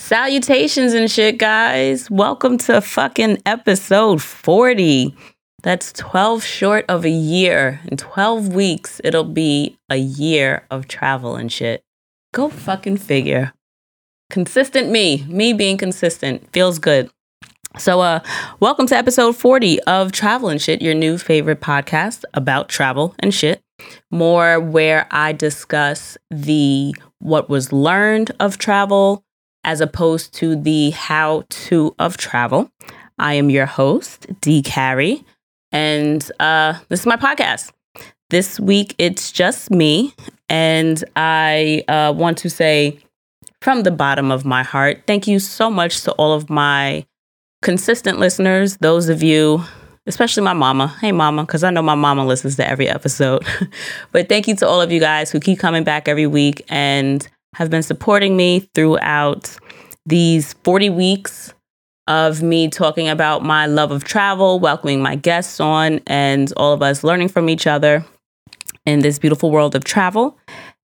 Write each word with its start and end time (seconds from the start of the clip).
Salutations 0.00 0.94
and 0.94 1.10
shit, 1.10 1.36
guys. 1.36 2.10
Welcome 2.10 2.56
to 2.58 2.80
fucking 2.80 3.42
episode 3.44 4.22
40. 4.22 5.14
That's 5.62 5.92
12 5.92 6.42
short 6.42 6.86
of 6.88 7.04
a 7.04 7.10
year. 7.10 7.80
In 7.84 7.98
12 7.98 8.48
weeks, 8.54 9.02
it'll 9.04 9.24
be 9.24 9.78
a 9.90 9.96
year 9.96 10.66
of 10.70 10.88
travel 10.88 11.36
and 11.36 11.52
shit. 11.52 11.84
Go 12.32 12.48
fucking 12.48 12.96
figure. 12.96 13.52
Consistent 14.30 14.90
me, 14.90 15.26
me 15.28 15.52
being 15.52 15.76
consistent, 15.76 16.50
feels 16.50 16.78
good. 16.78 17.10
So, 17.76 18.00
uh, 18.00 18.20
welcome 18.58 18.86
to 18.86 18.96
episode 18.96 19.36
40 19.36 19.82
of 19.82 20.12
Travel 20.12 20.48
and 20.48 20.62
Shit, 20.62 20.80
your 20.80 20.94
new 20.94 21.18
favorite 21.18 21.60
podcast 21.60 22.24
about 22.32 22.70
travel 22.70 23.14
and 23.18 23.34
shit. 23.34 23.60
More 24.10 24.58
where 24.58 25.06
I 25.10 25.32
discuss 25.32 26.16
the 26.30 26.94
what 27.18 27.50
was 27.50 27.70
learned 27.70 28.32
of 28.40 28.56
travel, 28.56 29.24
as 29.64 29.80
opposed 29.80 30.34
to 30.34 30.56
the 30.56 30.90
how 30.90 31.44
to 31.48 31.94
of 31.98 32.16
travel. 32.16 32.70
I 33.18 33.34
am 33.34 33.50
your 33.50 33.66
host, 33.66 34.26
D. 34.40 34.62
Carrie, 34.62 35.24
and 35.72 36.30
uh, 36.40 36.78
this 36.88 37.00
is 37.00 37.06
my 37.06 37.16
podcast. 37.16 37.72
This 38.30 38.58
week 38.58 38.94
it's 38.98 39.32
just 39.32 39.70
me, 39.70 40.14
and 40.48 41.02
I 41.16 41.84
uh, 41.88 42.14
want 42.16 42.38
to 42.38 42.50
say 42.50 42.98
from 43.60 43.82
the 43.82 43.90
bottom 43.90 44.30
of 44.30 44.44
my 44.44 44.62
heart, 44.62 45.02
thank 45.06 45.26
you 45.26 45.38
so 45.38 45.70
much 45.70 46.02
to 46.02 46.12
all 46.12 46.32
of 46.32 46.48
my 46.48 47.04
consistent 47.62 48.18
listeners, 48.18 48.78
those 48.78 49.08
of 49.08 49.22
you 49.22 49.64
especially 50.06 50.42
my 50.42 50.52
mama. 50.52 50.88
Hey, 51.00 51.12
mama, 51.12 51.44
because 51.44 51.62
I 51.64 51.70
know 51.70 51.82
my 51.82 51.94
mama 51.94 52.26
listens 52.26 52.56
to 52.56 52.68
every 52.68 52.88
episode. 52.88 53.44
but 54.12 54.28
thank 54.28 54.48
you 54.48 54.56
to 54.56 54.66
all 54.66 54.80
of 54.80 54.90
you 54.90 55.00
guys 55.00 55.30
who 55.30 55.40
keep 55.40 55.58
coming 55.58 55.84
back 55.84 56.08
every 56.08 56.26
week 56.26 56.64
and 56.68 57.26
have 57.54 57.70
been 57.70 57.82
supporting 57.82 58.36
me 58.36 58.68
throughout 58.74 59.56
these 60.06 60.54
40 60.64 60.90
weeks 60.90 61.54
of 62.06 62.42
me 62.42 62.68
talking 62.68 63.08
about 63.08 63.44
my 63.44 63.66
love 63.66 63.92
of 63.92 64.04
travel, 64.04 64.58
welcoming 64.58 65.00
my 65.00 65.14
guests 65.14 65.60
on, 65.60 66.00
and 66.06 66.52
all 66.56 66.72
of 66.72 66.82
us 66.82 67.04
learning 67.04 67.28
from 67.28 67.48
each 67.48 67.66
other 67.66 68.04
in 68.84 69.00
this 69.00 69.18
beautiful 69.18 69.50
world 69.50 69.74
of 69.74 69.84
travel. 69.84 70.36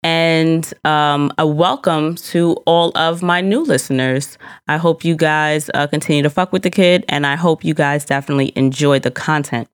And 0.04 0.72
um, 0.84 1.32
a 1.38 1.48
welcome 1.48 2.16
to 2.16 2.54
all 2.68 2.92
of 2.96 3.24
my 3.24 3.42
new 3.42 3.62
listeners. 3.64 4.38
I 4.68 4.78
hope 4.78 5.04
you 5.04 5.16
guys 5.16 5.70
uh, 5.74 5.88
continue 5.88 6.22
to 6.22 6.30
fuck 6.30 6.52
with 6.52 6.64
the 6.64 6.70
kid, 6.70 7.06
and 7.10 7.26
I 7.26 7.36
hope 7.36 7.64
you 7.64 7.74
guys 7.74 8.06
definitely 8.06 8.52
enjoy 8.56 9.00
the 9.00 9.10
content. 9.10 9.68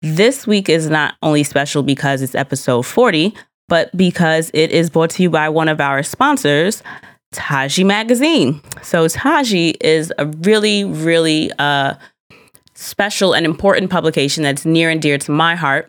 This 0.00 0.46
week 0.46 0.68
is 0.68 0.88
not 0.88 1.14
only 1.22 1.44
special 1.44 1.82
because 1.82 2.22
it's 2.22 2.34
episode 2.34 2.86
40, 2.86 3.34
but 3.68 3.94
because 3.96 4.50
it 4.54 4.70
is 4.70 4.90
brought 4.90 5.10
to 5.10 5.22
you 5.22 5.30
by 5.30 5.48
one 5.48 5.68
of 5.68 5.80
our 5.80 6.02
sponsors, 6.02 6.82
Taji 7.32 7.84
Magazine. 7.84 8.60
So, 8.82 9.06
Taji 9.08 9.76
is 9.80 10.12
a 10.18 10.26
really, 10.26 10.84
really 10.84 11.52
uh, 11.58 11.94
special 12.74 13.34
and 13.34 13.44
important 13.44 13.90
publication 13.90 14.42
that's 14.42 14.64
near 14.64 14.88
and 14.90 15.00
dear 15.02 15.18
to 15.18 15.30
my 15.30 15.54
heart. 15.54 15.88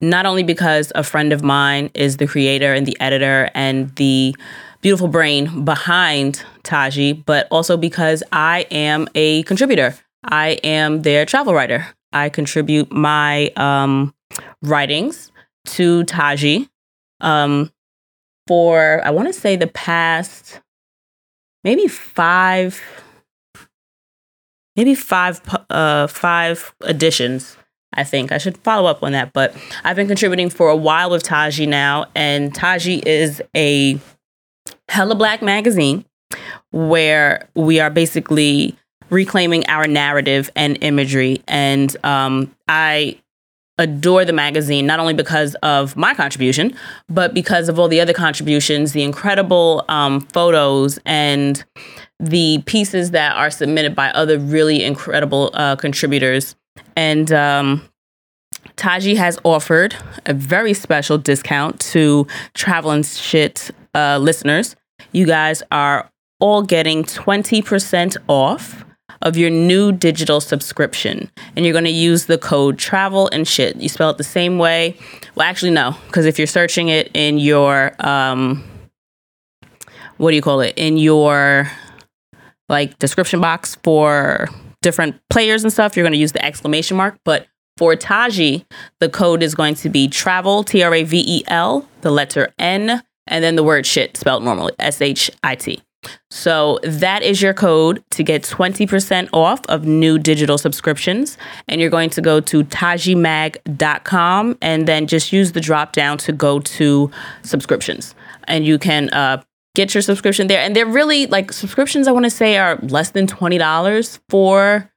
Not 0.00 0.26
only 0.26 0.42
because 0.42 0.92
a 0.94 1.02
friend 1.02 1.32
of 1.32 1.42
mine 1.42 1.90
is 1.94 2.16
the 2.16 2.26
creator 2.26 2.72
and 2.72 2.86
the 2.86 2.98
editor 3.00 3.50
and 3.54 3.94
the 3.96 4.34
beautiful 4.80 5.08
brain 5.08 5.64
behind 5.64 6.44
Taji, 6.62 7.12
but 7.12 7.48
also 7.50 7.76
because 7.76 8.22
I 8.32 8.66
am 8.70 9.08
a 9.14 9.42
contributor. 9.44 9.94
I 10.24 10.58
am 10.64 11.02
their 11.02 11.24
travel 11.26 11.54
writer. 11.54 11.86
I 12.12 12.28
contribute 12.28 12.92
my 12.92 13.48
um, 13.56 14.14
writings 14.62 15.32
to 15.66 16.04
Taji 16.04 16.68
um, 17.20 17.72
for, 18.46 19.00
I 19.04 19.10
want 19.10 19.28
to 19.28 19.32
say, 19.32 19.56
the 19.56 19.66
past 19.66 20.60
maybe 21.62 21.88
five, 21.88 22.80
maybe 24.76 24.94
five, 24.94 25.40
uh, 25.70 26.06
five 26.06 26.74
editions. 26.84 27.56
I 27.96 28.04
think 28.04 28.32
I 28.32 28.38
should 28.38 28.58
follow 28.58 28.90
up 28.90 29.02
on 29.02 29.12
that, 29.12 29.32
but 29.32 29.56
I've 29.84 29.96
been 29.96 30.08
contributing 30.08 30.50
for 30.50 30.68
a 30.68 30.76
while 30.76 31.10
with 31.10 31.22
Taji 31.22 31.66
now, 31.66 32.06
and 32.14 32.52
Taji 32.54 33.02
is 33.06 33.40
a 33.56 33.98
hella 34.88 35.14
black 35.14 35.42
magazine 35.42 36.04
where 36.72 37.48
we 37.54 37.78
are 37.78 37.90
basically 37.90 38.76
reclaiming 39.10 39.64
our 39.68 39.86
narrative 39.86 40.50
and 40.56 40.76
imagery. 40.82 41.42
And 41.46 41.96
um, 42.04 42.54
I 42.66 43.20
adore 43.78 44.24
the 44.24 44.32
magazine, 44.32 44.86
not 44.86 45.00
only 45.00 45.14
because 45.14 45.54
of 45.56 45.96
my 45.96 46.14
contribution, 46.14 46.76
but 47.08 47.34
because 47.34 47.68
of 47.68 47.78
all 47.78 47.88
the 47.88 48.00
other 48.00 48.12
contributions, 48.12 48.92
the 48.92 49.02
incredible 49.02 49.84
um, 49.88 50.20
photos 50.20 50.98
and 51.04 51.64
the 52.20 52.62
pieces 52.66 53.10
that 53.10 53.36
are 53.36 53.50
submitted 53.50 53.94
by 53.94 54.10
other 54.10 54.38
really 54.38 54.84
incredible 54.84 55.50
uh, 55.54 55.74
contributors. 55.76 56.54
And 56.96 57.32
um, 57.32 57.88
Taji 58.76 59.16
has 59.16 59.38
offered 59.44 59.96
a 60.26 60.34
very 60.34 60.74
special 60.74 61.18
discount 61.18 61.80
to 61.80 62.26
Travel 62.54 62.92
and 62.92 63.04
Shit 63.04 63.70
uh, 63.94 64.18
listeners. 64.18 64.76
You 65.12 65.26
guys 65.26 65.62
are 65.70 66.08
all 66.40 66.62
getting 66.62 67.04
20% 67.04 68.16
off 68.28 68.83
of 69.24 69.36
your 69.36 69.50
new 69.50 69.90
digital 69.90 70.40
subscription. 70.40 71.30
And 71.56 71.64
you're 71.64 71.72
going 71.72 71.84
to 71.84 71.90
use 71.90 72.26
the 72.26 72.38
code 72.38 72.78
travel 72.78 73.28
and 73.32 73.48
shit. 73.48 73.76
You 73.76 73.88
spell 73.88 74.10
it 74.10 74.18
the 74.18 74.24
same 74.24 74.58
way. 74.58 74.96
Well, 75.34 75.48
actually, 75.48 75.72
no, 75.72 75.96
because 76.06 76.26
if 76.26 76.38
you're 76.38 76.46
searching 76.46 76.88
it 76.88 77.10
in 77.14 77.38
your, 77.38 77.94
um, 77.98 78.62
what 80.18 80.30
do 80.30 80.36
you 80.36 80.42
call 80.42 80.60
it? 80.60 80.74
In 80.76 80.96
your 80.98 81.70
like 82.68 82.98
description 82.98 83.40
box 83.40 83.76
for 83.82 84.48
different 84.82 85.20
players 85.30 85.64
and 85.64 85.72
stuff, 85.72 85.96
you're 85.96 86.04
going 86.04 86.12
to 86.12 86.18
use 86.18 86.32
the 86.32 86.44
exclamation 86.44 86.96
mark. 86.96 87.18
But 87.24 87.46
for 87.76 87.96
Taji, 87.96 88.66
the 89.00 89.08
code 89.08 89.42
is 89.42 89.54
going 89.54 89.74
to 89.76 89.88
be 89.88 90.06
travel, 90.06 90.62
T 90.62 90.82
R 90.82 90.94
A 90.94 91.02
V 91.02 91.24
E 91.26 91.44
L, 91.48 91.88
the 92.02 92.10
letter 92.10 92.52
N, 92.58 93.02
and 93.26 93.42
then 93.42 93.56
the 93.56 93.64
word 93.64 93.86
shit 93.86 94.16
spelled 94.16 94.44
normally, 94.44 94.74
S 94.78 95.00
H 95.00 95.30
I 95.42 95.56
T. 95.56 95.82
So 96.30 96.78
that 96.82 97.22
is 97.22 97.40
your 97.40 97.54
code 97.54 98.02
to 98.10 98.22
get 98.22 98.42
20% 98.42 99.28
off 99.32 99.60
of 99.68 99.84
new 99.84 100.18
digital 100.18 100.58
subscriptions. 100.58 101.38
And 101.68 101.80
you're 101.80 101.90
going 101.90 102.10
to 102.10 102.20
go 102.20 102.40
to 102.40 102.64
tajimag.com 102.64 104.58
and 104.60 104.88
then 104.88 105.06
just 105.06 105.32
use 105.32 105.52
the 105.52 105.60
drop 105.60 105.92
down 105.92 106.18
to 106.18 106.32
go 106.32 106.60
to 106.60 107.10
subscriptions. 107.42 108.14
And 108.48 108.66
you 108.66 108.78
can 108.78 109.10
uh, 109.10 109.42
get 109.74 109.94
your 109.94 110.02
subscription 110.02 110.46
there. 110.46 110.60
And 110.60 110.74
they're 110.74 110.86
really 110.86 111.26
like 111.26 111.52
subscriptions, 111.52 112.08
I 112.08 112.12
want 112.12 112.24
to 112.24 112.30
say, 112.30 112.58
are 112.58 112.78
less 112.82 113.10
than 113.10 113.26
$20 113.26 114.18
for 114.28 114.90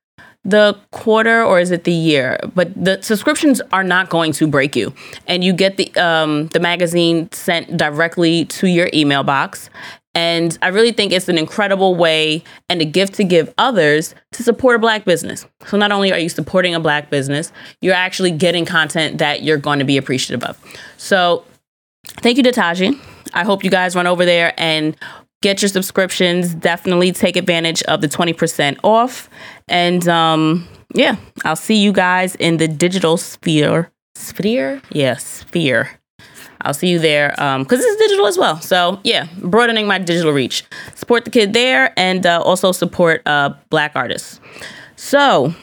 the 0.48 0.78
quarter 0.92 1.44
or 1.44 1.60
is 1.60 1.72
it 1.72 1.84
the 1.84 1.92
year 1.92 2.40
but 2.56 2.74
the 2.74 3.02
subscriptions 3.02 3.60
are 3.74 3.84
not 3.84 4.10
going 4.10 4.32
to 4.32 4.48
break 4.48 4.78
you 4.78 4.94
and 5.28 5.44
you 5.44 5.52
get 5.52 5.76
the 5.76 5.94
um, 5.98 6.48
the 6.48 6.60
magazine 6.60 7.30
sent 7.34 7.76
directly 7.76 8.46
to 8.46 8.68
your 8.68 8.90
email 8.94 9.24
box 9.24 9.70
and 10.18 10.58
I 10.64 10.70
really 10.70 10.94
think 10.94 11.12
it's 11.12 11.30
an 11.30 11.38
incredible 11.38 11.94
way 11.94 12.44
and 12.70 12.82
a 12.82 12.86
gift 12.86 13.14
to 13.16 13.24
give 13.24 13.54
others 13.60 14.16
to 14.32 14.42
support 14.42 14.76
a 14.76 14.80
black 14.80 15.06
business. 15.06 15.46
So 15.68 15.78
not 15.78 15.92
only 15.92 16.12
are 16.12 16.18
you 16.18 16.28
supporting 16.28 16.74
a 16.74 16.80
black 16.80 17.12
business, 17.12 17.52
you're 17.82 17.94
actually 17.94 18.32
getting 18.32 18.66
content 18.66 19.20
that 19.20 19.44
you're 19.44 19.60
going 19.60 19.78
to 19.78 19.86
be 19.86 19.96
appreciative 19.96 20.44
of. 20.44 20.60
So 20.98 21.46
thank 22.22 22.38
you 22.38 22.44
to 22.44 22.52
Taji. 22.52 23.00
I 23.36 23.44
hope 23.44 23.64
you 23.64 23.70
guys 23.70 23.96
run 23.96 24.08
over 24.08 24.26
there 24.26 24.56
and 24.58 24.98
get 25.44 25.62
your 25.62 25.70
subscriptions. 25.70 26.56
Definitely 26.56 27.12
take 27.12 27.36
advantage 27.36 27.84
of 27.84 28.02
the 28.02 28.08
20% 28.08 28.80
off. 28.84 29.30
And 29.68 30.08
um, 30.08 30.68
yeah, 30.96 31.18
I'll 31.46 31.56
see 31.56 31.76
you 31.76 31.92
guys 31.92 32.34
in 32.34 32.58
the 32.58 32.68
digital 32.68 33.18
sphere. 33.18 33.92
Sphere? 34.16 34.82
Yeah, 34.90 35.18
sphere. 35.18 35.92
I'll 36.62 36.74
see 36.74 36.90
you 36.90 37.00
there 37.00 37.30
because 37.32 37.80
um, 37.80 37.86
is 37.86 37.96
digital 37.98 38.28
as 38.28 38.38
well. 38.38 38.60
So 38.62 39.00
yeah, 39.04 39.28
broadening 39.38 39.88
my 39.88 39.98
digital 40.00 40.32
reach. 40.32 40.64
Support 40.96 41.26
the 41.26 41.32
kid 41.32 41.54
there 41.54 41.94
and 41.98 42.26
uh, 42.26 42.42
also 42.42 42.72
support 42.72 43.22
uh, 43.26 43.54
black 43.70 43.94
artists. 43.96 44.40
So 44.96 45.54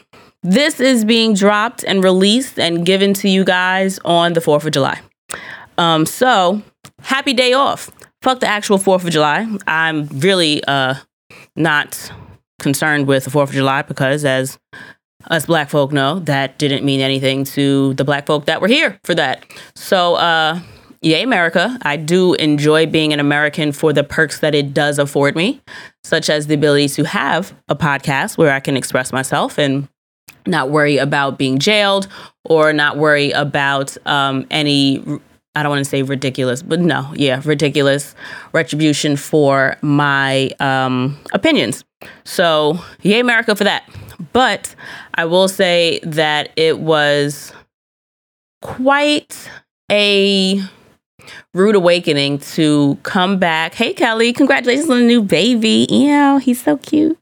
this 0.43 0.79
is 0.79 1.03
being 1.05 1.33
dropped 1.33 1.83
and 1.83 2.03
released 2.03 2.59
and 2.59 2.85
given 2.85 3.13
to 3.15 3.29
you 3.29 3.43
guys 3.43 3.99
on 4.05 4.33
the 4.33 4.39
4th 4.39 4.65
of 4.65 4.71
July. 4.71 5.01
Um, 5.77 6.05
so 6.05 6.61
happy 7.01 7.33
day 7.33 7.53
off. 7.53 7.91
Fuck 8.21 8.39
the 8.39 8.47
actual 8.47 8.77
4th 8.77 9.05
of 9.05 9.09
July. 9.09 9.47
I'm 9.67 10.07
really 10.07 10.63
uh, 10.63 10.95
not 11.55 12.11
concerned 12.59 13.07
with 13.07 13.25
the 13.25 13.31
4th 13.31 13.49
of 13.49 13.51
July 13.51 13.81
because 13.81 14.23
as 14.23 14.57
us 15.27 15.45
black 15.47 15.69
folk 15.69 15.91
know 15.91 16.19
that 16.19 16.57
didn't 16.57 16.85
mean 16.85 17.01
anything 17.01 17.43
to 17.43 17.93
the 17.95 18.03
black 18.03 18.27
folk 18.27 18.45
that 18.45 18.61
were 18.61 18.67
here 18.67 18.99
for 19.03 19.15
that. 19.15 19.43
So 19.75 20.15
uh 20.15 20.59
yay, 21.05 21.21
America. 21.21 21.77
I 21.83 21.97
do 21.97 22.33
enjoy 22.33 22.87
being 22.87 23.13
an 23.13 23.19
American 23.19 23.71
for 23.71 23.93
the 23.93 24.03
perks 24.03 24.39
that 24.39 24.55
it 24.55 24.73
does 24.73 24.97
afford 24.97 25.35
me, 25.35 25.61
such 26.03 26.29
as 26.29 26.47
the 26.47 26.55
ability 26.55 26.89
to 26.89 27.03
have 27.03 27.53
a 27.69 27.75
podcast 27.75 28.37
where 28.37 28.51
I 28.51 28.59
can 28.59 28.75
express 28.75 29.13
myself 29.13 29.59
and 29.59 29.87
not 30.47 30.71
worry 30.71 30.97
about 30.97 31.37
being 31.37 31.59
jailed 31.59 32.07
or 32.43 32.73
not 32.73 32.97
worry 32.97 33.31
about 33.31 33.95
um, 34.07 34.45
any 34.49 35.03
I 35.57 35.63
don't 35.63 35.69
want 35.69 35.85
to 35.85 35.89
say 35.89 36.03
ridiculous, 36.03 36.61
but 36.61 36.81
no, 36.81 37.13
yeah, 37.15 37.41
ridiculous 37.45 38.13
retribution 38.51 39.15
for 39.15 39.77
my 39.81 40.49
um, 40.59 41.17
opinions. 41.31 41.85
So, 42.25 42.77
yay, 43.03 43.21
America 43.21 43.55
for 43.55 43.63
that. 43.63 43.87
But 44.33 44.75
I 45.13 45.23
will 45.23 45.47
say 45.47 46.01
that 46.03 46.51
it 46.57 46.79
was 46.79 47.53
quite 48.61 49.49
a 49.89 50.61
rude 51.53 51.75
awakening 51.75 52.39
to 52.39 52.97
come 53.03 53.39
back. 53.39 53.73
Hey, 53.73 53.93
Kelly, 53.93 54.33
congratulations 54.33 54.89
on 54.89 54.99
the 54.99 55.05
new 55.05 55.21
baby. 55.21 55.87
Yeah, 55.89 56.39
he's 56.39 56.61
so 56.61 56.77
cute. 56.77 57.17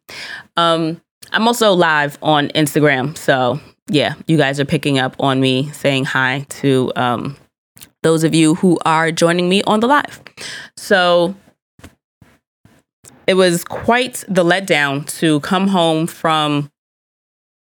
Um, 0.58 1.02
I'm 1.32 1.48
also 1.48 1.74
live 1.74 2.18
on 2.22 2.50
Instagram. 2.50 3.18
So, 3.18 3.60
yeah, 3.88 4.14
you 4.28 4.38
guys 4.38 4.60
are 4.60 4.66
picking 4.66 5.00
up 5.00 5.16
on 5.20 5.40
me 5.40 5.70
saying 5.72 6.06
hi 6.06 6.46
to 6.50 6.92
um, 6.96 7.38
those 8.04 8.24
of 8.24 8.36
you 8.36 8.56
who 8.56 8.78
are 8.86 9.12
joining 9.12 9.50
me 9.50 9.64
on 9.64 9.80
the 9.80 9.88
live. 9.88 10.22
So, 10.78 11.36
it 13.26 13.36
was 13.36 13.64
quite 13.64 14.24
the 14.28 14.44
letdown 14.44 15.08
to 15.20 15.40
come 15.40 15.70
home 15.70 16.08
from 16.08 16.70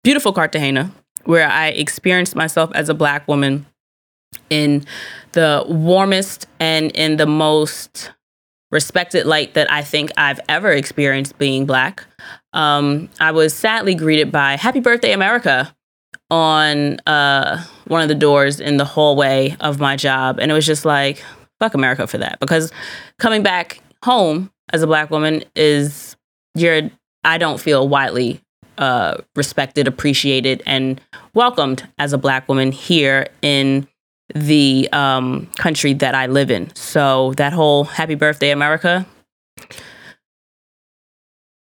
beautiful 0.03 0.33
Cartagena, 0.33 0.91
where 1.25 1.47
I 1.47 1.69
experienced 1.69 2.35
myself 2.35 2.71
as 2.73 2.89
a 2.89 2.93
Black 2.93 3.27
woman 3.27 3.65
in 4.49 4.85
the 5.35 5.63
warmest 5.67 6.47
and 6.59 6.91
in 6.91 7.17
the 7.17 7.25
most 7.25 8.11
respected 8.71 9.25
light 9.25 9.53
that 9.53 9.71
I 9.71 9.83
think 9.83 10.11
I've 10.17 10.39
ever 10.49 10.71
experienced 10.71 11.37
being 11.37 11.65
Black. 11.65 12.05
Um, 12.53 13.09
I 13.19 13.31
was 13.31 13.53
sadly 13.53 13.95
greeted 13.95 14.31
by 14.31 14.55
Happy 14.55 14.79
Birthday, 14.79 15.11
America 15.11 15.73
on 16.31 16.99
uh, 17.01 17.63
one 17.87 18.01
of 18.01 18.07
the 18.07 18.15
doors 18.15 18.59
in 18.59 18.77
the 18.77 18.85
hallway 18.85 19.55
of 19.59 19.79
my 19.79 19.95
job. 19.95 20.39
And 20.39 20.51
it 20.51 20.53
was 20.53 20.65
just 20.65 20.85
like, 20.85 21.23
fuck 21.59 21.73
America 21.73 22.07
for 22.07 22.17
that. 22.17 22.39
Because 22.39 22.71
coming 23.19 23.43
back 23.43 23.81
home 24.03 24.51
as 24.73 24.81
a 24.81 24.87
Black 24.87 25.11
woman 25.11 25.43
is, 25.55 26.15
you're, 26.55 26.89
I 27.23 27.37
don't 27.37 27.59
feel 27.59 27.87
widely 27.87 28.41
uh, 28.77 29.17
respected, 29.35 29.87
appreciated, 29.87 30.63
and 30.65 30.99
welcomed 31.33 31.87
as 31.99 32.13
a 32.13 32.17
Black 32.17 32.47
woman 32.47 32.71
here 32.71 33.27
in 33.41 33.87
the 34.33 34.89
um, 34.91 35.47
country 35.57 35.93
that 35.93 36.15
I 36.15 36.25
live 36.27 36.49
in. 36.49 36.73
So 36.75 37.33
that 37.33 37.53
whole 37.53 37.83
Happy 37.83 38.15
Birthday, 38.15 38.51
America. 38.51 39.05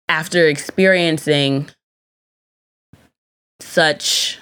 After 0.08 0.46
experiencing 0.46 1.70
such 3.60 4.38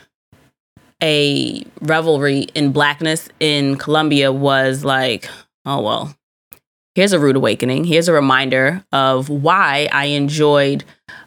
a 1.02 1.64
revelry 1.80 2.40
in 2.54 2.72
blackness 2.72 3.28
in 3.38 3.76
Colombia 3.76 4.32
was 4.32 4.84
like, 4.84 5.28
oh 5.64 5.80
well, 5.80 6.14
here's 6.94 7.12
a 7.12 7.18
rude 7.18 7.36
awakening. 7.36 7.84
Here's 7.84 8.08
a 8.08 8.12
reminder 8.12 8.84
of 8.92 9.28
why 9.28 9.88
I 9.92 10.06
enjoyed 10.06 10.84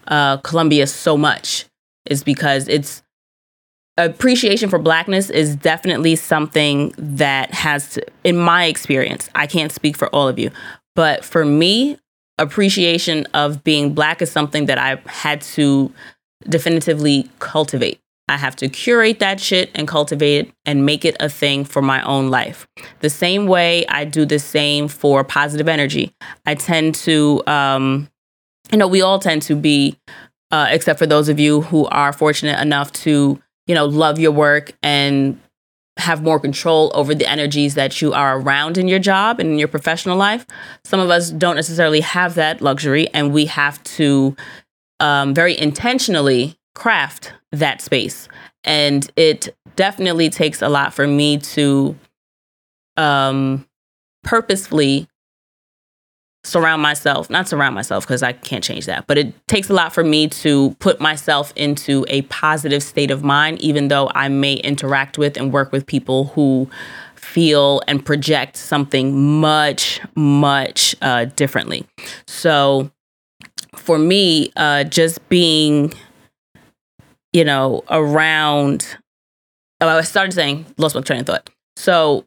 uh, 0.07 0.37
Colombia 0.37 0.87
so 0.87 1.17
much. 1.17 1.65
Is 2.05 2.21
because 2.21 2.67
it's 2.67 3.01
appreciation 3.97 4.69
for 4.69 4.79
blackness 4.79 5.29
is 5.29 5.55
definitely 5.55 6.15
something 6.15 6.93
that 6.97 7.53
has, 7.53 7.89
to, 7.91 8.05
in 8.23 8.37
my 8.37 8.65
experience, 8.65 9.29
I 9.35 9.47
can't 9.47 9.71
speak 9.71 9.97
for 9.97 10.07
all 10.09 10.27
of 10.27 10.39
you, 10.39 10.51
but 10.95 11.23
for 11.23 11.45
me, 11.45 11.97
appreciation 12.39 13.27
of 13.33 13.63
being 13.63 13.93
black 13.93 14.21
is 14.21 14.31
something 14.31 14.65
that 14.65 14.77
I've 14.77 15.05
had 15.05 15.41
to 15.41 15.93
definitively 16.49 17.29
cultivate. 17.39 17.99
I 18.27 18.37
have 18.37 18.55
to 18.57 18.69
curate 18.69 19.19
that 19.19 19.39
shit 19.39 19.69
and 19.75 19.87
cultivate 19.87 20.47
it 20.47 20.53
and 20.65 20.85
make 20.85 21.03
it 21.03 21.15
a 21.19 21.29
thing 21.29 21.65
for 21.65 21.81
my 21.81 22.01
own 22.03 22.29
life. 22.29 22.67
The 23.01 23.09
same 23.09 23.47
way 23.47 23.85
I 23.87 24.05
do 24.05 24.25
the 24.25 24.39
same 24.39 24.87
for 24.87 25.23
positive 25.23 25.67
energy. 25.67 26.15
I 26.45 26.55
tend 26.55 26.95
to, 26.95 27.43
um, 27.47 28.09
you 28.71 28.77
know, 28.77 28.87
we 28.87 29.01
all 29.01 29.19
tend 29.19 29.41
to 29.43 29.55
be, 29.55 29.99
uh, 30.51 30.67
except 30.69 30.99
for 30.99 31.05
those 31.05 31.27
of 31.27 31.39
you 31.39 31.61
who 31.61 31.85
are 31.87 32.13
fortunate 32.13 32.59
enough 32.61 32.93
to, 32.93 33.41
you 33.67 33.75
know, 33.75 33.85
love 33.85 34.19
your 34.19 34.31
work 34.31 34.73
and 34.81 35.39
have 35.97 36.23
more 36.23 36.39
control 36.39 36.91
over 36.95 37.13
the 37.13 37.29
energies 37.29 37.75
that 37.75 38.01
you 38.01 38.13
are 38.13 38.39
around 38.39 38.77
in 38.77 38.87
your 38.87 38.99
job 38.99 39.39
and 39.39 39.49
in 39.49 39.59
your 39.59 39.67
professional 39.67 40.17
life. 40.17 40.45
Some 40.83 40.99
of 40.99 41.09
us 41.09 41.29
don't 41.29 41.55
necessarily 41.55 42.01
have 42.01 42.35
that 42.35 42.61
luxury, 42.61 43.07
and 43.13 43.31
we 43.31 43.45
have 43.45 43.81
to 43.83 44.35
um, 44.99 45.33
very 45.33 45.57
intentionally 45.57 46.57
craft 46.73 47.33
that 47.51 47.81
space. 47.81 48.27
And 48.63 49.09
it 49.15 49.55
definitely 49.75 50.29
takes 50.29 50.61
a 50.61 50.69
lot 50.69 50.93
for 50.93 51.05
me 51.05 51.37
to 51.37 51.95
um, 52.97 53.67
purposefully 54.23 55.07
surround 56.43 56.81
myself, 56.81 57.29
not 57.29 57.47
surround 57.47 57.73
myself 57.73 58.05
because 58.05 58.21
I 58.21 58.33
can't 58.33 58.63
change 58.63 58.85
that, 58.85 59.07
but 59.07 59.17
it 59.17 59.33
takes 59.47 59.69
a 59.69 59.73
lot 59.73 59.93
for 59.93 60.03
me 60.03 60.27
to 60.27 60.75
put 60.79 60.99
myself 60.99 61.53
into 61.55 62.05
a 62.09 62.23
positive 62.23 62.83
state 62.83 63.11
of 63.11 63.23
mind, 63.23 63.61
even 63.61 63.87
though 63.87 64.11
I 64.13 64.27
may 64.27 64.55
interact 64.55 65.17
with 65.17 65.37
and 65.37 65.53
work 65.53 65.71
with 65.71 65.85
people 65.85 66.25
who 66.25 66.69
feel 67.15 67.81
and 67.87 68.05
project 68.05 68.57
something 68.57 69.39
much, 69.39 70.01
much 70.15 70.95
uh, 71.01 71.25
differently. 71.25 71.85
So 72.27 72.91
for 73.75 73.97
me, 73.97 74.51
uh, 74.57 74.83
just 74.83 75.27
being 75.29 75.93
you 77.33 77.43
know, 77.43 77.83
around. 77.89 78.97
Oh, 79.81 79.87
I 79.87 80.01
started 80.01 80.31
saying, 80.31 80.65
lost 80.77 80.95
my 80.95 81.01
train 81.01 81.21
of 81.21 81.25
thought. 81.25 81.49
So 81.75 82.25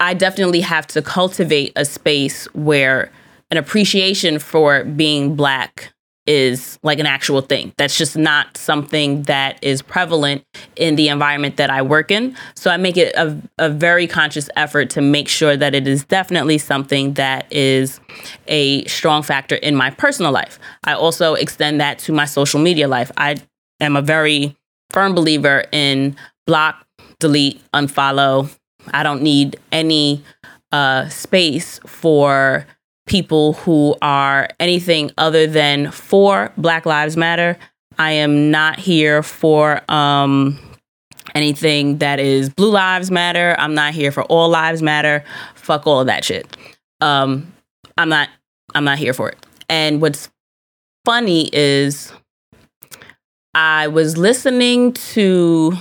I 0.00 0.12
definitely 0.12 0.60
have 0.60 0.86
to 0.88 1.00
cultivate 1.00 1.72
a 1.76 1.84
space 1.84 2.46
where 2.46 3.10
an 3.50 3.56
appreciation 3.56 4.38
for 4.38 4.84
being 4.84 5.34
Black 5.34 5.92
is 6.26 6.78
like 6.82 6.98
an 6.98 7.06
actual 7.06 7.40
thing. 7.40 7.72
That's 7.76 7.98
just 7.98 8.16
not 8.16 8.56
something 8.56 9.22
that 9.22 9.62
is 9.64 9.82
prevalent 9.82 10.44
in 10.76 10.94
the 10.94 11.08
environment 11.08 11.56
that 11.56 11.70
I 11.70 11.82
work 11.82 12.10
in. 12.10 12.36
So 12.54 12.70
I 12.70 12.76
make 12.76 12.96
it 12.96 13.14
a, 13.16 13.36
a 13.58 13.68
very 13.68 14.06
conscious 14.06 14.48
effort 14.54 14.90
to 14.90 15.00
make 15.00 15.28
sure 15.28 15.56
that 15.56 15.74
it 15.74 15.88
is 15.88 16.04
definitely 16.04 16.58
something 16.58 17.14
that 17.14 17.52
is 17.52 18.00
a 18.46 18.84
strong 18.84 19.22
factor 19.22 19.56
in 19.56 19.74
my 19.74 19.90
personal 19.90 20.30
life. 20.30 20.58
I 20.84 20.92
also 20.92 21.34
extend 21.34 21.80
that 21.80 21.98
to 22.00 22.12
my 22.12 22.26
social 22.26 22.60
media 22.60 22.86
life. 22.86 23.10
I 23.16 23.36
am 23.80 23.96
a 23.96 24.02
very 24.02 24.56
firm 24.90 25.14
believer 25.14 25.64
in 25.72 26.16
block, 26.46 26.86
delete, 27.18 27.60
unfollow. 27.72 28.54
I 28.92 29.02
don't 29.02 29.22
need 29.22 29.56
any 29.72 30.22
uh, 30.70 31.08
space 31.08 31.80
for 31.86 32.66
people 33.10 33.54
who 33.54 33.96
are 34.00 34.48
anything 34.60 35.10
other 35.18 35.44
than 35.48 35.90
for 35.90 36.52
Black 36.56 36.86
Lives 36.86 37.16
Matter. 37.16 37.58
I 37.98 38.12
am 38.12 38.52
not 38.52 38.78
here 38.78 39.24
for 39.24 39.82
um, 39.90 40.60
anything 41.34 41.98
that 41.98 42.20
is 42.20 42.50
Blue 42.50 42.70
Lives 42.70 43.10
Matter. 43.10 43.56
I'm 43.58 43.74
not 43.74 43.94
here 43.94 44.12
for 44.12 44.22
All 44.22 44.48
Lives 44.48 44.80
Matter. 44.80 45.24
Fuck 45.56 45.88
all 45.88 45.98
of 45.98 46.06
that 46.06 46.24
shit. 46.24 46.56
Um, 47.00 47.52
I'm 47.98 48.08
not. 48.08 48.28
I'm 48.76 48.84
not 48.84 48.98
here 48.98 49.12
for 49.12 49.28
it. 49.28 49.44
And 49.68 50.00
what's 50.00 50.30
funny 51.04 51.50
is 51.52 52.12
I 53.54 53.88
was 53.88 54.16
listening 54.16 54.92
to, 54.92 55.76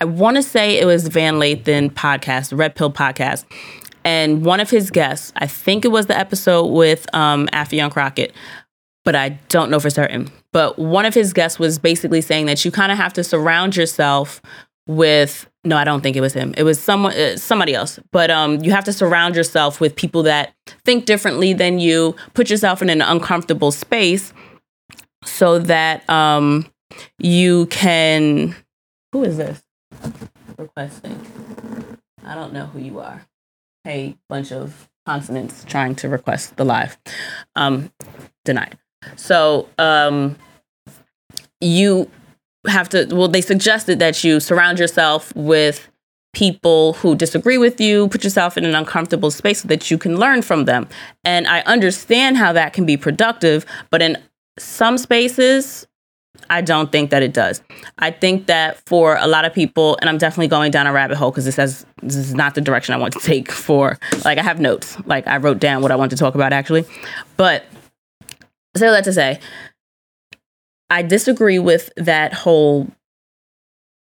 I 0.00 0.06
want 0.06 0.36
to 0.36 0.42
say 0.42 0.78
it 0.78 0.86
was 0.86 1.08
Van 1.08 1.34
Lathan 1.34 1.90
podcast, 1.90 2.56
Red 2.56 2.74
Pill 2.74 2.90
podcast. 2.90 3.44
And 4.04 4.44
one 4.44 4.60
of 4.60 4.70
his 4.70 4.90
guests, 4.90 5.32
I 5.36 5.46
think 5.46 5.84
it 5.84 5.88
was 5.88 6.06
the 6.06 6.18
episode 6.18 6.66
with 6.66 7.12
um, 7.14 7.48
Affion 7.52 7.90
Crockett, 7.90 8.32
but 9.04 9.14
I 9.14 9.30
don't 9.48 9.70
know 9.70 9.80
for 9.80 9.90
certain. 9.90 10.30
But 10.52 10.78
one 10.78 11.04
of 11.04 11.14
his 11.14 11.32
guests 11.32 11.58
was 11.58 11.78
basically 11.78 12.20
saying 12.20 12.46
that 12.46 12.64
you 12.64 12.70
kind 12.70 12.92
of 12.92 12.98
have 12.98 13.12
to 13.14 13.24
surround 13.24 13.76
yourself 13.76 14.42
with 14.86 15.48
no, 15.64 15.76
I 15.76 15.84
don't 15.84 16.00
think 16.00 16.16
it 16.16 16.20
was 16.20 16.32
him. 16.32 16.54
It 16.56 16.64
was 16.64 16.80
someone, 16.80 17.12
uh, 17.12 17.36
somebody 17.36 17.72
else. 17.72 18.00
But 18.10 18.30
um, 18.30 18.62
you 18.64 18.72
have 18.72 18.84
to 18.84 18.92
surround 18.92 19.36
yourself 19.36 19.80
with 19.80 19.94
people 19.94 20.24
that 20.24 20.54
think 20.84 21.04
differently 21.04 21.52
than 21.52 21.78
you. 21.78 22.16
Put 22.34 22.50
yourself 22.50 22.82
in 22.82 22.90
an 22.90 23.00
uncomfortable 23.00 23.70
space 23.70 24.32
so 25.24 25.60
that 25.60 26.08
um, 26.10 26.66
you 27.18 27.66
can. 27.66 28.56
Who 29.12 29.22
is 29.22 29.36
this 29.36 29.62
requesting? 30.58 31.24
I 32.24 32.34
don't 32.34 32.52
know 32.52 32.66
who 32.66 32.80
you 32.80 32.98
are. 32.98 33.24
Hey, 33.84 34.16
bunch 34.28 34.52
of 34.52 34.88
consonants 35.06 35.64
trying 35.64 35.96
to 35.96 36.08
request 36.08 36.56
the 36.56 36.64
live. 36.64 36.96
Um, 37.56 37.92
denied. 38.44 38.78
So 39.16 39.68
um, 39.78 40.36
you 41.60 42.08
have 42.68 42.88
to. 42.90 43.06
Well, 43.10 43.28
they 43.28 43.40
suggested 43.40 43.98
that 43.98 44.22
you 44.22 44.38
surround 44.38 44.78
yourself 44.78 45.34
with 45.34 45.88
people 46.32 46.94
who 46.94 47.14
disagree 47.14 47.58
with 47.58 47.80
you, 47.80 48.08
put 48.08 48.24
yourself 48.24 48.56
in 48.56 48.64
an 48.64 48.74
uncomfortable 48.74 49.30
space 49.30 49.62
so 49.62 49.68
that 49.68 49.90
you 49.90 49.98
can 49.98 50.16
learn 50.16 50.42
from 50.42 50.64
them. 50.64 50.88
And 51.24 51.46
I 51.46 51.60
understand 51.62 52.36
how 52.36 52.52
that 52.52 52.72
can 52.72 52.86
be 52.86 52.96
productive, 52.96 53.66
but 53.90 54.00
in 54.00 54.16
some 54.58 54.96
spaces 54.96 55.86
I 56.50 56.60
don't 56.60 56.90
think 56.90 57.10
that 57.10 57.22
it 57.22 57.32
does. 57.32 57.62
I 57.98 58.10
think 58.10 58.46
that 58.46 58.78
for 58.86 59.16
a 59.16 59.26
lot 59.26 59.44
of 59.44 59.52
people, 59.54 59.96
and 60.00 60.08
I'm 60.08 60.18
definitely 60.18 60.48
going 60.48 60.70
down 60.70 60.86
a 60.86 60.92
rabbit 60.92 61.16
hole 61.16 61.30
because 61.30 61.44
this 61.44 61.56
has 61.56 61.86
this 62.02 62.16
is 62.16 62.34
not 62.34 62.54
the 62.54 62.60
direction 62.60 62.94
I 62.94 62.98
want 62.98 63.14
to 63.14 63.18
take 63.22 63.50
for 63.50 63.98
like 64.24 64.38
I 64.38 64.42
have 64.42 64.60
notes. 64.60 64.96
Like 65.06 65.26
I 65.26 65.36
wrote 65.38 65.58
down 65.58 65.82
what 65.82 65.92
I 65.92 65.96
want 65.96 66.10
to 66.10 66.16
talk 66.16 66.34
about 66.34 66.52
actually. 66.52 66.84
But 67.36 67.64
say 68.76 68.88
that 68.88 69.04
to 69.04 69.12
say, 69.12 69.40
I 70.90 71.02
disagree 71.02 71.58
with 71.58 71.90
that 71.96 72.34
whole 72.34 72.90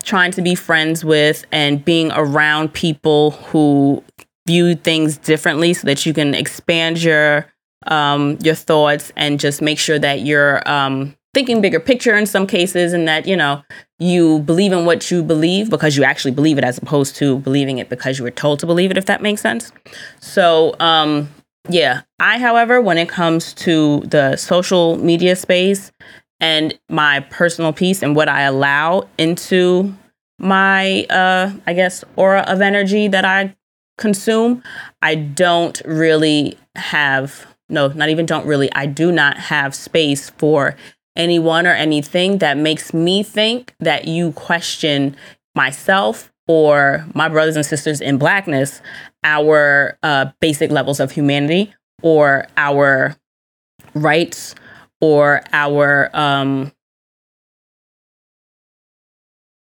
trying 0.04 0.32
to 0.32 0.42
be 0.42 0.56
friends 0.56 1.06
with 1.06 1.46
and 1.52 1.84
being 1.84 2.12
around 2.12 2.74
people 2.74 3.32
who 3.32 4.04
view 4.46 4.76
things 4.76 5.18
differently 5.18 5.74
so 5.74 5.88
that 5.88 6.06
you 6.06 6.14
can 6.14 6.36
expand 6.36 7.02
your 7.02 7.48
um, 7.88 8.38
your 8.42 8.56
thoughts 8.56 9.12
and 9.16 9.40
just 9.40 9.62
make 9.62 9.80
sure 9.80 10.00
that 10.00 10.22
you're 10.22 10.68
um, 10.70 11.16
thinking 11.34 11.62
bigger 11.62 11.80
picture 11.80 12.16
in 12.16 12.26
some 12.26 12.46
cases 12.46 12.94
and 12.94 13.08
that 13.08 13.28
you 13.28 13.36
know 13.36 13.64
you 14.00 14.40
believe 14.40 14.72
in 14.72 14.86
what 14.86 15.10
you 15.10 15.24
believe 15.24 15.70
because 15.70 15.98
you 15.98 16.04
actually 16.04 16.32
believe 16.32 16.58
it 16.58 16.64
as 16.64 16.78
opposed 16.78 17.16
to 17.16 17.40
believing 17.40 17.78
it 17.78 17.90
because 17.90 18.18
you 18.18 18.24
were 18.24 18.32
told 18.32 18.60
to 18.60 18.66
believe 18.66 18.92
it 18.92 18.98
if 18.98 19.06
that 19.06 19.22
makes 19.22 19.42
sense 19.42 19.72
so 20.20 20.76
um, 20.80 21.30
yeah 21.70 22.02
i 22.20 22.38
however 22.38 22.82
when 22.82 22.98
it 22.98 23.10
comes 23.10 23.54
to 23.54 24.02
the 24.02 24.36
social 24.36 24.98
media 24.98 25.36
space 25.36 25.92
and 26.40 26.78
my 26.90 27.20
personal 27.32 27.74
peace 27.74 28.04
and 28.04 28.16
what 28.16 28.30
i 28.30 28.42
allow 28.42 29.08
into 29.18 29.94
my 30.40 31.06
uh 31.10 31.52
i 31.66 31.74
guess 31.74 32.04
aura 32.16 32.42
of 32.42 32.62
energy 32.62 33.08
that 33.08 33.26
i 33.26 33.56
consume 33.98 34.62
i 35.02 35.16
don't 35.16 35.82
really 35.86 36.58
have 36.76 37.48
no, 37.70 37.88
not 37.88 38.10
even 38.10 38.26
don't 38.26 38.46
really. 38.46 38.72
I 38.74 38.86
do 38.86 39.12
not 39.12 39.38
have 39.38 39.74
space 39.74 40.30
for 40.32 40.76
anyone 41.16 41.68
or 41.68 41.74
anything 41.74 42.40
that 42.40 42.58
makes 42.58 42.94
me 42.94 43.24
think 43.24 43.74
that 43.80 44.08
you 44.08 44.32
question 44.34 45.16
myself 45.56 46.32
or 46.48 47.06
my 47.14 47.30
brothers 47.30 47.56
and 47.56 47.66
sisters 47.66 48.02
in 48.02 48.18
blackness, 48.18 48.82
our 49.24 49.98
uh, 50.04 50.26
basic 50.42 50.72
levels 50.72 51.00
of 51.00 51.12
humanity 51.12 51.74
or 52.02 52.48
our 52.58 53.16
rights 53.94 54.56
or 55.00 55.42
our 55.54 56.10
um, 56.14 56.72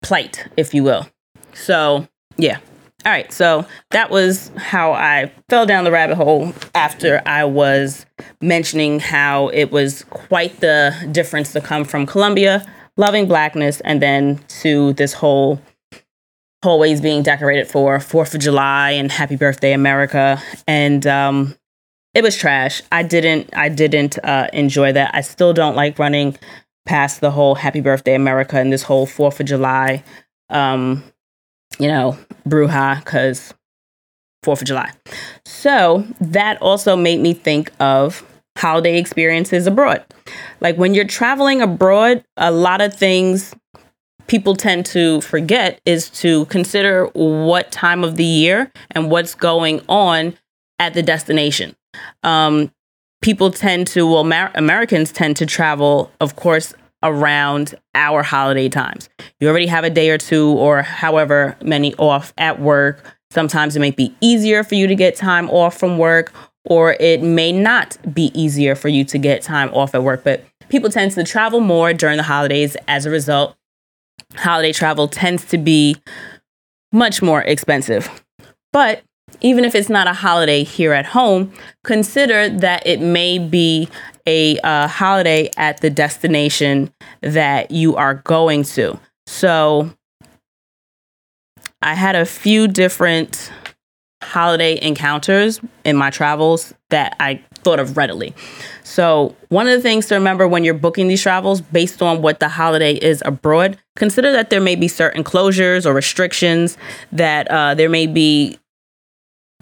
plight, 0.02 0.48
if 0.56 0.74
you 0.74 0.82
will. 0.82 1.08
So, 1.54 2.08
yeah, 2.36 2.58
all 3.06 3.12
right, 3.12 3.32
so 3.32 3.64
that 3.90 4.10
was 4.10 4.50
how 4.56 4.92
I 4.92 5.30
fell 5.48 5.66
down 5.66 5.84
the 5.84 5.92
rabbit 5.92 6.16
hole 6.16 6.52
after 6.74 7.22
I 7.24 7.44
was 7.44 8.04
mentioning 8.40 8.98
how 8.98 9.48
it 9.48 9.70
was 9.70 10.02
quite 10.10 10.58
the 10.60 10.92
difference 11.12 11.52
to 11.52 11.60
come 11.60 11.84
from 11.84 12.06
Colombia, 12.06 12.66
loving 12.96 13.28
blackness, 13.28 13.80
and 13.82 14.02
then 14.02 14.40
to 14.62 14.94
this 14.94 15.12
whole 15.12 15.62
hallways 16.64 17.00
being 17.00 17.22
decorated 17.22 17.68
for 17.68 18.00
Fourth 18.00 18.34
of 18.34 18.40
July 18.40 18.90
and 18.90 19.12
Happy 19.12 19.36
Birthday 19.36 19.72
America, 19.72 20.42
and 20.66 21.06
um, 21.06 21.54
it 22.14 22.24
was 22.24 22.36
trash. 22.36 22.82
I 22.90 23.04
didn't, 23.04 23.56
I 23.56 23.68
didn't 23.68 24.18
uh, 24.24 24.48
enjoy 24.52 24.92
that. 24.92 25.14
I 25.14 25.20
still 25.20 25.52
don't 25.52 25.76
like 25.76 26.00
running 26.00 26.36
past 26.84 27.20
the 27.20 27.30
whole 27.30 27.54
Happy 27.54 27.80
Birthday 27.80 28.16
America 28.16 28.58
and 28.58 28.72
this 28.72 28.82
whole 28.82 29.06
Fourth 29.06 29.38
of 29.38 29.46
July. 29.46 30.02
Um, 30.50 31.04
you 31.78 31.88
know, 31.88 32.16
Bruja, 32.46 32.98
because 32.98 33.54
Fourth 34.42 34.62
of 34.62 34.68
July. 34.68 34.90
So 35.44 36.06
that 36.20 36.60
also 36.62 36.96
made 36.96 37.20
me 37.20 37.34
think 37.34 37.72
of 37.80 38.24
holiday 38.56 38.98
experiences 38.98 39.66
abroad. 39.66 40.04
Like 40.60 40.76
when 40.76 40.94
you're 40.94 41.04
traveling 41.04 41.60
abroad, 41.60 42.24
a 42.36 42.50
lot 42.50 42.80
of 42.80 42.94
things 42.94 43.54
people 44.26 44.54
tend 44.54 44.86
to 44.86 45.20
forget 45.22 45.80
is 45.84 46.10
to 46.10 46.44
consider 46.46 47.06
what 47.14 47.72
time 47.72 48.04
of 48.04 48.16
the 48.16 48.24
year 48.24 48.70
and 48.92 49.10
what's 49.10 49.34
going 49.34 49.80
on 49.88 50.36
at 50.78 50.94
the 50.94 51.02
destination. 51.02 51.74
Um, 52.22 52.70
people 53.22 53.50
tend 53.50 53.86
to, 53.88 54.06
well, 54.06 54.24
Mar- 54.24 54.52
Americans 54.54 55.10
tend 55.10 55.36
to 55.38 55.46
travel, 55.46 56.12
of 56.20 56.36
course, 56.36 56.74
around 57.02 57.74
our 57.94 58.22
holiday 58.22 58.68
times. 58.68 59.08
You 59.40 59.48
already 59.48 59.66
have 59.66 59.84
a 59.84 59.90
day 59.90 60.10
or 60.10 60.18
two 60.18 60.48
or 60.50 60.82
however 60.82 61.56
many 61.62 61.94
off 61.94 62.32
at 62.38 62.60
work. 62.60 63.16
Sometimes 63.30 63.76
it 63.76 63.80
may 63.80 63.90
be 63.90 64.14
easier 64.20 64.64
for 64.64 64.74
you 64.74 64.86
to 64.86 64.94
get 64.94 65.14
time 65.16 65.50
off 65.50 65.78
from 65.78 65.98
work, 65.98 66.32
or 66.64 66.94
it 66.94 67.22
may 67.22 67.52
not 67.52 67.96
be 68.12 68.32
easier 68.34 68.74
for 68.74 68.88
you 68.88 69.04
to 69.04 69.18
get 69.18 69.42
time 69.42 69.72
off 69.74 69.94
at 69.94 70.02
work. 70.02 70.24
But 70.24 70.44
people 70.68 70.90
tend 70.90 71.12
to 71.12 71.24
travel 71.24 71.60
more 71.60 71.92
during 71.92 72.16
the 72.16 72.22
holidays. 72.22 72.76
As 72.88 73.06
a 73.06 73.10
result, 73.10 73.56
holiday 74.34 74.72
travel 74.72 75.08
tends 75.08 75.44
to 75.46 75.58
be 75.58 75.96
much 76.92 77.22
more 77.22 77.42
expensive. 77.42 78.08
But 78.72 79.02
even 79.40 79.64
if 79.64 79.74
it's 79.74 79.90
not 79.90 80.06
a 80.06 80.12
holiday 80.14 80.64
here 80.64 80.92
at 80.92 81.06
home, 81.06 81.52
consider 81.84 82.48
that 82.48 82.86
it 82.86 83.00
may 83.00 83.38
be 83.38 83.88
a 84.28 84.58
uh, 84.60 84.86
holiday 84.86 85.50
at 85.56 85.80
the 85.80 85.88
destination 85.88 86.92
that 87.22 87.70
you 87.70 87.96
are 87.96 88.14
going 88.14 88.62
to. 88.62 89.00
So 89.26 89.90
I 91.80 91.94
had 91.94 92.14
a 92.14 92.26
few 92.26 92.68
different 92.68 93.50
holiday 94.22 94.78
encounters 94.82 95.60
in 95.84 95.96
my 95.96 96.10
travels 96.10 96.74
that 96.90 97.16
I 97.20 97.42
thought 97.54 97.80
of 97.80 97.96
readily. 97.96 98.34
So, 98.82 99.34
one 99.48 99.66
of 99.66 99.72
the 99.72 99.80
things 99.80 100.06
to 100.06 100.14
remember 100.16 100.46
when 100.46 100.64
you're 100.64 100.74
booking 100.74 101.08
these 101.08 101.22
travels 101.22 101.60
based 101.60 102.02
on 102.02 102.20
what 102.20 102.40
the 102.40 102.48
holiday 102.48 102.94
is 102.94 103.22
abroad, 103.24 103.78
consider 103.96 104.32
that 104.32 104.50
there 104.50 104.60
may 104.60 104.74
be 104.74 104.88
certain 104.88 105.24
closures 105.24 105.86
or 105.86 105.94
restrictions, 105.94 106.76
that 107.12 107.48
uh, 107.50 107.74
there 107.74 107.88
may 107.88 108.06
be 108.06 108.58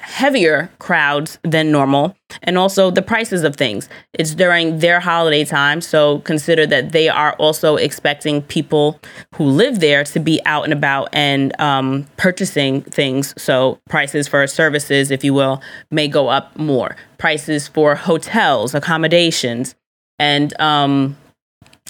heavier 0.01 0.71
crowds 0.79 1.39
than 1.43 1.73
normal 1.73 2.15
and 2.43 2.59
also 2.59 2.91
the 2.91 3.01
prices 3.01 3.43
of 3.43 3.57
things. 3.57 3.89
It's 4.13 4.35
during 4.35 4.81
their 4.81 5.01
holiday 5.01 5.45
time 5.45 5.81
so 5.81 6.19
consider 6.21 6.67
that 6.67 6.93
they 6.93 7.09
are 7.09 7.33
also 7.35 7.77
expecting 7.77 8.43
people 8.43 9.01
who 9.37 9.45
live 9.45 9.81
there 9.81 10.05
to 10.05 10.21
be 10.21 10.41
out 10.45 10.65
and 10.65 10.73
about 10.73 11.09
and 11.13 11.59
um, 11.61 12.07
purchasing 12.19 12.83
things. 12.83 13.35
So 13.41 13.81
prices 13.89 14.29
for 14.29 14.47
services 14.47 15.11
if 15.11 15.25
you 15.25 15.33
will 15.33 15.63
may 15.91 16.09
go 16.09 16.29
up 16.29 16.57
more. 16.59 16.97
Prices 17.17 17.67
for 17.67 17.95
hotels 17.95 18.75
accommodations 18.75 19.75
and 20.19 20.59
um, 20.61 21.17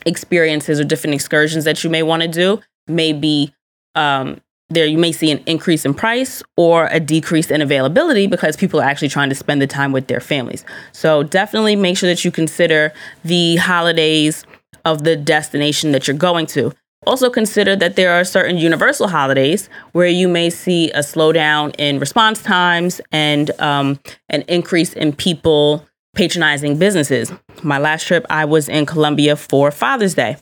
experiences 0.04 0.78
or 0.78 0.84
different 0.84 1.14
excursions 1.14 1.64
that 1.64 1.82
you 1.82 1.90
may 1.90 2.04
want 2.04 2.22
to 2.22 2.28
do 2.28 2.60
may 2.86 3.12
be 3.12 3.52
um, 3.96 4.40
there 4.68 4.86
you 4.86 4.98
may 4.98 5.12
see 5.12 5.30
an 5.30 5.42
increase 5.46 5.84
in 5.84 5.94
price 5.94 6.42
or 6.56 6.88
a 6.90 6.98
decrease 6.98 7.50
in 7.50 7.62
availability 7.62 8.26
because 8.26 8.56
people 8.56 8.80
are 8.80 8.84
actually 8.84 9.08
trying 9.08 9.28
to 9.28 9.34
spend 9.34 9.62
the 9.62 9.66
time 9.66 9.92
with 9.92 10.08
their 10.08 10.20
families. 10.20 10.64
So 10.92 11.22
definitely 11.22 11.76
make 11.76 11.96
sure 11.96 12.08
that 12.08 12.24
you 12.24 12.30
consider 12.30 12.92
the 13.24 13.56
holidays 13.56 14.44
of 14.84 15.04
the 15.04 15.16
destination 15.16 15.92
that 15.92 16.08
you're 16.08 16.16
going 16.16 16.46
to. 16.46 16.72
Also 17.06 17.30
consider 17.30 17.76
that 17.76 17.94
there 17.94 18.12
are 18.12 18.24
certain 18.24 18.58
universal 18.58 19.06
holidays 19.06 19.68
where 19.92 20.08
you 20.08 20.26
may 20.26 20.50
see 20.50 20.90
a 20.90 21.00
slowdown 21.00 21.72
in 21.78 22.00
response 22.00 22.42
times 22.42 23.00
and 23.12 23.52
um, 23.60 24.00
an 24.28 24.42
increase 24.48 24.92
in 24.92 25.12
people 25.12 25.86
patronizing 26.16 26.78
businesses. 26.78 27.30
My 27.62 27.78
last 27.78 28.06
trip, 28.06 28.26
I 28.28 28.44
was 28.44 28.68
in 28.68 28.86
Colombia 28.86 29.36
for 29.36 29.70
Father's 29.70 30.14
Day. 30.14 30.36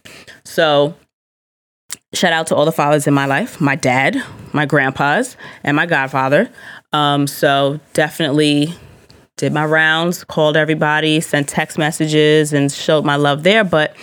So 0.45 0.95
shout 2.15 2.33
out 2.33 2.47
to 2.49 2.55
all 2.55 2.65
the 2.65 2.73
fathers 2.73 3.07
in 3.07 3.15
my 3.15 3.27
life 3.27 3.61
my 3.61 3.77
dad 3.77 4.23
my 4.55 4.65
grandpas 4.65 5.37
and 5.65 5.77
my 5.77 5.85
godfather. 5.85 6.49
Um, 6.93 7.27
so 7.27 7.81
definitely 7.93 8.73
did 9.37 9.53
my 9.53 9.65
rounds 9.65 10.23
called 10.23 10.57
everybody 10.57 11.21
sent 11.21 11.49
text 11.49 11.77
messages 11.77 12.53
and 12.53 12.71
showed 12.71 13.05
my 13.05 13.17
love 13.17 13.43
there. 13.43 13.65
But 13.65 13.97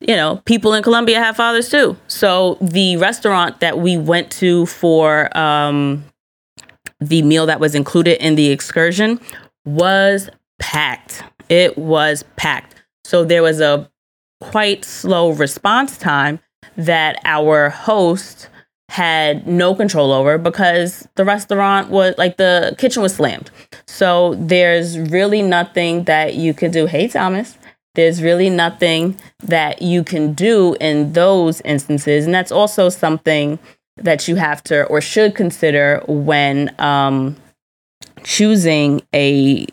you 0.00 0.14
know 0.14 0.42
people 0.44 0.74
in 0.74 0.82
colombia 0.82 1.18
have 1.18 1.36
fathers 1.36 1.68
too. 1.70 1.96
So 2.06 2.58
the 2.60 2.98
restaurant 2.98 3.60
that 3.60 3.78
we 3.78 3.96
went 3.96 4.30
to 4.32 4.66
for 4.66 5.36
um, 5.36 6.04
the 7.00 7.22
meal 7.22 7.46
that 7.46 7.58
was 7.58 7.74
included 7.74 8.24
in 8.24 8.34
the 8.34 8.50
excursion 8.50 9.18
was 9.64 10.28
packed. 10.58 11.24
It 11.48 11.78
was 11.78 12.24
packed. 12.36 12.74
So 13.04 13.24
there 13.24 13.42
was 13.42 13.60
a 13.60 13.90
quite 14.40 14.84
slow 14.84 15.30
response 15.30 15.96
time 15.96 16.40
that 16.78 17.20
our 17.24 17.68
host 17.68 18.48
had 18.88 19.46
no 19.46 19.74
control 19.74 20.12
over 20.12 20.38
because 20.38 21.06
the 21.16 21.24
restaurant 21.24 21.90
was 21.90 22.14
like 22.16 22.38
the 22.38 22.74
kitchen 22.78 23.02
was 23.02 23.16
slammed. 23.16 23.50
So 23.86 24.34
there's 24.36 24.98
really 24.98 25.42
nothing 25.42 26.04
that 26.04 26.34
you 26.34 26.54
can 26.54 26.70
do. 26.70 26.86
Hey, 26.86 27.08
Thomas. 27.08 27.58
There's 27.94 28.22
really 28.22 28.48
nothing 28.48 29.18
that 29.40 29.82
you 29.82 30.04
can 30.04 30.32
do 30.32 30.76
in 30.80 31.12
those 31.12 31.60
instances. 31.62 32.24
And 32.24 32.32
that's 32.32 32.52
also 32.52 32.88
something 32.88 33.58
that 33.96 34.28
you 34.28 34.36
have 34.36 34.62
to 34.64 34.84
or 34.84 35.00
should 35.00 35.34
consider 35.34 36.02
when 36.06 36.74
um, 36.78 37.36
choosing 38.22 39.02
a 39.12 39.66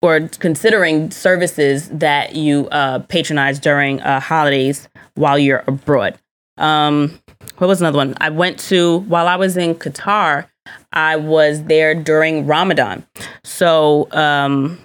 or 0.00 0.28
considering 0.38 1.10
services 1.10 1.88
that 1.88 2.36
you 2.36 2.68
uh, 2.68 3.00
patronize 3.00 3.58
during 3.58 4.00
uh, 4.00 4.20
holidays 4.20 4.88
while 5.14 5.38
you're 5.38 5.64
abroad. 5.66 6.18
Um, 6.56 7.20
what 7.58 7.66
was 7.66 7.80
another 7.80 7.98
one? 7.98 8.14
I 8.20 8.30
went 8.30 8.58
to 8.60 8.98
while 9.00 9.26
I 9.26 9.36
was 9.36 9.56
in 9.56 9.74
Qatar. 9.74 10.48
I 10.92 11.16
was 11.16 11.64
there 11.64 11.94
during 11.94 12.46
Ramadan, 12.46 13.06
so 13.42 14.10
um, 14.12 14.78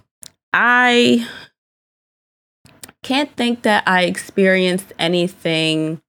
I 0.53 1.27
can't 3.03 3.35
think 3.35 3.63
that 3.63 3.83
I 3.85 4.03
experienced 4.03 4.93
anything. 4.97 6.01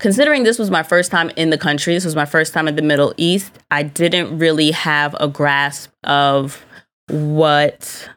Considering 0.00 0.42
this 0.42 0.58
was 0.58 0.70
my 0.70 0.82
first 0.82 1.12
time 1.12 1.30
in 1.36 1.50
the 1.50 1.58
country, 1.58 1.94
this 1.94 2.04
was 2.04 2.16
my 2.16 2.24
first 2.24 2.52
time 2.52 2.66
in 2.66 2.74
the 2.74 2.82
Middle 2.82 3.14
East, 3.16 3.52
I 3.70 3.84
didn't 3.84 4.36
really 4.36 4.72
have 4.72 5.14
a 5.20 5.28
grasp 5.28 5.92
of 6.02 6.64
what 7.08 8.08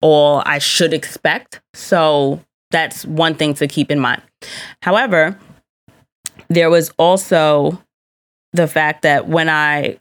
all 0.00 0.42
I 0.44 0.58
should 0.58 0.92
expect. 0.92 1.60
So 1.74 2.44
that's 2.70 3.06
one 3.06 3.34
thing 3.34 3.54
to 3.54 3.66
keep 3.66 3.90
in 3.90 3.98
mind. 3.98 4.22
However, 4.82 5.38
there 6.48 6.70
was 6.70 6.90
also 6.98 7.82
the 8.52 8.66
fact 8.66 9.02
that 9.02 9.28
when 9.28 9.48
I 9.48 9.98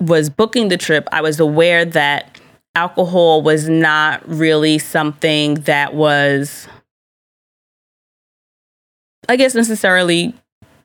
was 0.00 0.30
booking 0.30 0.68
the 0.68 0.76
trip, 0.76 1.08
I 1.10 1.22
was 1.22 1.40
aware 1.40 1.84
that 1.84 2.40
alcohol 2.74 3.42
was 3.42 3.68
not 3.68 4.26
really 4.28 4.78
something 4.78 5.54
that 5.62 5.94
was, 5.94 6.68
I 9.28 9.36
guess, 9.36 9.54
necessarily 9.54 10.34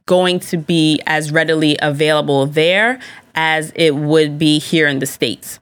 going 0.05 0.39
to 0.39 0.57
be 0.57 1.01
as 1.05 1.31
readily 1.31 1.77
available 1.81 2.45
there 2.47 2.99
as 3.35 3.71
it 3.75 3.95
would 3.95 4.39
be 4.39 4.57
here 4.57 4.87
in 4.87 4.99
the 4.99 5.05
States 5.05 5.59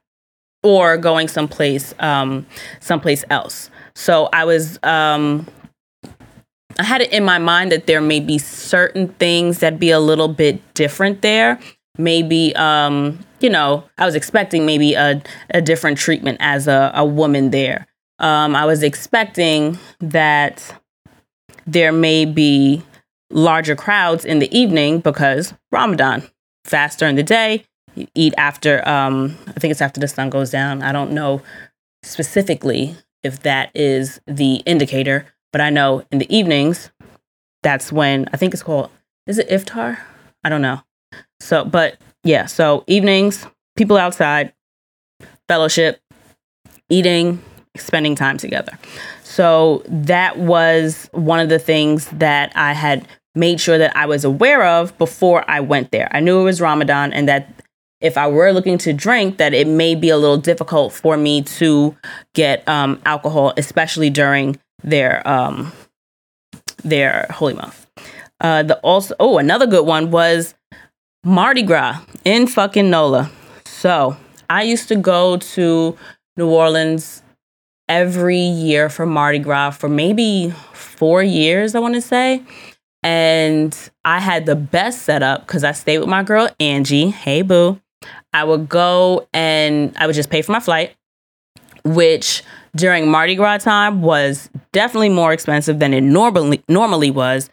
or 0.68 0.98
going 0.98 1.30
someplace 1.30 1.94
um, 2.00 2.46
someplace 2.82 3.24
else. 3.30 3.70
So 3.96 4.28
I 4.34 4.44
was 4.44 4.78
um, 4.84 5.48
I 6.78 6.84
had 6.84 7.02
it 7.02 7.12
in 7.14 7.24
my 7.24 7.40
mind 7.40 7.72
that 7.72 7.88
there 7.88 8.02
may 8.02 8.20
be 8.20 8.38
certain 8.38 9.08
things 9.14 9.60
that 9.60 9.80
be 9.80 9.92
a 9.92 10.00
little 10.00 10.28
bit 10.28 10.62
different 10.74 11.22
there. 11.22 11.58
Maybe 11.98 12.54
um, 12.56 13.20
you 13.40 13.50
know, 13.50 13.86
I 13.98 14.06
was 14.06 14.16
expecting 14.16 14.66
maybe 14.66 14.94
a, 14.94 15.22
a 15.52 15.62
different 15.62 15.98
treatment 15.98 16.38
as 16.42 16.68
a, 16.68 16.92
a 16.94 17.06
woman 17.06 17.52
there. 17.52 17.88
Um, 18.20 18.56
I 18.56 18.66
was 18.66 18.84
expecting 18.84 19.78
that 20.00 20.76
there 21.66 21.94
may 21.94 22.26
be 22.26 22.84
larger 23.30 23.76
crowds 23.76 24.26
in 24.26 24.40
the 24.40 24.58
evening 24.58 25.00
because 25.00 25.54
Ramadan, 25.72 26.24
fast 26.66 27.00
during 27.00 27.16
the 27.16 27.24
day, 27.24 27.64
eat 28.16 28.34
after 28.38 28.88
um, 28.88 29.38
I 29.48 29.60
think 29.60 29.72
it's 29.72 29.82
after 29.82 30.00
the 30.00 30.08
sun 30.08 30.30
goes 30.30 30.52
down. 30.52 30.82
I 30.82 30.92
don't 30.92 31.12
know 31.12 31.42
specifically 32.04 32.96
if 33.24 33.42
that 33.42 33.72
is 33.76 34.20
the 34.28 34.56
indicator, 34.66 35.26
but 35.52 35.62
I 35.62 35.70
know 35.70 36.06
in 36.12 36.20
the 36.20 36.36
evenings 36.36 36.92
that's 37.64 37.92
when 37.92 38.28
I 38.34 38.38
think 38.38 38.54
it's 38.54 38.64
called 38.64 38.90
is 39.26 39.38
it 39.38 39.50
iftar? 39.50 40.00
I 40.44 40.50
don't 40.50 40.62
know. 40.62 40.82
So, 41.40 41.66
but 41.66 41.98
yeah, 42.24 42.46
so 42.46 42.84
evenings, 42.88 43.46
people 43.76 43.98
outside, 43.98 44.54
fellowship, 45.48 46.00
eating, 46.90 47.42
spending 47.76 48.16
time 48.16 48.38
together. 48.38 48.78
So 49.24 49.84
that 49.88 50.38
was 50.38 51.10
one 51.12 51.40
of 51.40 51.50
the 51.50 51.60
things 51.60 52.08
that 52.08 52.52
I 52.56 52.74
had 52.74 53.08
made 53.36 53.62
sure 53.62 53.78
that 53.78 53.96
I 53.96 54.06
was 54.06 54.24
aware 54.26 54.64
of 54.66 54.98
before 54.98 55.44
I 55.48 55.60
went 55.60 55.92
there. 55.92 56.10
I 56.12 56.20
knew 56.20 56.40
it 56.42 56.44
was 56.44 56.60
Ramadan 56.60 57.14
and 57.14 57.28
that 57.28 57.48
if 58.00 58.18
I 58.18 58.28
were 58.28 58.52
looking 58.52 58.78
to 58.80 58.94
drink, 58.94 59.38
that 59.38 59.54
it 59.54 59.68
may 59.68 59.96
be 59.96 60.10
a 60.10 60.18
little 60.18 60.38
difficult 60.38 60.94
for 60.94 61.18
me 61.18 61.42
to 61.44 61.96
get 62.34 62.68
um, 62.68 63.02
alcohol, 63.06 63.54
especially 63.58 64.10
during 64.10 64.60
their 64.84 65.28
um, 65.28 65.72
their 66.84 67.28
holy 67.32 67.54
month. 67.54 67.88
Uh, 68.40 68.64
the 68.64 68.78
also 68.80 69.16
oh 69.20 69.38
another 69.40 69.66
good 69.66 69.86
one 69.86 70.12
was 70.12 70.54
Mardi 71.24 71.64
Gras 71.64 72.02
in 72.24 72.48
fucking 72.48 72.90
NOLA. 72.90 73.32
So 73.66 74.16
I 74.50 74.64
used 74.64 74.88
to 74.90 74.96
go 74.96 75.38
to 75.38 75.98
New 76.38 76.50
Orleans 76.50 77.24
every 77.90 78.38
year 78.38 78.90
for 78.90 79.06
Mardi 79.06 79.40
Gras 79.40 79.72
for 79.72 79.90
maybe 79.90 80.54
four 80.74 81.24
years, 81.24 81.74
I 81.74 81.80
want 81.80 81.96
to 81.96 82.02
say. 82.02 82.44
And 83.04 83.78
I 84.06 84.20
had 84.20 84.46
the 84.46 84.56
best 84.56 85.04
setup 85.04 85.48
because 85.48 85.64
I 85.64 85.72
stayed 85.72 86.00
with 86.00 86.10
my 86.10 86.24
girl 86.24 86.50
Angie. 86.60 87.10
Hey, 87.10 87.42
boo. 87.42 87.80
I 88.34 88.44
would 88.44 88.70
go 88.70 89.28
and 89.34 89.96
I 89.98 90.08
would 90.08 90.16
just 90.16 90.30
pay 90.30 90.42
for 90.42 90.52
my 90.52 90.60
flight, 90.60 90.96
which 91.84 92.44
during 92.76 93.10
Mardi 93.10 93.36
Gras 93.36 93.60
time 93.60 94.02
was 94.02 94.50
definitely 94.72 95.10
more 95.10 95.34
expensive 95.34 95.80
than 95.80 95.94
it 95.94 96.02
normally 96.02 96.64
normally 96.68 97.12
was. 97.12 97.50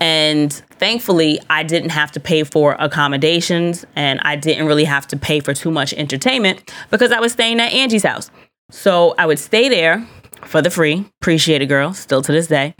And 0.00 0.52
thankfully, 0.52 1.38
I 1.48 1.62
didn't 1.62 1.90
have 1.90 2.10
to 2.12 2.20
pay 2.20 2.42
for 2.42 2.74
accommodations 2.80 3.86
and 3.94 4.18
I 4.22 4.34
didn't 4.34 4.66
really 4.66 4.84
have 4.84 5.06
to 5.08 5.16
pay 5.16 5.38
for 5.38 5.54
too 5.54 5.70
much 5.70 5.92
entertainment 5.92 6.72
because 6.90 7.12
I 7.12 7.20
was 7.20 7.32
staying 7.32 7.60
at 7.60 7.72
Angie's 7.72 8.02
house. 8.02 8.30
So 8.70 9.14
I 9.16 9.26
would 9.26 9.38
stay 9.38 9.68
there 9.68 10.04
for 10.44 10.60
the 10.60 10.70
free. 10.70 11.04
Appreciate 11.20 11.62
it, 11.62 11.66
girl, 11.66 11.94
still 11.94 12.20
to 12.22 12.32
this 12.32 12.48
day. 12.48 12.74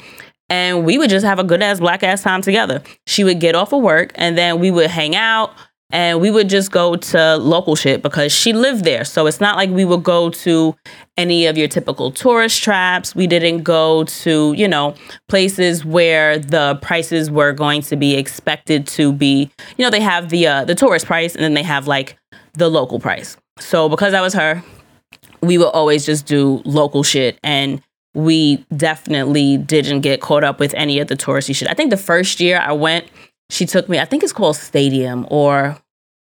And 0.48 0.84
we 0.84 0.98
would 0.98 1.10
just 1.10 1.24
have 1.24 1.38
a 1.38 1.44
good 1.44 1.62
ass 1.62 1.78
black 1.78 2.02
ass 2.02 2.22
time 2.22 2.42
together. 2.42 2.82
She 3.06 3.22
would 3.22 3.38
get 3.38 3.54
off 3.54 3.72
of 3.72 3.82
work 3.82 4.10
and 4.16 4.36
then 4.36 4.58
we 4.58 4.70
would 4.70 4.90
hang 4.90 5.14
out 5.14 5.54
and 5.92 6.20
we 6.20 6.30
would 6.30 6.48
just 6.48 6.72
go 6.72 6.96
to 6.96 7.36
local 7.36 7.76
shit 7.76 8.02
because 8.02 8.32
she 8.32 8.54
lived 8.54 8.84
there. 8.84 9.04
So 9.04 9.26
it's 9.26 9.40
not 9.40 9.56
like 9.56 9.70
we 9.70 9.84
would 9.84 10.02
go 10.02 10.30
to 10.30 10.74
any 11.18 11.46
of 11.46 11.58
your 11.58 11.68
typical 11.68 12.10
tourist 12.10 12.62
traps. 12.62 13.14
We 13.14 13.26
didn't 13.26 13.62
go 13.62 14.04
to, 14.04 14.54
you 14.54 14.66
know, 14.66 14.94
places 15.28 15.84
where 15.84 16.38
the 16.38 16.78
prices 16.80 17.30
were 17.30 17.52
going 17.52 17.82
to 17.82 17.96
be 17.96 18.16
expected 18.16 18.86
to 18.88 19.12
be, 19.12 19.50
you 19.76 19.84
know, 19.84 19.90
they 19.90 20.00
have 20.00 20.30
the 20.30 20.46
uh, 20.46 20.64
the 20.64 20.74
tourist 20.74 21.06
price 21.06 21.34
and 21.34 21.44
then 21.44 21.54
they 21.54 21.62
have 21.62 21.86
like 21.86 22.16
the 22.54 22.70
local 22.70 22.98
price. 22.98 23.36
So 23.60 23.88
because 23.88 24.12
that 24.12 24.22
was 24.22 24.32
her, 24.32 24.64
we 25.42 25.58
would 25.58 25.68
always 25.68 26.06
just 26.06 26.26
do 26.26 26.62
local 26.64 27.02
shit 27.02 27.38
and 27.42 27.82
we 28.14 28.64
definitely 28.76 29.56
didn't 29.56 30.00
get 30.00 30.20
caught 30.20 30.44
up 30.44 30.60
with 30.60 30.74
any 30.74 30.98
of 31.00 31.08
the 31.08 31.16
touristy 31.16 31.54
shit. 31.54 31.68
I 31.68 31.74
think 31.74 31.90
the 31.90 31.96
first 31.96 32.40
year 32.40 32.58
I 32.58 32.72
went, 32.72 33.06
she 33.52 33.66
took 33.66 33.88
me, 33.88 33.98
I 33.98 34.04
think 34.04 34.22
it's 34.22 34.32
called 34.32 34.56
Stadium 34.56 35.26
or 35.30 35.76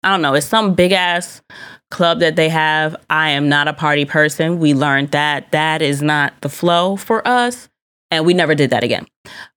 I 0.04 0.10
don't 0.12 0.22
know, 0.22 0.34
it's 0.34 0.46
some 0.46 0.74
big 0.74 0.92
ass 0.92 1.42
club 1.90 2.20
that 2.20 2.36
they 2.36 2.48
have. 2.48 2.94
I 3.10 3.30
am 3.30 3.48
not 3.48 3.66
a 3.66 3.72
party 3.72 4.04
person. 4.04 4.60
We 4.60 4.72
learned 4.72 5.10
that 5.10 5.50
that 5.50 5.82
is 5.82 6.00
not 6.00 6.40
the 6.40 6.48
flow 6.48 6.96
for 6.96 7.26
us. 7.26 7.68
And 8.10 8.24
we 8.24 8.32
never 8.32 8.54
did 8.54 8.70
that 8.70 8.84
again. 8.84 9.06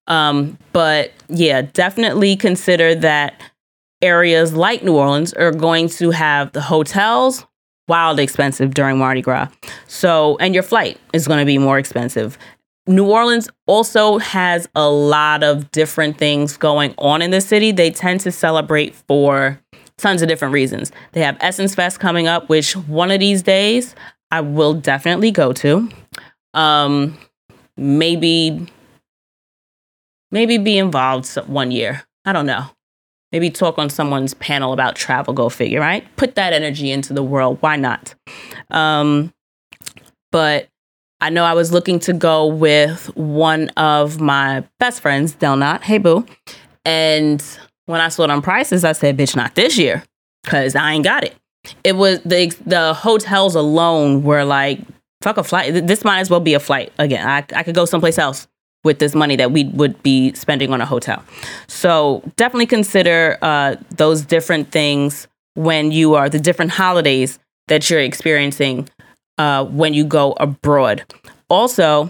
Um, 0.08 0.58
but 0.72 1.12
yeah, 1.28 1.62
definitely 1.62 2.36
consider 2.36 2.94
that 2.96 3.40
areas 4.02 4.52
like 4.52 4.82
New 4.82 4.96
Orleans 4.96 5.32
are 5.32 5.52
going 5.52 5.88
to 5.90 6.10
have 6.10 6.52
the 6.52 6.60
hotels 6.60 7.46
wild 7.88 8.18
expensive 8.18 8.74
during 8.74 8.98
Mardi 8.98 9.22
Gras. 9.22 9.48
So, 9.86 10.36
and 10.38 10.54
your 10.54 10.64
flight 10.64 10.98
is 11.12 11.28
going 11.28 11.38
to 11.38 11.46
be 11.46 11.58
more 11.58 11.78
expensive. 11.78 12.36
New 12.86 13.08
Orleans 13.08 13.48
also 13.66 14.18
has 14.18 14.68
a 14.74 14.88
lot 14.88 15.44
of 15.44 15.70
different 15.70 16.18
things 16.18 16.56
going 16.56 16.94
on 16.98 17.22
in 17.22 17.30
the 17.30 17.40
city. 17.40 17.70
They 17.70 17.90
tend 17.90 18.20
to 18.20 18.32
celebrate 18.32 18.94
for 18.94 19.60
tons 19.98 20.20
of 20.20 20.28
different 20.28 20.52
reasons. 20.52 20.90
They 21.12 21.20
have 21.20 21.36
Essence 21.40 21.74
Fest 21.74 22.00
coming 22.00 22.26
up, 22.26 22.48
which 22.48 22.76
one 22.76 23.10
of 23.12 23.20
these 23.20 23.42
days 23.42 23.94
I 24.32 24.40
will 24.40 24.74
definitely 24.74 25.30
go 25.30 25.52
to. 25.52 25.88
Um, 26.54 27.16
maybe, 27.76 28.66
maybe 30.32 30.58
be 30.58 30.76
involved 30.76 31.32
one 31.46 31.70
year. 31.70 32.02
I 32.24 32.32
don't 32.32 32.46
know. 32.46 32.66
Maybe 33.30 33.48
talk 33.48 33.78
on 33.78 33.90
someone's 33.90 34.34
panel 34.34 34.72
about 34.72 34.96
travel. 34.96 35.32
Go 35.34 35.48
figure, 35.48 35.80
right? 35.80 36.04
Put 36.16 36.34
that 36.34 36.52
energy 36.52 36.90
into 36.90 37.14
the 37.14 37.22
world. 37.22 37.58
Why 37.60 37.76
not? 37.76 38.14
Um, 38.70 39.32
but 40.32 40.68
I 41.22 41.30
know 41.30 41.44
I 41.44 41.54
was 41.54 41.72
looking 41.72 42.00
to 42.00 42.12
go 42.12 42.46
with 42.46 43.16
one 43.16 43.68
of 43.76 44.20
my 44.20 44.64
best 44.80 45.00
friends, 45.00 45.34
Del 45.34 45.56
Knot. 45.56 45.84
Hey, 45.84 45.98
boo. 45.98 46.26
And 46.84 47.40
when 47.86 48.00
I 48.00 48.08
saw 48.08 48.24
it 48.24 48.30
on 48.30 48.42
prices, 48.42 48.84
I 48.84 48.90
said, 48.90 49.16
bitch, 49.16 49.36
not 49.36 49.54
this 49.54 49.78
year, 49.78 50.02
because 50.42 50.74
I 50.74 50.90
ain't 50.90 51.04
got 51.04 51.22
it. 51.22 51.36
It 51.84 51.94
was 51.94 52.20
the 52.22 52.52
the 52.66 52.92
hotels 52.92 53.54
alone 53.54 54.24
were 54.24 54.42
like, 54.42 54.80
fuck 55.22 55.36
a 55.36 55.44
flight. 55.44 55.86
This 55.86 56.02
might 56.02 56.18
as 56.18 56.28
well 56.28 56.40
be 56.40 56.54
a 56.54 56.60
flight 56.60 56.92
again. 56.98 57.24
I, 57.24 57.44
I 57.54 57.62
could 57.62 57.76
go 57.76 57.84
someplace 57.84 58.18
else 58.18 58.48
with 58.82 58.98
this 58.98 59.14
money 59.14 59.36
that 59.36 59.52
we 59.52 59.66
would 59.66 60.02
be 60.02 60.32
spending 60.32 60.72
on 60.72 60.80
a 60.80 60.86
hotel. 60.86 61.22
So 61.68 62.24
definitely 62.34 62.66
consider 62.66 63.38
uh, 63.42 63.76
those 63.92 64.22
different 64.22 64.72
things 64.72 65.28
when 65.54 65.92
you 65.92 66.14
are 66.14 66.28
the 66.28 66.40
different 66.40 66.72
holidays 66.72 67.38
that 67.68 67.88
you're 67.88 68.00
experiencing 68.00 68.88
uh, 69.42 69.64
when 69.64 69.92
you 69.92 70.04
go 70.04 70.36
abroad. 70.38 71.02
Also, 71.48 72.08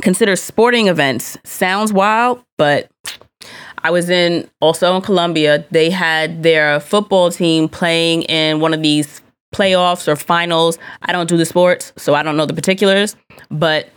consider 0.00 0.34
sporting 0.34 0.88
events. 0.88 1.38
Sounds 1.44 1.92
wild, 1.92 2.42
but 2.58 2.90
I 3.78 3.92
was 3.92 4.10
in 4.10 4.50
also 4.60 4.96
in 4.96 5.02
Colombia. 5.02 5.64
They 5.70 5.88
had 5.88 6.42
their 6.42 6.80
football 6.80 7.30
team 7.30 7.68
playing 7.68 8.22
in 8.22 8.58
one 8.58 8.74
of 8.74 8.82
these 8.82 9.22
playoffs 9.54 10.08
or 10.08 10.16
finals. 10.16 10.78
I 11.02 11.12
don't 11.12 11.28
do 11.28 11.36
the 11.36 11.46
sports, 11.46 11.92
so 11.96 12.14
I 12.14 12.24
don't 12.24 12.36
know 12.36 12.46
the 12.46 12.54
particulars, 12.54 13.14
but 13.48 13.88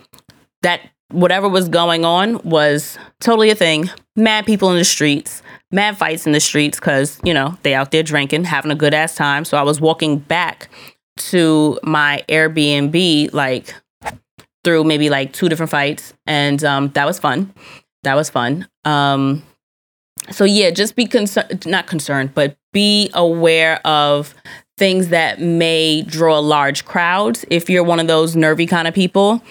that 0.62 0.81
whatever 1.10 1.49
was 1.49 1.67
going 1.67 2.05
on 2.05 2.39
was 2.43 2.99
totally 3.21 3.49
a 3.49 3.55
thing. 3.55 3.89
Mad 4.15 4.45
people 4.45 4.69
in 4.69 4.77
the 4.77 4.86
streets, 4.86 5.41
mad 5.71 5.97
fights 5.97 6.27
in 6.27 6.31
the 6.31 6.39
streets 6.39 6.79
because, 6.79 7.19
you 7.23 7.34
know, 7.34 7.58
they 7.63 7.73
out 7.73 7.89
there 7.89 8.03
drinking, 8.03 8.43
having 8.43 8.71
a 8.71 8.75
good 8.75 8.93
ass 8.93 9.15
time. 9.15 9.45
So 9.45 9.58
I 9.58 9.63
was 9.63 9.81
walking 9.81 10.19
back 10.19 10.69
to 11.17 11.80
my 11.84 12.23
Airbnb 12.28 13.34
like 13.34 13.73
through 14.63 14.84
maybe 14.84 15.10
like 15.10 15.32
two 15.32 15.47
different 15.47 15.69
fights 15.69 16.13
and 16.25 16.63
um, 16.63 16.89
that 16.89 17.06
was 17.06 17.19
fun. 17.19 17.54
That 18.04 18.15
was 18.15 18.30
fun. 18.30 18.67
Um, 18.84 19.43
so 20.32 20.43
yeah, 20.43 20.71
just 20.71 20.95
be 20.95 21.06
concerned, 21.06 21.65
not 21.65 21.88
concerned, 21.88 22.34
but 22.34 22.58
be 22.73 23.10
aware 23.13 23.86
of 23.86 24.34
things 24.78 25.10
that 25.10 25.39
may 25.39 26.01
draw 26.01 26.39
large 26.39 26.86
crowds 26.86 27.45
if 27.49 27.69
you're 27.69 27.84
one 27.84 27.99
of 27.99 28.08
those 28.08 28.36
nervy 28.36 28.65
kind 28.65 28.88
of 28.88 28.93
people. 28.93 29.41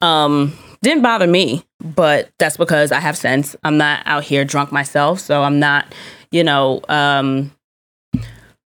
Um, 0.00 0.56
didn't 0.82 1.02
bother 1.02 1.26
me, 1.26 1.64
but 1.80 2.30
that's 2.38 2.58
because 2.58 2.92
I 2.92 3.00
have 3.00 3.16
sense. 3.16 3.56
I'm 3.64 3.78
not 3.78 4.02
out 4.06 4.24
here 4.24 4.44
drunk 4.44 4.70
myself, 4.70 5.20
so 5.20 5.42
I'm 5.42 5.58
not, 5.58 5.94
you 6.30 6.44
know, 6.44 6.82
um, 6.88 7.52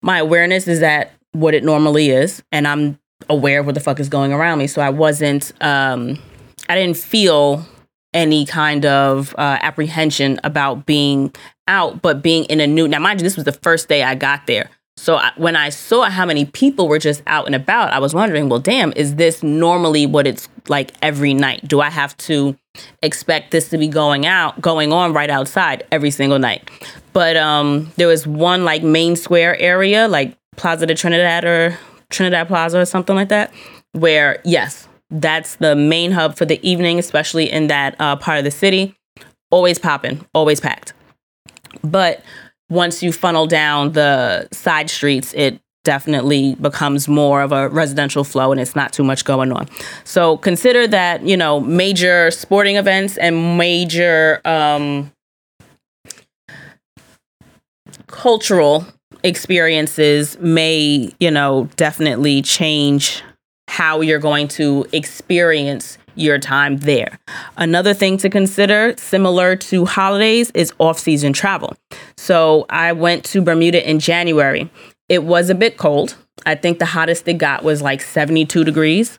my 0.03 0.19
awareness 0.19 0.67
is 0.67 0.83
at 0.83 1.13
what 1.39 1.55
it 1.55 1.65
normally 1.65 2.11
is, 2.11 2.43
and 2.53 2.67
I'm 2.67 2.99
aware 3.29 3.61
of 3.61 3.67
what 3.67 3.75
the 3.75 3.81
fuck 3.81 4.01
is 4.01 4.09
going 4.09 4.33
around 4.33 4.59
me. 4.59 4.67
So 4.67 4.81
I 4.81 4.91
wasn't, 4.91 5.53
um, 5.61 6.19
I 6.69 6.75
didn't 6.75 6.97
feel 6.97 7.67
any 8.15 8.47
kind 8.47 8.87
of 8.87 9.35
uh, 9.37 9.59
apprehension 9.61 10.41
about 10.45 10.87
being 10.87 11.35
out, 11.67 12.01
but 12.01 12.23
being 12.23 12.45
in 12.45 12.61
a 12.61 12.67
new. 12.67 12.89
Now, 12.89 12.99
mind 12.99 13.21
you, 13.21 13.25
this 13.25 13.37
was 13.37 13.45
the 13.45 13.53
first 13.53 13.89
day 13.89 14.03
I 14.03 14.15
got 14.15 14.47
there. 14.47 14.71
So 14.97 15.17
I, 15.17 15.31
when 15.37 15.55
I 15.55 15.69
saw 15.69 16.11
how 16.11 16.27
many 16.27 16.45
people 16.45 16.89
were 16.89 16.99
just 16.99 17.23
out 17.27 17.47
and 17.47 17.55
about, 17.55 17.93
I 17.93 18.01
was 18.01 18.15
wondering, 18.15 18.49
well, 18.49 18.59
damn, 18.59 18.93
is 18.97 19.15
this 19.15 19.43
normally 19.43 20.07
what 20.07 20.27
it's 20.27 20.49
like 20.67 20.93
every 21.03 21.35
night? 21.35 21.69
Do 21.69 21.81
I 21.81 21.91
have 21.91 22.17
to 22.19 22.57
expect 23.03 23.53
this 23.53 23.69
to 23.69 23.79
be 23.79 23.87
going 23.87 24.27
out, 24.27 24.61
going 24.61 24.93
on 24.93 25.13
right 25.13 25.31
outside 25.31 25.87
every 25.93 26.11
single 26.11 26.39
night? 26.39 26.69
But 27.13 27.37
um, 27.37 27.93
there 27.97 28.09
was 28.09 28.27
one 28.27 28.65
like 28.65 28.83
main 28.83 29.17
square 29.17 29.57
area, 29.61 30.09
like 30.09 30.37
Plaza 30.59 30.87
de 30.87 30.95
Trinidad 30.95 31.45
or 31.45 31.79
Trinidad 32.11 32.49
Plaza 32.49 32.81
or 32.81 32.85
something 32.85 33.17
like 33.17 33.31
that, 33.31 33.53
where 33.93 34.41
yes, 34.45 34.89
that's 35.11 35.57
the 35.57 35.75
main 35.75 36.13
hub 36.13 36.37
for 36.37 36.45
the 36.45 36.61
evening, 36.69 36.99
especially 36.99 37.51
in 37.51 37.69
that 37.69 37.97
uh, 37.99 38.17
part 38.17 38.39
of 38.39 38.45
the 38.45 38.51
city. 38.51 38.95
Always 39.51 39.79
popping, 39.79 40.27
always 40.35 40.61
packed. 40.61 40.93
But 41.83 42.23
once 42.69 43.03
you 43.03 43.13
funnel 43.13 43.47
down 43.47 43.93
the 43.93 44.49
side 44.53 44.91
streets, 44.91 45.33
it 45.35 45.59
definitely 45.85 46.55
becomes 46.57 47.09
more 47.09 47.41
of 47.41 47.51
a 47.51 47.71
residential 47.71 48.25
flow 48.25 48.53
and 48.53 48.61
it's 48.61 48.77
not 48.77 48.93
too 48.93 49.03
much 49.03 49.25
going 49.25 49.53
on. 49.53 49.67
So 50.05 50.37
consider 50.37 50.87
that, 50.89 51.23
you 51.23 51.37
know, 51.37 51.61
major 51.61 52.31
sporting 52.31 52.77
events 52.77 53.17
and 53.17 53.57
major 53.57 54.43
um, 54.45 55.11
cultural 58.07 58.87
experiences 59.29 60.39
may, 60.41 61.13
you 61.21 61.31
know, 61.31 61.69
definitely 61.77 62.43
change 62.43 63.23
how 63.69 64.01
you're 64.01 64.19
going 64.19 64.49
to 64.49 64.87
experience 64.93 65.99
your 66.17 66.39
time 66.39 66.79
there. 66.79 67.19
Another 67.57 67.95
thing 67.95 68.17
to 68.19 68.29
consider, 68.29 68.95
similar 68.97 69.55
to 69.57 69.85
holidays, 69.85 70.51
is 70.53 70.73
off 70.79 70.99
season 70.99 71.33
travel. 71.33 71.77
So 72.17 72.67
I 72.71 72.93
went 72.93 73.25
to 73.27 73.41
Bermuda 73.41 73.89
in 73.89 74.01
January. 74.01 74.69
It 75.09 75.25
was 75.25 75.49
a 75.49 75.55
bit 75.55 75.77
cold. 75.77 76.17
I 76.45 76.55
think 76.55 76.79
the 76.79 76.87
hottest 76.87 77.29
it 77.29 77.35
got 77.35 77.63
was 77.63 77.81
like 77.81 78.01
72 78.01 78.65
degrees. 78.65 79.19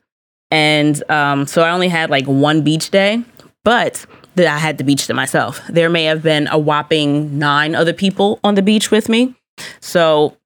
And 0.51 1.09
um, 1.09 1.47
so 1.47 1.61
I 1.61 1.71
only 1.71 1.87
had 1.87 2.09
like 2.09 2.25
one 2.25 2.63
beach 2.63 2.89
day, 2.89 3.23
but 3.63 4.05
that 4.35 4.47
I 4.47 4.57
had 4.57 4.77
the 4.77 4.83
beach 4.83 5.07
to 5.07 5.13
myself. 5.13 5.61
There 5.67 5.89
may 5.89 6.05
have 6.05 6.23
been 6.23 6.47
a 6.47 6.57
whopping 6.57 7.37
nine 7.37 7.75
other 7.75 7.93
people 7.93 8.39
on 8.43 8.55
the 8.55 8.61
beach 8.61 8.91
with 8.91 9.09
me. 9.09 9.35
So 9.79 10.37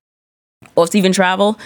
off 0.76 0.90
season 0.90 1.12
travel, 1.12 1.58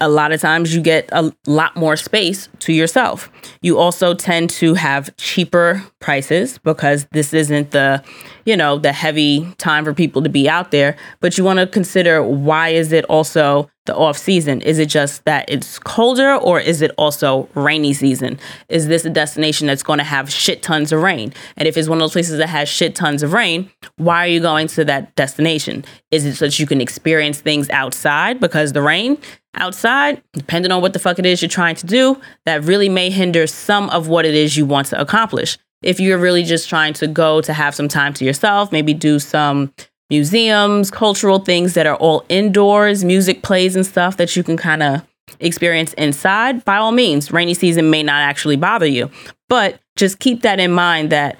a 0.00 0.08
lot 0.08 0.30
of 0.30 0.40
times 0.40 0.74
you 0.74 0.80
get 0.80 1.08
a 1.10 1.32
lot 1.46 1.74
more 1.74 1.96
space 1.96 2.48
to 2.60 2.72
yourself. 2.72 3.30
You 3.62 3.78
also 3.78 4.14
tend 4.14 4.50
to 4.50 4.74
have 4.74 5.14
cheaper 5.16 5.84
prices 6.00 6.58
because 6.58 7.06
this 7.10 7.34
isn't 7.34 7.72
the, 7.72 8.04
you 8.44 8.56
know, 8.56 8.78
the 8.78 8.92
heavy 8.92 9.52
time 9.58 9.84
for 9.84 9.92
people 9.92 10.22
to 10.22 10.28
be 10.28 10.48
out 10.48 10.70
there, 10.70 10.96
but 11.20 11.36
you 11.36 11.42
want 11.42 11.58
to 11.58 11.66
consider 11.66 12.22
why 12.22 12.68
is 12.68 12.92
it 12.92 13.04
also 13.06 13.68
the 13.88 13.96
off 13.96 14.16
season? 14.16 14.60
Is 14.60 14.78
it 14.78 14.86
just 14.86 15.24
that 15.24 15.44
it's 15.48 15.80
colder 15.80 16.36
or 16.36 16.60
is 16.60 16.80
it 16.80 16.92
also 16.96 17.48
rainy 17.54 17.92
season? 17.92 18.38
Is 18.68 18.86
this 18.86 19.04
a 19.04 19.10
destination 19.10 19.66
that's 19.66 19.82
going 19.82 19.98
to 19.98 20.04
have 20.04 20.30
shit 20.30 20.62
tons 20.62 20.92
of 20.92 21.02
rain? 21.02 21.34
And 21.56 21.66
if 21.66 21.76
it's 21.76 21.88
one 21.88 21.98
of 21.98 22.00
those 22.00 22.12
places 22.12 22.38
that 22.38 22.48
has 22.48 22.68
shit 22.68 22.94
tons 22.94 23.24
of 23.24 23.32
rain, 23.32 23.70
why 23.96 24.24
are 24.24 24.28
you 24.28 24.38
going 24.40 24.68
to 24.68 24.84
that 24.84 25.16
destination? 25.16 25.84
Is 26.12 26.24
it 26.24 26.36
so 26.36 26.44
that 26.44 26.58
you 26.60 26.66
can 26.66 26.80
experience 26.80 27.40
things 27.40 27.68
outside 27.70 28.38
because 28.38 28.72
the 28.72 28.82
rain 28.82 29.18
outside, 29.54 30.22
depending 30.34 30.70
on 30.70 30.80
what 30.80 30.92
the 30.92 30.98
fuck 30.98 31.18
it 31.18 31.26
is 31.26 31.42
you're 31.42 31.48
trying 31.48 31.74
to 31.76 31.86
do, 31.86 32.20
that 32.46 32.62
really 32.62 32.88
may 32.88 33.10
hinder 33.10 33.46
some 33.46 33.90
of 33.90 34.06
what 34.06 34.24
it 34.24 34.34
is 34.34 34.56
you 34.56 34.64
want 34.64 34.86
to 34.88 35.00
accomplish. 35.00 35.58
If 35.82 35.98
you're 36.00 36.18
really 36.18 36.44
just 36.44 36.68
trying 36.68 36.92
to 36.94 37.06
go 37.06 37.40
to 37.40 37.52
have 37.52 37.74
some 37.74 37.88
time 37.88 38.12
to 38.14 38.24
yourself, 38.24 38.72
maybe 38.72 38.94
do 38.94 39.18
some 39.18 39.72
museums, 40.10 40.90
cultural 40.90 41.38
things 41.38 41.74
that 41.74 41.86
are 41.86 41.96
all 41.96 42.24
indoors, 42.28 43.04
music 43.04 43.42
plays 43.42 43.76
and 43.76 43.84
stuff 43.84 44.16
that 44.16 44.34
you 44.36 44.42
can 44.42 44.56
kind 44.56 44.82
of 44.82 45.02
experience 45.40 45.92
inside, 45.94 46.64
by 46.64 46.76
all 46.76 46.92
means, 46.92 47.30
rainy 47.30 47.54
season 47.54 47.90
may 47.90 48.02
not 48.02 48.22
actually 48.22 48.56
bother 48.56 48.86
you. 48.86 49.10
But 49.48 49.80
just 49.96 50.18
keep 50.18 50.42
that 50.42 50.60
in 50.60 50.72
mind 50.72 51.10
that 51.10 51.36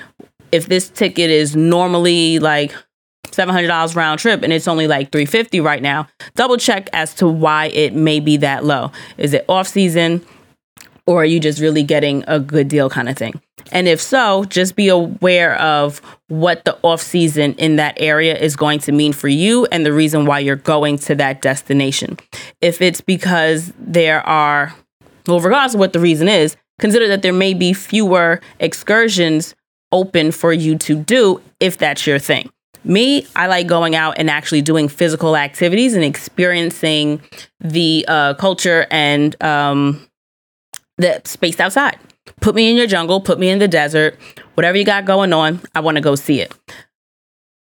if 0.52 0.66
this 0.66 0.88
ticket 0.88 1.30
is 1.30 1.56
normally 1.56 2.38
like 2.38 2.74
$700 3.26 3.94
round 3.94 4.20
trip 4.20 4.42
and 4.42 4.52
it's 4.52 4.68
only 4.68 4.86
like 4.86 5.12
350 5.12 5.60
right 5.60 5.82
now, 5.82 6.08
double 6.34 6.56
check 6.56 6.88
as 6.92 7.14
to 7.14 7.28
why 7.28 7.66
it 7.66 7.94
may 7.94 8.20
be 8.20 8.36
that 8.38 8.64
low. 8.64 8.90
Is 9.16 9.32
it 9.34 9.44
off 9.48 9.68
season 9.68 10.24
or 11.08 11.22
are 11.22 11.24
you 11.24 11.40
just 11.40 11.58
really 11.58 11.82
getting 11.82 12.22
a 12.28 12.38
good 12.38 12.68
deal 12.68 12.90
kind 12.90 13.08
of 13.08 13.16
thing? 13.16 13.40
And 13.72 13.88
if 13.88 13.98
so, 13.98 14.44
just 14.44 14.76
be 14.76 14.88
aware 14.88 15.58
of 15.58 16.02
what 16.28 16.66
the 16.66 16.78
off 16.82 17.00
season 17.00 17.54
in 17.54 17.76
that 17.76 17.96
area 17.98 18.36
is 18.36 18.56
going 18.56 18.78
to 18.80 18.92
mean 18.92 19.14
for 19.14 19.28
you 19.28 19.66
and 19.72 19.86
the 19.86 19.92
reason 19.92 20.26
why 20.26 20.38
you're 20.40 20.56
going 20.56 20.98
to 20.98 21.14
that 21.14 21.40
destination. 21.40 22.18
If 22.60 22.82
it's 22.82 23.00
because 23.00 23.72
there 23.78 24.20
are, 24.26 24.74
well, 25.26 25.40
regardless 25.40 25.72
of 25.72 25.80
what 25.80 25.94
the 25.94 25.98
reason 25.98 26.28
is, 26.28 26.56
consider 26.78 27.08
that 27.08 27.22
there 27.22 27.32
may 27.32 27.54
be 27.54 27.72
fewer 27.72 28.42
excursions 28.60 29.54
open 29.90 30.30
for 30.30 30.52
you 30.52 30.76
to 30.76 30.94
do 30.94 31.40
if 31.58 31.78
that's 31.78 32.06
your 32.06 32.18
thing. 32.18 32.50
Me, 32.84 33.26
I 33.34 33.46
like 33.46 33.66
going 33.66 33.96
out 33.96 34.18
and 34.18 34.28
actually 34.28 34.60
doing 34.60 34.88
physical 34.88 35.36
activities 35.36 35.94
and 35.94 36.04
experiencing 36.04 37.22
the 37.60 38.04
uh, 38.08 38.34
culture 38.34 38.86
and 38.90 39.42
um, 39.42 40.07
the 40.98 41.22
space 41.24 41.58
outside. 41.58 41.98
Put 42.40 42.54
me 42.54 42.70
in 42.70 42.76
your 42.76 42.86
jungle, 42.86 43.20
put 43.20 43.38
me 43.38 43.48
in 43.48 43.58
the 43.58 43.68
desert, 43.68 44.18
whatever 44.54 44.76
you 44.76 44.84
got 44.84 45.04
going 45.06 45.32
on, 45.32 45.60
I 45.74 45.80
want 45.80 45.96
to 45.96 46.00
go 46.00 46.14
see 46.14 46.40
it. 46.40 46.54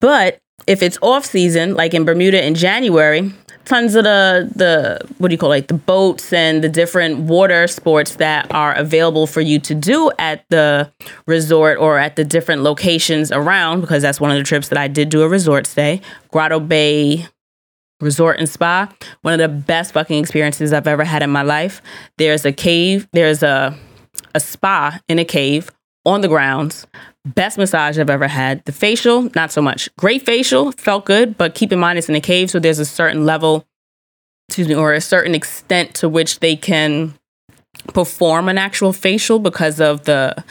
But 0.01 0.41
if 0.67 0.81
it's 0.81 0.97
off 1.01 1.25
season, 1.25 1.75
like 1.75 1.93
in 1.93 2.03
Bermuda 2.03 2.45
in 2.45 2.55
January, 2.55 3.31
tons 3.65 3.95
of 3.95 4.03
the 4.03 4.51
the 4.55 4.99
what 5.17 5.29
do 5.29 5.34
you 5.34 5.38
call 5.38 5.51
it, 5.51 5.57
like 5.57 5.67
the 5.67 5.73
boats 5.73 6.34
and 6.34 6.63
the 6.63 6.69
different 6.69 7.19
water 7.19 7.67
sports 7.67 8.15
that 8.15 8.51
are 8.53 8.73
available 8.73 9.27
for 9.27 9.41
you 9.41 9.60
to 9.60 9.75
do 9.75 10.12
at 10.19 10.43
the 10.49 10.91
resort 11.27 11.77
or 11.77 11.97
at 11.97 12.15
the 12.15 12.23
different 12.23 12.63
locations 12.63 13.31
around 13.31 13.81
because 13.81 14.01
that's 14.01 14.19
one 14.19 14.31
of 14.31 14.38
the 14.38 14.43
trips 14.43 14.69
that 14.69 14.77
I 14.77 14.88
did 14.88 15.10
do 15.10 15.21
a 15.21 15.29
resort 15.29 15.67
stay. 15.67 16.01
Grotto 16.31 16.60
Bay 16.60 17.27
Resort 18.02 18.40
and 18.40 18.50
Spa, 18.50 18.92
one 19.22 19.34
of 19.34 19.40
the 19.40 19.48
best 19.48 19.94
fucking 19.94 20.20
experiences 20.20 20.74
I've 20.74 20.88
ever 20.88 21.04
had 21.04 21.24
in 21.24 21.30
my 21.30 21.44
life. 21.44 21.82
There's 22.18 22.46
a 22.46 22.52
cave, 22.52 23.08
there's 23.14 23.44
a 23.44 23.78
a 24.34 24.40
spa 24.40 25.00
in 25.08 25.20
a 25.20 25.26
cave 25.26 25.70
on 26.06 26.22
the 26.22 26.28
grounds. 26.28 26.88
Best 27.26 27.58
massage 27.58 28.00
I've 28.00 28.10
ever 28.10 28.28
had. 28.28 28.66
The 28.66 28.72
facial, 28.72 29.30
not 29.36 29.52
so 29.52 29.62
much. 29.62 29.90
Great 29.98 30.26
facial, 30.26 30.72
felt 30.74 31.06
good, 31.06 31.38
but 31.38 31.54
keep 31.54 31.72
in 31.72 31.80
mind 31.80 32.00
it's 32.00 32.10
in 32.10 32.16
a 32.16 32.22
cave, 32.22 32.50
so 32.50 32.60
there's 32.60 32.80
a 32.80 32.86
certain 32.86 33.26
level, 33.26 33.68
excuse 34.48 34.68
me, 34.68 34.76
or 34.76 34.94
a 34.94 35.02
certain 35.02 35.36
extent 35.36 35.94
to 35.96 36.10
which 36.10 36.40
they 36.40 36.56
can 36.56 37.14
perform 37.94 38.50
an 38.50 38.58
actual 38.58 38.92
facial 38.92 39.40
because 39.40 39.80
of 39.80 40.06
the, 40.06 40.44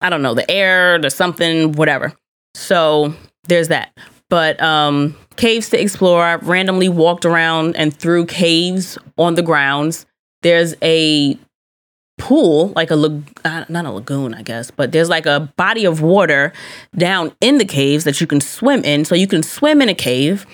I 0.00 0.08
don't 0.08 0.22
know, 0.22 0.34
the 0.34 0.50
air, 0.50 0.98
the 0.98 1.10
something, 1.10 1.72
whatever. 1.72 2.14
So 2.54 3.14
there's 3.44 3.68
that. 3.68 3.92
But 4.30 4.60
um, 4.62 5.16
caves 5.40 5.70
to 5.70 5.80
explore. 5.80 6.22
I 6.22 6.34
randomly 6.36 6.88
walked 6.88 7.24
around 7.24 7.74
and 7.76 7.96
through 7.96 8.26
caves 8.26 8.98
on 9.16 9.34
the 9.34 9.42
grounds. 9.42 10.06
There's 10.42 10.74
a 10.82 11.38
pool, 12.18 12.72
like 12.76 12.90
a 12.90 13.22
uh, 13.44 13.64
not 13.70 13.86
a 13.86 13.90
lagoon, 13.90 14.34
I 14.34 14.42
guess, 14.42 14.70
but 14.70 14.92
there's 14.92 15.08
like 15.08 15.24
a 15.24 15.52
body 15.56 15.86
of 15.86 16.02
water 16.02 16.52
down 16.94 17.32
in 17.40 17.56
the 17.56 17.64
caves 17.64 18.04
that 18.04 18.20
you 18.20 18.26
can 18.26 18.40
swim 18.40 18.84
in. 18.84 19.04
So 19.06 19.14
you 19.14 19.26
can 19.26 19.42
swim 19.42 19.80
in 19.80 19.88
a 19.88 19.94
cave, 19.94 20.46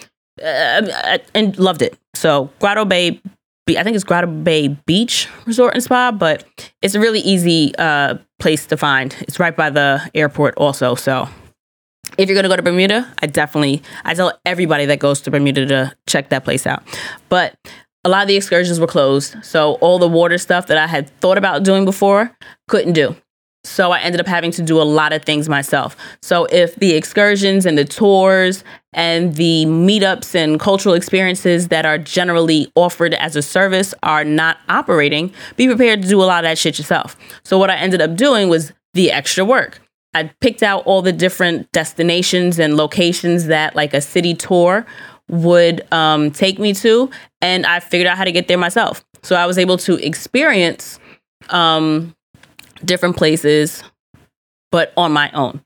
uh, 0.42 1.18
and 1.34 1.58
loved 1.58 1.82
it. 1.82 1.98
So 2.14 2.50
Grotto 2.60 2.84
Bay, 2.84 3.20
I 3.68 3.82
think 3.82 3.96
it's 3.96 4.04
Grotto 4.04 4.28
Bay 4.28 4.68
Beach 4.68 5.28
Resort 5.46 5.74
and 5.74 5.82
Spa, 5.82 6.12
but 6.12 6.44
it's 6.82 6.94
a 6.94 7.00
really 7.00 7.20
easy 7.20 7.74
uh, 7.78 8.18
place 8.38 8.66
to 8.66 8.76
find. 8.76 9.16
It's 9.22 9.40
right 9.40 9.56
by 9.56 9.70
the 9.70 10.08
airport, 10.14 10.54
also. 10.56 10.94
So 10.94 11.28
if 12.18 12.28
you're 12.28 12.36
gonna 12.36 12.48
go 12.48 12.56
to 12.56 12.62
Bermuda, 12.62 13.12
I 13.20 13.26
definitely 13.26 13.82
I 14.04 14.14
tell 14.14 14.38
everybody 14.44 14.86
that 14.86 14.98
goes 14.98 15.20
to 15.22 15.30
Bermuda 15.30 15.66
to 15.66 15.96
check 16.06 16.30
that 16.30 16.44
place 16.44 16.66
out. 16.66 16.82
But 17.28 17.54
a 18.04 18.08
lot 18.08 18.22
of 18.22 18.28
the 18.28 18.36
excursions 18.36 18.78
were 18.78 18.86
closed, 18.86 19.34
so 19.42 19.74
all 19.74 19.98
the 19.98 20.08
water 20.08 20.38
stuff 20.38 20.68
that 20.68 20.78
I 20.78 20.86
had 20.86 21.10
thought 21.20 21.38
about 21.38 21.64
doing 21.64 21.84
before 21.84 22.36
couldn't 22.68 22.92
do. 22.92 23.16
So 23.66 23.90
I 23.90 23.98
ended 23.98 24.20
up 24.20 24.28
having 24.28 24.52
to 24.52 24.62
do 24.62 24.80
a 24.80 24.84
lot 24.84 25.12
of 25.12 25.24
things 25.24 25.48
myself. 25.48 25.96
So 26.22 26.44
if 26.46 26.76
the 26.76 26.92
excursions 26.92 27.66
and 27.66 27.76
the 27.76 27.84
tours 27.84 28.62
and 28.92 29.34
the 29.34 29.64
meetups 29.66 30.36
and 30.36 30.60
cultural 30.60 30.94
experiences 30.94 31.68
that 31.68 31.84
are 31.84 31.98
generally 31.98 32.70
offered 32.76 33.14
as 33.14 33.34
a 33.34 33.42
service 33.42 33.92
are 34.04 34.24
not 34.24 34.58
operating, 34.68 35.32
be 35.56 35.66
prepared 35.66 36.02
to 36.02 36.08
do 36.08 36.22
a 36.22 36.24
lot 36.24 36.44
of 36.44 36.48
that 36.48 36.58
shit 36.58 36.78
yourself. 36.78 37.16
So 37.44 37.58
what 37.58 37.70
I 37.70 37.76
ended 37.76 38.00
up 38.00 38.14
doing 38.14 38.48
was 38.48 38.72
the 38.94 39.10
extra 39.10 39.44
work. 39.44 39.80
I 40.14 40.30
picked 40.40 40.62
out 40.62 40.84
all 40.86 41.02
the 41.02 41.12
different 41.12 41.70
destinations 41.72 42.58
and 42.58 42.76
locations 42.76 43.46
that 43.46 43.76
like 43.76 43.92
a 43.92 44.00
city 44.00 44.34
tour 44.34 44.86
would 45.28 45.86
um, 45.92 46.30
take 46.30 46.58
me 46.58 46.72
to, 46.72 47.10
and 47.40 47.66
I 47.66 47.80
figured 47.80 48.06
out 48.06 48.16
how 48.16 48.24
to 48.24 48.32
get 48.32 48.48
there 48.48 48.58
myself. 48.58 49.04
So 49.22 49.36
I 49.36 49.46
was 49.46 49.58
able 49.58 49.76
to 49.78 49.94
experience 50.04 51.00
um, 51.50 52.14
different 52.84 53.16
places, 53.16 53.82
but 54.70 54.92
on 54.96 55.12
my 55.12 55.30
own. 55.32 55.62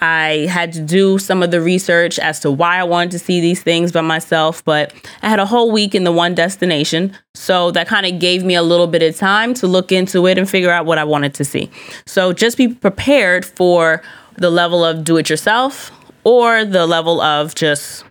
I 0.00 0.46
had 0.50 0.72
to 0.74 0.80
do 0.80 1.18
some 1.18 1.42
of 1.42 1.50
the 1.50 1.60
research 1.60 2.18
as 2.18 2.40
to 2.40 2.50
why 2.50 2.78
I 2.78 2.84
wanted 2.84 3.12
to 3.12 3.18
see 3.18 3.40
these 3.40 3.62
things 3.62 3.92
by 3.92 4.00
myself, 4.00 4.64
but 4.64 4.92
I 5.22 5.28
had 5.28 5.38
a 5.38 5.46
whole 5.46 5.70
week 5.70 5.94
in 5.94 6.04
the 6.04 6.12
one 6.12 6.34
destination. 6.34 7.16
So 7.34 7.70
that 7.72 7.86
kind 7.86 8.04
of 8.06 8.18
gave 8.18 8.44
me 8.44 8.54
a 8.54 8.62
little 8.62 8.86
bit 8.86 9.02
of 9.02 9.16
time 9.16 9.54
to 9.54 9.66
look 9.66 9.92
into 9.92 10.26
it 10.26 10.36
and 10.36 10.48
figure 10.48 10.70
out 10.70 10.86
what 10.86 10.98
I 10.98 11.04
wanted 11.04 11.34
to 11.34 11.44
see. 11.44 11.70
So 12.06 12.32
just 12.32 12.56
be 12.58 12.68
prepared 12.68 13.44
for 13.44 14.02
the 14.36 14.50
level 14.50 14.84
of 14.84 15.04
do 15.04 15.16
it 15.16 15.30
yourself 15.30 15.90
or 16.24 16.64
the 16.64 16.86
level 16.86 17.20
of 17.20 17.54
just 17.54 18.04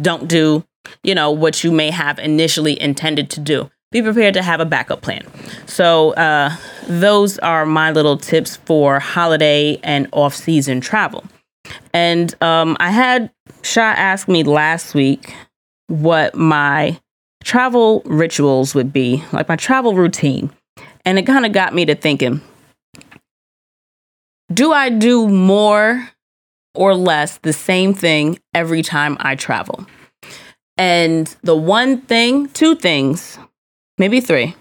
don't 0.00 0.28
do, 0.28 0.64
you 1.02 1.14
know, 1.14 1.30
what 1.30 1.64
you 1.64 1.72
may 1.72 1.90
have 1.90 2.18
initially 2.18 2.80
intended 2.80 3.30
to 3.30 3.40
do 3.40 3.70
be 3.92 4.02
prepared 4.02 4.34
to 4.34 4.42
have 4.42 4.58
a 4.58 4.64
backup 4.64 5.02
plan. 5.02 5.24
So, 5.66 6.12
uh, 6.14 6.56
those 6.88 7.38
are 7.38 7.64
my 7.64 7.92
little 7.92 8.16
tips 8.16 8.56
for 8.56 8.98
holiday 8.98 9.78
and 9.84 10.08
off 10.10 10.34
season 10.34 10.80
travel. 10.80 11.24
And 11.94 12.34
um, 12.42 12.76
I 12.80 12.90
had 12.90 13.30
Sha 13.62 13.82
ask 13.82 14.26
me 14.28 14.42
last 14.42 14.94
week 14.94 15.32
what 15.86 16.34
my 16.34 16.98
travel 17.44 18.02
rituals 18.04 18.74
would 18.74 18.92
be, 18.92 19.22
like 19.32 19.48
my 19.48 19.56
travel 19.56 19.94
routine. 19.94 20.50
And 21.04 21.18
it 21.18 21.26
kind 21.26 21.46
of 21.46 21.52
got 21.52 21.74
me 21.74 21.84
to 21.84 21.94
thinking 21.94 22.40
do 24.52 24.72
I 24.72 24.90
do 24.90 25.28
more 25.28 26.10
or 26.74 26.94
less 26.94 27.38
the 27.38 27.52
same 27.52 27.94
thing 27.94 28.38
every 28.54 28.82
time 28.82 29.16
I 29.20 29.34
travel? 29.34 29.86
And 30.76 31.34
the 31.42 31.56
one 31.56 32.02
thing, 32.02 32.48
two 32.48 32.74
things 32.74 33.38
maybe 34.02 34.20
three. 34.20 34.52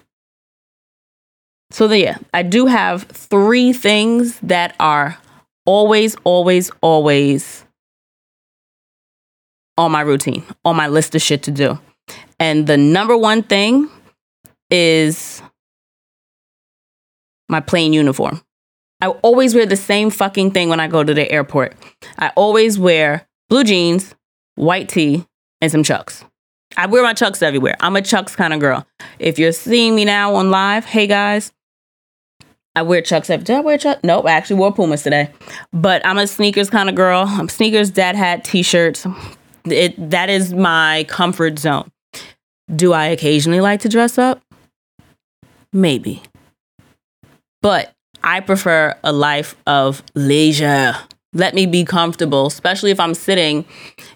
So 1.71 1.88
the, 1.88 1.97
yeah, 1.97 2.19
I 2.32 2.43
do 2.43 2.67
have 2.67 3.06
three 3.06 3.73
things 3.73 4.39
that 4.41 4.75
are 4.80 5.17
always, 5.65 6.15
always, 6.23 6.69
always 6.82 7.65
on 9.80 9.91
my 9.91 10.01
routine, 10.01 10.43
on 10.63 10.75
my 10.75 10.89
list 10.89 11.15
of 11.15 11.23
shit 11.23 11.41
to 11.43 11.51
do. 11.51 11.80
And 12.39 12.67
the 12.67 12.77
number 12.77 13.17
one 13.17 13.41
thing 13.41 13.89
is 14.69 15.41
my 17.49 17.62
plain 17.62 17.93
uniform. 17.93 18.43
I 19.01 19.08
always 19.08 19.56
wear 19.56 19.65
the 19.65 19.75
same 19.75 20.12
fucking 20.12 20.51
thing 20.51 20.69
when 20.69 20.80
I 20.80 20.88
go 20.88 21.04
to 21.04 21.15
the 21.15 21.32
airport. 21.32 21.73
I 22.19 22.32
always 22.36 22.77
wear 22.77 23.27
blue 23.49 23.63
jeans, 23.63 24.13
white 24.54 24.88
tee, 24.88 25.25
and 25.62 25.71
some 25.71 25.82
chucks. 25.82 26.23
I 26.77 26.86
wear 26.86 27.03
my 27.03 27.13
chucks 27.13 27.41
everywhere. 27.41 27.75
I'm 27.79 27.95
a 27.95 28.01
chucks 28.01 28.36
kind 28.36 28.53
of 28.53 28.60
girl. 28.60 28.86
If 29.19 29.38
you're 29.38 29.51
seeing 29.51 29.95
me 29.95 30.05
now 30.05 30.36
on 30.36 30.51
live, 30.51 30.86
hey 30.86 31.07
guys, 31.07 31.51
I 32.75 32.84
wear 32.84 33.01
chucks 33.01 33.29
every. 33.29 33.53
I 33.53 33.60
wear 33.60 33.77
chucks? 33.77 34.01
Nope, 34.03 34.25
I 34.25 34.31
actually 34.31 34.55
wore 34.57 34.73
Pumas 34.73 35.03
today. 35.03 35.29
But 35.73 36.05
I'm 36.05 36.17
a 36.17 36.27
sneakers 36.27 36.69
kind 36.69 36.89
of 36.89 36.95
girl. 36.95 37.25
I'm 37.27 37.49
sneakers, 37.49 37.91
dad 37.91 38.15
hat, 38.15 38.43
t-shirts. 38.43 39.05
It 39.65 40.10
that 40.10 40.29
is 40.29 40.53
my 40.53 41.05
comfort 41.07 41.60
zone. 41.60 41.91
Do 42.73 42.93
I 42.93 43.07
occasionally 43.07 43.60
like 43.60 43.81
to 43.81 43.89
dress 43.89 44.17
up? 44.17 44.41
Maybe. 45.73 46.23
But 47.62 47.93
I 48.23 48.39
prefer 48.39 48.97
a 49.03 49.12
life 49.12 49.55
of 49.67 50.03
leisure. 50.15 50.95
Let 51.34 51.53
me 51.53 51.65
be 51.65 51.84
comfortable, 51.86 52.47
especially 52.47 52.91
if 52.91 52.99
I'm 52.99 53.13
sitting 53.13 53.65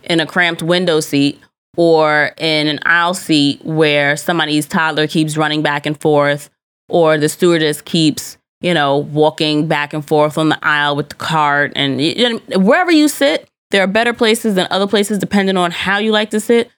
in 0.04 0.20
a 0.20 0.26
cramped 0.26 0.64
window 0.64 1.00
seat 1.00 1.40
or 1.76 2.32
in 2.38 2.68
an 2.68 2.80
aisle 2.86 3.14
seat 3.14 3.64
where 3.64 4.16
somebody's 4.16 4.68
toddler 4.68 5.08
keeps 5.08 5.38
running 5.38 5.62
back 5.62 5.86
and 5.86 6.00
forth, 6.00 6.50
or 6.90 7.18
the 7.18 7.30
stewardess 7.30 7.82
keeps, 7.82 8.38
you 8.62 8.74
know, 8.74 8.98
walking 8.98 9.68
back 9.68 9.94
and 9.94 10.06
forth 10.06 10.38
on 10.38 10.50
the 10.50 10.60
aisle 10.64 10.96
with 10.96 11.10
the 11.10 11.16
cart. 11.16 11.72
And 11.76 12.02
you 12.02 12.40
know, 12.50 12.60
wherever 12.60 12.92
you 12.92 13.08
sit, 13.08 13.48
there 13.72 13.84
are 13.84 13.88
better 13.88 14.14
places 14.14 14.56
than 14.56 14.68
other 14.70 14.88
places 14.88 15.20
depending 15.20 15.58
on 15.58 15.72
how 15.72 15.98
you 15.98 16.12
like 16.12 16.30
to 16.32 16.40
sit. 16.40 16.72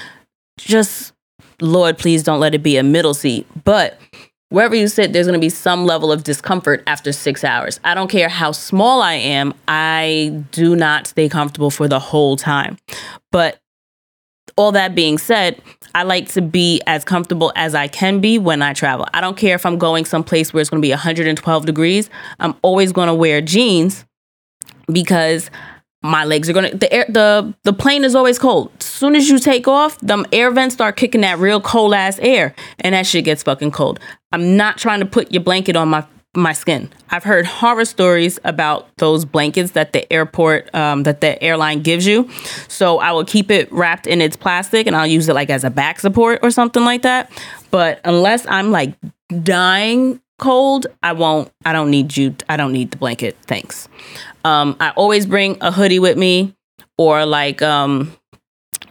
Just, 0.58 1.14
Lord, 1.62 1.98
please 1.98 2.24
don't 2.24 2.40
let 2.40 2.56
it 2.56 2.64
be 2.64 2.78
a 2.78 2.84
middle 2.84 3.14
seat. 3.14 3.46
But 3.64 4.00
wherever 4.50 4.76
you 4.76 4.88
sit, 4.88 5.14
there's 5.14 5.28
going 5.28 5.40
to 5.40 5.44
be 5.44 5.50
some 5.50 5.86
level 5.86 6.12
of 6.12 6.24
discomfort 6.24 6.82
after 6.88 7.12
six 7.12 7.44
hours. 7.44 7.80
I 7.84 7.94
don't 7.94 8.10
care 8.10 8.30
how 8.30 8.52
small 8.52 9.02
I 9.02 9.14
am, 9.14 9.54
I 9.68 10.44
do 10.52 10.76
not 10.76 11.08
stay 11.08 11.30
comfortable 11.30 11.70
for 11.70 11.88
the 11.88 12.00
whole 12.00 12.38
time. 12.38 12.78
But 13.32 13.60
all 14.58 14.72
that 14.74 14.96
being 14.96 15.18
said, 15.18 15.62
I 15.96 16.04
like 16.04 16.28
to 16.30 16.42
be 16.42 16.82
as 16.86 17.06
comfortable 17.06 17.54
as 17.56 17.74
I 17.74 17.88
can 17.88 18.20
be 18.20 18.38
when 18.38 18.62
I 18.62 18.74
travel. 18.74 19.08
I 19.14 19.22
don't 19.22 19.38
care 19.38 19.56
if 19.56 19.66
I'm 19.66 19.78
going 19.78 20.06
someplace 20.06 20.54
where 20.54 20.62
it's 20.62 20.70
going 20.70 20.82
to 20.82 20.86
be 20.86 20.92
112 20.92 21.66
degrees. 21.66 22.10
I'm 22.40 22.56
always 22.62 22.92
going 22.92 23.08
to 23.08 23.16
wear 23.16 23.42
jeans 23.42 24.06
because 24.92 25.50
my 26.04 26.26
legs 26.26 26.50
are 26.50 26.54
going 26.54 26.72
to 26.72 26.78
the 26.78 26.92
air 26.94 27.06
the 27.10 27.54
the 27.64 27.74
plane 27.74 28.04
is 28.04 28.16
always 28.16 28.38
cold. 28.38 28.72
As 28.80 28.86
soon 28.86 29.16
as 29.16 29.30
you 29.30 29.40
take 29.40 29.68
off, 29.68 29.98
them 30.00 30.26
air 30.32 30.52
vents 30.52 30.76
start 30.76 30.96
kicking 30.98 31.22
that 31.22 31.40
real 31.40 31.60
cold 31.60 31.94
ass 31.94 32.20
air 32.20 32.54
and 32.80 32.94
that 32.94 33.06
shit 33.06 33.26
gets 33.26 33.44
fucking 33.44 33.72
cold. 33.72 34.00
I'm 34.32 34.56
not 34.56 34.78
trying 34.78 35.00
to 35.00 35.06
put 35.06 35.32
your 35.32 35.44
blanket 35.44 35.76
on 35.76 35.90
my 35.90 36.06
my 36.38 36.54
skin. 36.54 36.90
I've 37.10 37.24
heard 37.24 37.46
horror 37.46 37.86
stories 37.86 38.40
about 38.44 38.96
those 38.98 39.26
blankets 39.26 39.72
that 39.72 39.94
the 39.94 40.12
airport, 40.14 40.74
um, 40.74 41.04
that 41.04 41.22
the 41.22 41.42
airline 41.44 41.82
gives 41.82 42.06
you. 42.06 42.30
So 42.68 43.00
I 43.00 43.12
will 43.12 43.26
keep 43.26 43.50
it 43.50 43.72
wrapped 43.72 44.08
in 44.08 44.22
its 44.22 44.38
plastic 44.38 44.88
and 44.88 44.96
I'll 44.96 45.08
use 45.08 45.28
it 45.28 45.34
like 45.34 45.50
as 45.50 45.64
a 45.64 45.70
back 45.70 46.00
support 46.00 46.40
or 46.44 46.52
something 46.52 46.84
like 46.84 47.02
that. 47.02 47.32
But 47.72 48.00
unless 48.06 48.46
I'm 48.48 48.72
like 48.72 48.94
dying 49.44 50.22
cold, 50.38 50.88
I 51.02 51.14
won't, 51.14 51.52
I 51.66 51.74
don't 51.74 51.90
need 51.90 52.16
you, 52.16 52.36
I 52.48 52.56
don't 52.56 52.72
need 52.72 52.92
the 52.92 52.98
blanket. 52.98 53.36
Thanks. 53.48 53.90
Um, 54.46 54.78
I 54.80 54.92
always 54.92 55.26
bring 55.26 55.58
a 55.62 55.72
hoodie 55.72 56.00
with 56.00 56.18
me 56.18 56.56
or 56.98 57.26
like 57.26 57.62
um, 57.62 58.16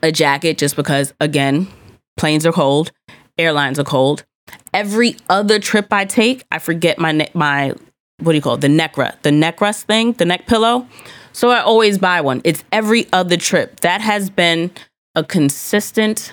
a 0.03 0.11
jacket 0.11 0.59
just 0.59 0.77
because, 0.77 1.15
again, 1.21 1.69
planes 2.17 2.45
are 2.45 2.53
cold, 2.53 2.91
airlines 3.39 3.79
are 3.79 3.85
cold 3.85 4.25
every 4.73 5.17
other 5.29 5.59
trip 5.59 5.93
I 5.93 6.05
take, 6.05 6.45
I 6.51 6.59
forget 6.59 6.99
my 6.99 7.13
ne- 7.13 7.31
my 7.35 7.75
what 8.19 8.33
do 8.33 8.37
you 8.37 8.43
call 8.43 8.55
it? 8.55 8.63
The 8.63 8.69
neck 8.69 8.97
rest, 8.97 9.23
the 9.23 9.33
neck 9.33 9.61
rest 9.61 9.87
thing, 9.87 10.13
the 10.13 10.25
neck 10.25 10.47
pillow. 10.47 10.87
So 11.33 11.51
I 11.51 11.61
always 11.61 11.99
buy 11.99 12.23
one. 12.23 12.41
It's 12.45 12.65
every 12.73 13.07
other 13.13 13.37
trip. 13.37 13.81
That 13.81 14.01
has 14.01 14.31
been 14.31 14.71
a 15.15 15.23
consistent 15.23 16.33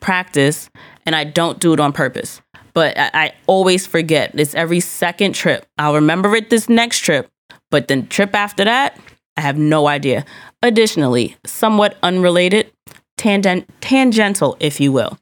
practice, 0.00 0.68
and 1.06 1.16
I 1.16 1.24
don't 1.24 1.58
do 1.58 1.72
it 1.72 1.80
on 1.80 1.92
purpose. 1.92 2.42
But 2.74 2.98
I, 2.98 3.10
I 3.14 3.32
always 3.46 3.86
forget. 3.86 4.32
It's 4.34 4.54
every 4.54 4.80
second 4.80 5.34
trip. 5.34 5.64
I'll 5.78 5.94
remember 5.94 6.36
it 6.36 6.50
this 6.50 6.68
next 6.68 7.00
trip, 7.00 7.30
but 7.70 7.88
the 7.88 8.02
trip 8.02 8.34
after 8.34 8.64
that, 8.64 8.98
I 9.38 9.40
have 9.40 9.56
no 9.56 9.86
idea. 9.86 10.24
Additionally, 10.62 11.36
somewhat 11.46 11.96
unrelated, 12.02 12.70
tangent, 13.16 13.68
tangential, 13.80 14.56
if 14.60 14.80
you 14.80 14.92
will. 14.92 15.18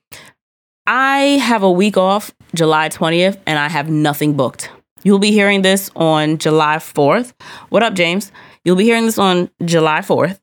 I 0.87 1.38
have 1.42 1.62
a 1.62 1.70
week 1.70 1.97
off 1.97 2.35
July 2.55 2.90
20th 2.90 3.38
and 3.47 3.59
I 3.59 3.68
have 3.68 3.88
nothing 3.88 4.37
booked. 4.37 4.70
You'll 5.03 5.18
be 5.18 5.33
hearing 5.33 5.62
this 5.62 5.90
on 5.97 6.38
July 6.38 6.77
4th. 6.77 7.33
What 7.70 7.83
up, 7.83 7.94
James? 7.94 8.31
You'll 8.64 8.77
be 8.77 8.85
hearing 8.85 9.07
this 9.07 9.18
on 9.18 9.51
July 9.64 10.01
4th. 10.01 10.40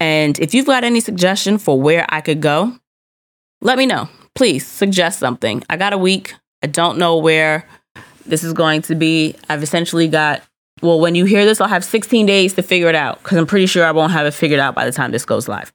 And 0.00 0.38
if 0.40 0.54
you've 0.54 0.66
got 0.66 0.84
any 0.84 1.00
suggestion 1.00 1.58
for 1.58 1.80
where 1.80 2.06
I 2.08 2.20
could 2.20 2.40
go, 2.40 2.76
let 3.60 3.78
me 3.78 3.86
know. 3.86 4.08
Please 4.34 4.66
suggest 4.66 5.18
something. 5.18 5.62
I 5.68 5.76
got 5.76 5.92
a 5.92 5.98
week. 5.98 6.34
I 6.62 6.66
don't 6.66 6.98
know 6.98 7.18
where 7.18 7.66
this 8.24 8.42
is 8.42 8.52
going 8.52 8.82
to 8.82 8.94
be. 8.94 9.36
I've 9.48 9.62
essentially 9.62 10.08
got, 10.08 10.42
well, 10.80 10.98
when 10.98 11.14
you 11.14 11.24
hear 11.24 11.44
this, 11.44 11.60
I'll 11.60 11.68
have 11.68 11.84
16 11.84 12.24
days 12.24 12.54
to 12.54 12.62
figure 12.62 12.88
it 12.88 12.94
out 12.94 13.22
because 13.22 13.36
I'm 13.36 13.46
pretty 13.46 13.66
sure 13.66 13.84
I 13.84 13.92
won't 13.92 14.12
have 14.12 14.26
it 14.26 14.32
figured 14.32 14.60
out 14.60 14.74
by 14.74 14.86
the 14.86 14.92
time 14.92 15.12
this 15.12 15.24
goes 15.24 15.46
live. 15.46 15.72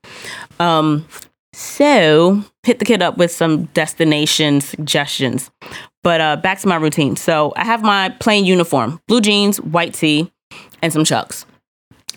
Um, 0.59 1.07
So 1.53 2.43
hit 2.63 2.79
the 2.79 2.85
kid 2.85 3.01
up 3.01 3.17
with 3.17 3.31
some 3.31 3.65
destination 3.65 4.61
suggestions. 4.61 5.49
But 6.03 6.21
uh, 6.21 6.35
back 6.37 6.59
to 6.59 6.67
my 6.67 6.75
routine. 6.75 7.15
So 7.15 7.53
I 7.55 7.65
have 7.65 7.83
my 7.83 8.09
plain 8.19 8.45
uniform: 8.45 9.01
blue 9.07 9.21
jeans, 9.21 9.59
white 9.59 9.93
tee, 9.93 10.31
and 10.81 10.93
some 10.93 11.03
chucks. 11.03 11.45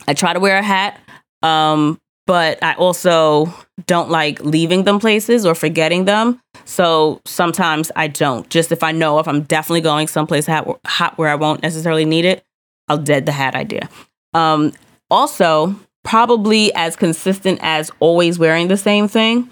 I 0.07 0.15
try 0.15 0.33
to 0.33 0.41
wear 0.41 0.59
a 0.59 0.63
hat, 0.63 1.01
um, 1.43 2.01
but 2.27 2.63
I 2.63 2.75
also 2.75 3.53
don't 3.87 4.11
like 4.11 4.41
leaving 4.41 4.85
them 4.85 5.01
places 5.01 5.47
or 5.47 5.55
forgetting 5.55 6.05
them. 6.05 6.41
So 6.65 7.21
sometimes 7.25 7.91
I 7.97 8.09
don't. 8.09 8.49
Just 8.51 8.73
if 8.73 8.83
I 8.83 8.93
know 8.93 9.19
if 9.19 9.27
I'm 9.27 9.43
definitely 9.43 9.81
going 9.81 10.07
someplace 10.07 10.47
hot 10.47 11.19
where 11.19 11.29
I 11.29 11.35
won't 11.35 11.63
necessarily 11.63 12.05
need 12.05 12.25
it, 12.25 12.45
I'll 12.89 12.99
dead 12.99 13.27
the 13.27 13.33
hat 13.33 13.55
idea. 13.55 13.89
Um, 14.35 14.73
also, 15.11 15.75
probably 16.05 16.73
as 16.75 16.97
consistent 16.97 17.59
as 17.63 17.91
always 18.01 18.39
wearing 18.39 18.69
the 18.69 18.77
same 18.77 19.09
thing. 19.09 19.49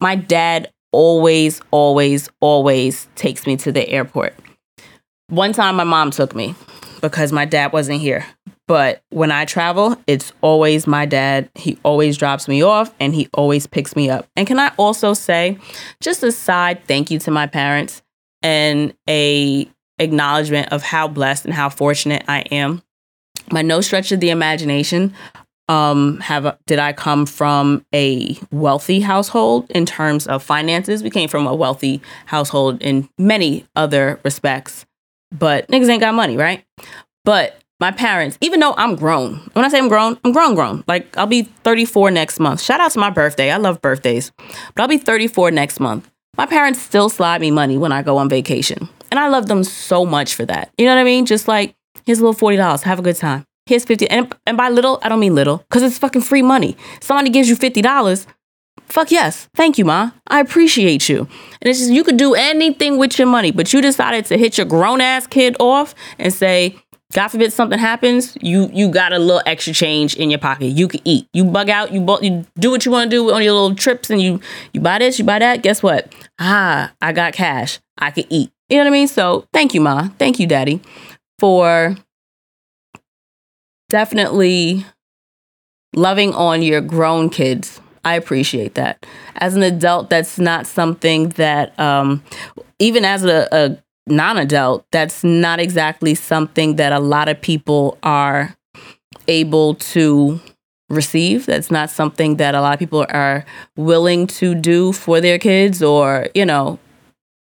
My 0.00 0.16
dad 0.16 0.72
always, 0.92 1.60
always, 1.70 2.28
always 2.40 3.08
takes 3.14 3.46
me 3.46 3.56
to 3.58 3.72
the 3.72 3.88
airport. 3.88 4.34
One 5.28 5.52
time 5.52 5.76
my 5.76 5.84
mom 5.84 6.10
took 6.10 6.34
me 6.34 6.54
because 7.00 7.32
my 7.32 7.44
dad 7.44 7.72
wasn't 7.72 8.00
here. 8.00 8.26
But 8.66 9.02
when 9.10 9.32
I 9.32 9.46
travel, 9.46 9.96
it's 10.06 10.32
always 10.42 10.86
my 10.86 11.04
dad. 11.04 11.50
He 11.56 11.76
always 11.82 12.16
drops 12.16 12.46
me 12.46 12.62
off 12.62 12.94
and 13.00 13.14
he 13.14 13.28
always 13.34 13.66
picks 13.66 13.96
me 13.96 14.08
up. 14.08 14.28
And 14.36 14.46
can 14.46 14.60
I 14.60 14.72
also 14.76 15.12
say, 15.12 15.58
just 16.00 16.22
a 16.22 16.30
side 16.30 16.84
thank 16.86 17.10
you 17.10 17.18
to 17.20 17.30
my 17.30 17.46
parents 17.46 18.02
and 18.42 18.94
a 19.08 19.68
acknowledgement 19.98 20.72
of 20.72 20.82
how 20.82 21.06
blessed 21.06 21.44
and 21.44 21.54
how 21.54 21.68
fortunate 21.68 22.24
I 22.26 22.40
am. 22.50 22.82
By 23.50 23.62
no 23.62 23.80
stretch 23.80 24.12
of 24.12 24.20
the 24.20 24.30
imagination, 24.30 25.14
um, 25.70 26.18
have 26.18 26.58
did 26.66 26.80
I 26.80 26.92
come 26.92 27.26
from 27.26 27.86
a 27.94 28.36
wealthy 28.50 28.98
household 28.98 29.70
in 29.70 29.86
terms 29.86 30.26
of 30.26 30.42
finances? 30.42 31.04
We 31.04 31.10
came 31.10 31.28
from 31.28 31.46
a 31.46 31.54
wealthy 31.54 32.02
household 32.26 32.82
in 32.82 33.08
many 33.16 33.64
other 33.76 34.18
respects, 34.24 34.84
but 35.30 35.68
niggas 35.68 35.88
ain't 35.88 36.00
got 36.00 36.12
money, 36.12 36.36
right? 36.36 36.64
But 37.24 37.56
my 37.78 37.92
parents, 37.92 38.36
even 38.40 38.58
though 38.58 38.74
I'm 38.76 38.96
grown, 38.96 39.48
when 39.52 39.64
I 39.64 39.68
say 39.68 39.78
I'm 39.78 39.88
grown, 39.88 40.18
I'm 40.24 40.32
grown, 40.32 40.56
grown. 40.56 40.82
Like 40.88 41.16
I'll 41.16 41.26
be 41.26 41.42
34 41.42 42.10
next 42.10 42.40
month. 42.40 42.60
Shout 42.60 42.80
out 42.80 42.90
to 42.90 42.98
my 42.98 43.10
birthday. 43.10 43.52
I 43.52 43.56
love 43.58 43.80
birthdays, 43.80 44.32
but 44.74 44.82
I'll 44.82 44.88
be 44.88 44.98
34 44.98 45.52
next 45.52 45.78
month. 45.78 46.10
My 46.36 46.46
parents 46.46 46.82
still 46.82 47.08
slide 47.08 47.40
me 47.40 47.52
money 47.52 47.78
when 47.78 47.92
I 47.92 48.02
go 48.02 48.18
on 48.18 48.28
vacation, 48.28 48.88
and 49.12 49.20
I 49.20 49.28
love 49.28 49.46
them 49.46 49.62
so 49.62 50.04
much 50.04 50.34
for 50.34 50.44
that. 50.46 50.72
You 50.76 50.86
know 50.86 50.96
what 50.96 51.00
I 51.00 51.04
mean? 51.04 51.26
Just 51.26 51.46
like 51.46 51.76
here's 52.06 52.18
a 52.18 52.22
little 52.22 52.32
forty 52.32 52.56
dollars, 52.56 52.82
have 52.82 52.98
a 52.98 53.02
good 53.02 53.16
time 53.16 53.46
here's 53.70 53.84
50 53.84 54.10
and, 54.10 54.34
and 54.46 54.56
by 54.56 54.68
little 54.68 54.98
i 55.02 55.08
don't 55.08 55.20
mean 55.20 55.34
little 55.34 55.58
because 55.58 55.82
it's 55.82 55.96
fucking 55.98 56.22
free 56.22 56.42
money. 56.42 56.76
Somebody 57.00 57.30
gives 57.30 57.48
you 57.48 57.56
$50 57.56 58.26
fuck 58.86 59.10
yes. 59.12 59.48
Thank 59.54 59.78
you 59.78 59.84
ma. 59.84 60.10
I 60.26 60.40
appreciate 60.40 61.08
you. 61.08 61.18
And 61.60 61.66
it's 61.70 61.78
just 61.78 61.92
you 61.92 62.02
could 62.02 62.16
do 62.16 62.34
anything 62.34 62.98
with 62.98 63.18
your 63.18 63.28
money 63.28 63.52
but 63.52 63.72
you 63.72 63.80
decided 63.80 64.24
to 64.26 64.36
hit 64.36 64.58
your 64.58 64.66
grown-ass 64.66 65.26
kid 65.28 65.56
off 65.60 65.94
and 66.18 66.32
say 66.34 66.74
god 67.12 67.28
forbid 67.28 67.52
something 67.52 67.78
happens 67.78 68.36
you 68.40 68.68
you 68.72 68.88
got 68.88 69.12
a 69.12 69.18
little 69.18 69.42
extra 69.46 69.72
change 69.72 70.16
in 70.16 70.30
your 70.30 70.40
pocket. 70.40 70.66
You 70.66 70.88
can 70.88 71.00
eat. 71.04 71.28
You 71.32 71.44
bug 71.44 71.68
out 71.70 71.92
you, 71.92 72.00
bu- 72.00 72.22
you 72.22 72.44
do 72.58 72.70
what 72.72 72.84
you 72.84 72.90
want 72.90 73.10
to 73.10 73.16
do 73.16 73.32
on 73.32 73.42
your 73.42 73.52
little 73.52 73.76
trips 73.76 74.10
and 74.10 74.20
you 74.20 74.40
you 74.72 74.80
buy 74.80 74.98
this 74.98 75.18
you 75.18 75.24
buy 75.24 75.38
that. 75.38 75.62
Guess 75.62 75.82
what? 75.82 76.12
Ah 76.40 76.92
i 77.00 77.12
got 77.12 77.32
cash. 77.32 77.78
I 77.98 78.10
can 78.10 78.24
eat. 78.28 78.50
You 78.68 78.76
know 78.78 78.84
what 78.84 78.90
i 78.90 78.98
mean? 78.98 79.08
So 79.08 79.46
thank 79.52 79.74
you 79.74 79.80
ma. 79.80 80.08
Thank 80.18 80.40
you 80.40 80.46
daddy 80.48 80.80
for 81.38 81.96
definitely 83.90 84.86
loving 85.94 86.32
on 86.34 86.62
your 86.62 86.80
grown 86.80 87.28
kids. 87.28 87.80
I 88.04 88.14
appreciate 88.14 88.74
that. 88.76 89.04
As 89.36 89.56
an 89.56 89.62
adult, 89.62 90.08
that's 90.08 90.38
not 90.38 90.66
something 90.66 91.30
that, 91.30 91.78
um, 91.78 92.22
even 92.78 93.04
as 93.04 93.24
a, 93.24 93.46
a 93.52 93.76
non 94.06 94.38
adult, 94.38 94.86
that's 94.90 95.22
not 95.22 95.60
exactly 95.60 96.14
something 96.14 96.76
that 96.76 96.92
a 96.92 97.00
lot 97.00 97.28
of 97.28 97.40
people 97.40 97.98
are 98.02 98.56
able 99.28 99.74
to 99.74 100.40
receive. 100.88 101.46
That's 101.46 101.70
not 101.70 101.90
something 101.90 102.36
that 102.36 102.54
a 102.54 102.60
lot 102.60 102.74
of 102.74 102.78
people 102.78 103.04
are 103.10 103.44
willing 103.76 104.26
to 104.28 104.54
do 104.54 104.92
for 104.92 105.20
their 105.20 105.38
kids 105.38 105.82
or, 105.82 106.28
you 106.34 106.46
know, 106.46 106.78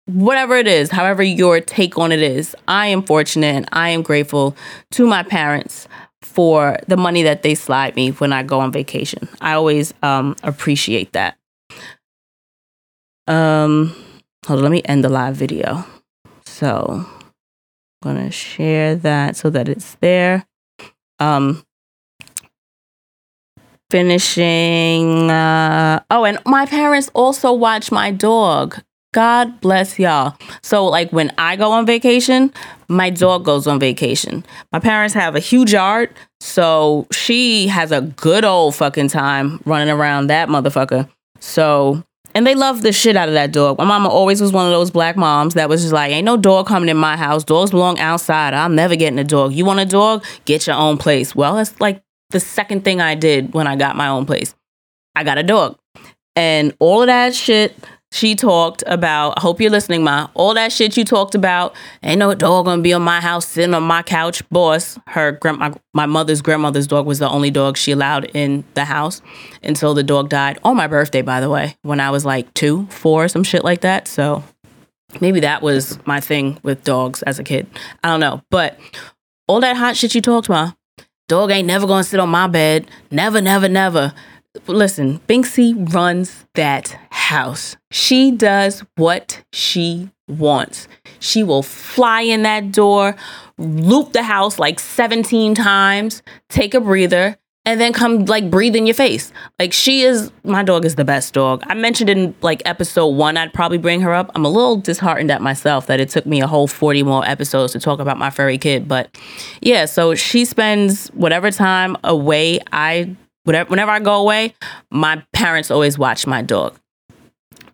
whatever 0.05 0.55
it 0.55 0.67
is, 0.67 0.91
however 0.91 1.23
your 1.23 1.61
take 1.61 1.97
on 1.97 2.11
it 2.11 2.21
is. 2.21 2.55
I 2.67 2.87
am 2.87 3.03
fortunate 3.03 3.55
and 3.55 3.69
I 3.71 3.89
am 3.89 4.01
grateful 4.01 4.55
to 4.91 5.07
my 5.07 5.23
parents 5.23 5.87
for 6.23 6.77
the 6.87 6.97
money 6.97 7.23
that 7.23 7.43
they 7.43 7.53
slide 7.53 7.95
me 7.95 8.09
when 8.11 8.33
I 8.33 8.43
go 8.43 8.59
on 8.59 8.71
vacation. 8.71 9.27
I 9.41 9.53
always 9.53 9.93
um, 10.01 10.35
appreciate 10.41 11.13
that. 11.13 11.37
Um, 13.27 13.95
hold 14.45 14.59
on, 14.59 14.63
let 14.63 14.71
me 14.71 14.81
end 14.85 15.03
the 15.03 15.09
live 15.09 15.35
video. 15.35 15.85
So 16.45 17.05
I'm 18.01 18.15
gonna 18.15 18.31
share 18.31 18.95
that 18.95 19.35
so 19.35 19.49
that 19.49 19.69
it's 19.69 19.95
there. 19.95 20.45
Um, 21.19 21.63
finishing. 23.89 25.29
Uh, 25.29 26.01
oh, 26.09 26.25
and 26.25 26.39
my 26.45 26.65
parents 26.65 27.11
also 27.13 27.53
watch 27.53 27.91
my 27.91 28.11
dog. 28.11 28.81
God 29.13 29.61
bless 29.61 29.99
y'all. 29.99 30.35
So, 30.63 30.85
like, 30.85 31.11
when 31.13 31.31
I 31.37 31.55
go 31.55 31.71
on 31.71 31.85
vacation, 31.85 32.51
my 32.89 33.11
dog 33.11 33.45
goes 33.45 33.67
on 33.67 33.79
vacation. 33.79 34.43
My 34.71 34.79
parents 34.79 35.13
have 35.13 35.35
a 35.35 35.39
huge 35.39 35.71
yard, 35.73 36.09
so 36.41 37.07
she 37.11 37.67
has 37.67 37.91
a 37.91 38.01
good 38.01 38.43
old 38.43 38.75
fucking 38.75 39.09
time 39.09 39.61
running 39.65 39.89
around 39.89 40.27
that 40.27 40.49
motherfucker. 40.49 41.07
So, 41.39 42.03
and 42.33 42.47
they 42.47 42.55
love 42.55 42.81
the 42.81 42.91
shit 42.91 43.15
out 43.15 43.27
of 43.27 43.35
that 43.35 43.51
dog. 43.51 43.77
My 43.77 43.85
mama 43.85 44.09
always 44.09 44.41
was 44.41 44.51
one 44.51 44.65
of 44.65 44.71
those 44.71 44.89
black 44.89 45.15
moms 45.15 45.53
that 45.53 45.69
was 45.69 45.81
just 45.81 45.93
like, 45.93 46.11
ain't 46.11 46.25
no 46.25 46.35
dog 46.35 46.65
coming 46.65 46.89
in 46.89 46.97
my 46.97 47.15
house. 47.15 47.43
Dogs 47.43 47.69
belong 47.69 47.99
outside. 47.99 48.55
I'm 48.55 48.73
never 48.73 48.95
getting 48.95 49.19
a 49.19 49.23
dog. 49.23 49.53
You 49.53 49.63
want 49.63 49.79
a 49.79 49.85
dog? 49.85 50.25
Get 50.45 50.65
your 50.65 50.75
own 50.75 50.97
place. 50.97 51.35
Well, 51.35 51.55
that's 51.55 51.79
like 51.79 52.01
the 52.31 52.39
second 52.39 52.83
thing 52.83 52.99
I 52.99 53.13
did 53.13 53.53
when 53.53 53.67
I 53.67 53.75
got 53.75 53.95
my 53.95 54.07
own 54.07 54.25
place. 54.25 54.55
I 55.15 55.23
got 55.23 55.37
a 55.37 55.43
dog. 55.43 55.77
And 56.35 56.73
all 56.79 57.01
of 57.01 57.07
that 57.07 57.35
shit 57.35 57.75
she 58.13 58.35
talked 58.35 58.83
about, 58.85 59.33
I 59.37 59.41
hope 59.41 59.59
you're 59.59 59.71
listening, 59.71 60.03
Ma, 60.03 60.29
all 60.35 60.53
that 60.53 60.71
shit 60.71 60.95
you 60.95 61.03
talked 61.03 61.33
about. 61.33 61.75
Ain't 62.03 62.19
no 62.19 62.35
dog 62.35 62.65
gonna 62.65 62.79
be 62.79 62.93
on 62.93 63.01
my 63.01 63.19
house 63.19 63.47
sitting 63.47 63.73
on 63.73 63.81
my 63.81 64.03
couch. 64.03 64.47
Boss, 64.49 64.99
her 65.07 65.31
grand 65.31 65.57
my, 65.57 65.73
my 65.95 66.05
mother's 66.05 66.39
grandmother's 66.43 66.85
dog 66.85 67.07
was 67.07 67.17
the 67.17 67.27
only 67.27 67.49
dog 67.49 67.75
she 67.75 67.91
allowed 67.91 68.25
in 68.35 68.65
the 68.75 68.85
house 68.85 69.23
until 69.63 69.95
the 69.95 70.03
dog 70.03 70.29
died 70.29 70.59
on 70.63 70.77
my 70.77 70.85
birthday, 70.85 71.23
by 71.23 71.41
the 71.41 71.49
way, 71.49 71.75
when 71.81 71.99
I 71.99 72.11
was 72.11 72.23
like 72.23 72.53
two, 72.53 72.85
four, 72.91 73.27
some 73.27 73.43
shit 73.43 73.63
like 73.63 73.81
that. 73.81 74.07
So 74.07 74.43
maybe 75.19 75.39
that 75.39 75.63
was 75.63 75.97
my 76.05 76.19
thing 76.19 76.59
with 76.61 76.83
dogs 76.83 77.23
as 77.23 77.39
a 77.39 77.43
kid. 77.43 77.65
I 78.03 78.09
don't 78.09 78.19
know. 78.19 78.43
But 78.51 78.77
all 79.47 79.59
that 79.61 79.75
hot 79.75 79.97
shit 79.97 80.13
you 80.13 80.21
talked, 80.21 80.49
Ma, 80.49 80.73
dog 81.27 81.49
ain't 81.49 81.65
never 81.65 81.87
gonna 81.87 82.03
sit 82.03 82.19
on 82.19 82.29
my 82.29 82.45
bed. 82.45 82.91
Never, 83.09 83.41
never, 83.41 83.67
never 83.67 84.13
listen, 84.67 85.19
Binksy 85.27 85.93
runs 85.93 86.45
that 86.55 86.97
house. 87.09 87.75
She 87.91 88.31
does 88.31 88.83
what 88.95 89.43
she 89.51 90.09
wants. 90.27 90.87
She 91.19 91.43
will 91.43 91.63
fly 91.63 92.21
in 92.21 92.43
that 92.43 92.71
door, 92.71 93.15
loop 93.57 94.13
the 94.13 94.23
house 94.23 94.59
like 94.59 94.79
17 94.79 95.55
times, 95.55 96.21
take 96.49 96.73
a 96.73 96.79
breather, 96.79 97.37
and 97.65 97.79
then 97.79 97.93
come 97.93 98.25
like 98.25 98.49
breathe 98.49 98.75
in 98.75 98.85
your 98.85 98.93
face. 98.93 99.31
Like 99.57 99.71
she 99.71 100.01
is 100.01 100.31
my 100.43 100.63
dog 100.63 100.85
is 100.85 100.95
the 100.95 101.05
best 101.05 101.33
dog. 101.33 101.63
I 101.67 101.73
mentioned 101.73 102.09
in 102.09 102.35
like 102.41 102.61
episode 102.65 103.07
1 103.07 103.37
I'd 103.37 103.53
probably 103.53 103.77
bring 103.77 104.01
her 104.01 104.13
up. 104.13 104.31
I'm 104.35 104.45
a 104.45 104.49
little 104.49 104.77
disheartened 104.77 105.31
at 105.31 105.41
myself 105.41 105.87
that 105.87 105.99
it 105.99 106.09
took 106.09 106.25
me 106.25 106.41
a 106.41 106.47
whole 106.47 106.67
40 106.67 107.03
more 107.03 107.25
episodes 107.25 107.73
to 107.73 107.79
talk 107.79 107.99
about 107.99 108.17
my 108.17 108.29
furry 108.29 108.57
kid, 108.57 108.87
but 108.87 109.17
yeah, 109.61 109.85
so 109.85 110.13
she 110.15 110.45
spends 110.45 111.07
whatever 111.09 111.51
time 111.51 111.95
away 112.03 112.59
I 112.71 113.15
whenever, 113.43 113.69
whenever 113.69 113.91
I 113.91 113.99
go 113.99 114.15
away, 114.15 114.55
my 114.89 115.23
parents 115.33 115.71
always 115.71 115.97
watch 115.97 116.27
my 116.27 116.41
dog. 116.41 116.77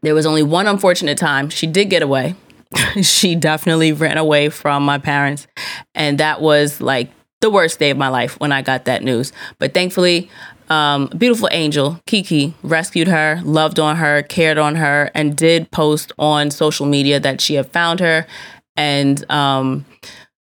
There 0.02 0.16
was 0.16 0.26
only 0.26 0.44
one 0.44 0.68
unfortunate 0.68 1.18
time 1.18 1.50
she 1.50 1.68
did 1.68 1.90
get 1.90 2.02
away. 2.02 2.36
she 3.02 3.36
definitely 3.36 3.92
ran 3.92 4.18
away 4.18 4.50
from 4.50 4.84
my 4.84 4.98
parents. 4.98 5.48
And 5.96 6.18
that 6.20 6.42
was 6.42 6.80
like 6.80 7.12
the 7.42 7.50
worst 7.50 7.80
day 7.80 7.90
of 7.90 7.98
my 7.98 8.10
life 8.10 8.40
when 8.40 8.52
I 8.52 8.62
got 8.62 8.86
that 8.86 9.04
news. 9.04 9.32
But 9.58 9.74
thankfully, 9.74 10.30
um, 10.70 11.08
beautiful 11.18 11.50
angel, 11.52 12.00
Kiki, 12.06 12.54
rescued 12.62 13.08
her, 13.08 13.42
loved 13.44 13.80
on 13.80 13.96
her, 13.98 14.22
cared 14.22 14.58
on 14.58 14.76
her, 14.76 15.10
and 15.16 15.36
did 15.36 15.72
post 15.72 16.12
on 16.20 16.52
social 16.52 16.86
media 16.86 17.20
that 17.20 17.42
she 17.42 17.56
had 17.56 17.72
found 17.72 18.00
her. 18.00 18.28
And 18.76 19.30
um, 19.32 19.86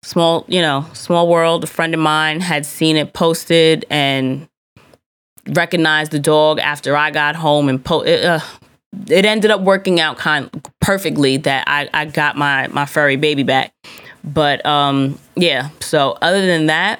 small, 0.03 0.45
you 0.47 0.61
know, 0.61 0.85
small 0.93 1.27
world, 1.27 1.63
a 1.63 1.67
friend 1.67 1.93
of 1.93 1.99
mine 1.99 2.41
had 2.41 2.65
seen 2.65 2.95
it 2.95 3.13
posted 3.13 3.85
and 3.89 4.47
recognized 5.47 6.11
the 6.11 6.19
dog 6.19 6.59
after 6.59 6.95
I 6.95 7.11
got 7.11 7.35
home 7.35 7.69
and 7.69 7.83
po- 7.83 8.01
it, 8.01 8.23
uh, 8.23 8.39
it 9.09 9.25
ended 9.25 9.51
up 9.51 9.61
working 9.61 9.99
out 9.99 10.17
kind 10.17 10.49
perfectly 10.79 11.37
that 11.37 11.65
I, 11.67 11.89
I 11.93 12.05
got 12.05 12.37
my 12.37 12.67
my 12.67 12.85
furry 12.85 13.15
baby 13.15 13.43
back. 13.43 13.73
But 14.23 14.65
um 14.65 15.19
yeah, 15.35 15.69
so 15.79 16.17
other 16.21 16.45
than 16.45 16.67
that, 16.67 16.99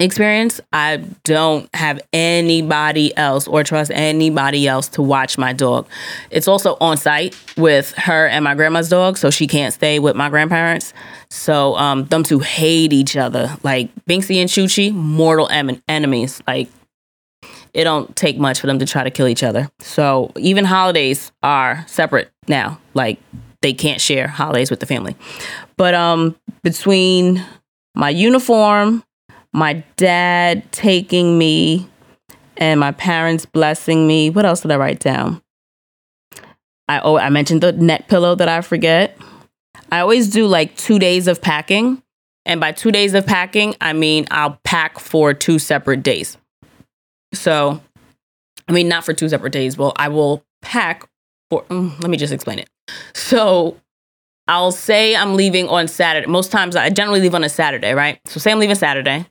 experience, 0.00 0.60
I 0.72 0.98
don't 1.24 1.68
have 1.74 2.00
anybody 2.12 3.16
else 3.16 3.46
or 3.48 3.62
trust 3.62 3.90
anybody 3.94 4.66
else 4.66 4.88
to 4.88 5.02
watch 5.02 5.38
my 5.38 5.52
dog. 5.52 5.86
It's 6.30 6.48
also 6.48 6.76
on 6.80 6.96
site 6.96 7.36
with 7.56 7.92
her 7.92 8.26
and 8.26 8.44
my 8.44 8.54
grandma's 8.54 8.88
dog, 8.88 9.16
so 9.16 9.30
she 9.30 9.46
can't 9.46 9.72
stay 9.72 9.98
with 9.98 10.16
my 10.16 10.28
grandparents. 10.28 10.92
So 11.30 11.76
um, 11.76 12.04
them 12.06 12.22
two 12.22 12.40
hate 12.40 12.92
each 12.92 13.16
other. 13.16 13.56
Like 13.62 13.90
Binksy 14.06 14.36
and 14.36 14.50
Chuchi, 14.50 14.92
mortal 14.92 15.48
em- 15.48 15.82
enemies. 15.88 16.42
Like 16.46 16.68
it 17.76 17.84
don't 17.84 18.16
take 18.16 18.38
much 18.38 18.58
for 18.58 18.66
them 18.66 18.78
to 18.78 18.86
try 18.86 19.04
to 19.04 19.10
kill 19.10 19.28
each 19.28 19.42
other. 19.42 19.68
So 19.80 20.32
even 20.38 20.64
holidays 20.64 21.30
are 21.42 21.84
separate 21.86 22.30
now. 22.48 22.80
Like 22.94 23.20
they 23.60 23.74
can't 23.74 24.00
share 24.00 24.26
holidays 24.26 24.70
with 24.70 24.80
the 24.80 24.86
family. 24.86 25.14
But 25.76 25.94
um 25.94 26.36
between 26.62 27.44
my 27.94 28.08
uniform, 28.08 29.04
my 29.52 29.84
dad 29.96 30.70
taking 30.72 31.36
me, 31.36 31.88
and 32.56 32.80
my 32.80 32.92
parents 32.92 33.44
blessing 33.44 34.06
me. 34.06 34.30
What 34.30 34.46
else 34.46 34.62
did 34.62 34.70
I 34.70 34.76
write 34.76 35.00
down? 35.00 35.42
I 36.88 37.00
oh 37.00 37.18
I 37.18 37.28
mentioned 37.28 37.60
the 37.60 37.72
net 37.72 38.08
pillow 38.08 38.34
that 38.36 38.48
I 38.48 38.62
forget. 38.62 39.18
I 39.92 40.00
always 40.00 40.30
do 40.30 40.46
like 40.46 40.74
two 40.76 40.98
days 40.98 41.28
of 41.28 41.42
packing. 41.42 42.02
And 42.46 42.58
by 42.58 42.72
two 42.72 42.90
days 42.92 43.12
of 43.12 43.26
packing, 43.26 43.74
I 43.82 43.92
mean 43.92 44.26
I'll 44.30 44.58
pack 44.64 44.98
for 44.98 45.34
two 45.34 45.58
separate 45.58 46.02
days. 46.02 46.38
So, 47.38 47.80
I 48.68 48.72
mean, 48.72 48.88
not 48.88 49.04
for 49.04 49.12
two 49.12 49.28
separate 49.28 49.52
days. 49.52 49.76
Well, 49.76 49.92
I 49.96 50.08
will 50.08 50.44
pack 50.62 51.08
for, 51.50 51.62
mm, 51.64 51.98
let 52.00 52.10
me 52.10 52.16
just 52.16 52.32
explain 52.32 52.58
it. 52.58 52.68
So, 53.14 53.76
I'll 54.48 54.72
say 54.72 55.16
I'm 55.16 55.34
leaving 55.34 55.68
on 55.68 55.88
Saturday. 55.88 56.26
Most 56.26 56.52
times 56.52 56.76
I 56.76 56.90
generally 56.90 57.20
leave 57.20 57.34
on 57.34 57.44
a 57.44 57.48
Saturday, 57.48 57.92
right? 57.94 58.20
So, 58.26 58.40
say 58.40 58.52
I'm 58.52 58.58
leaving 58.58 58.76
Saturday. 58.76 59.26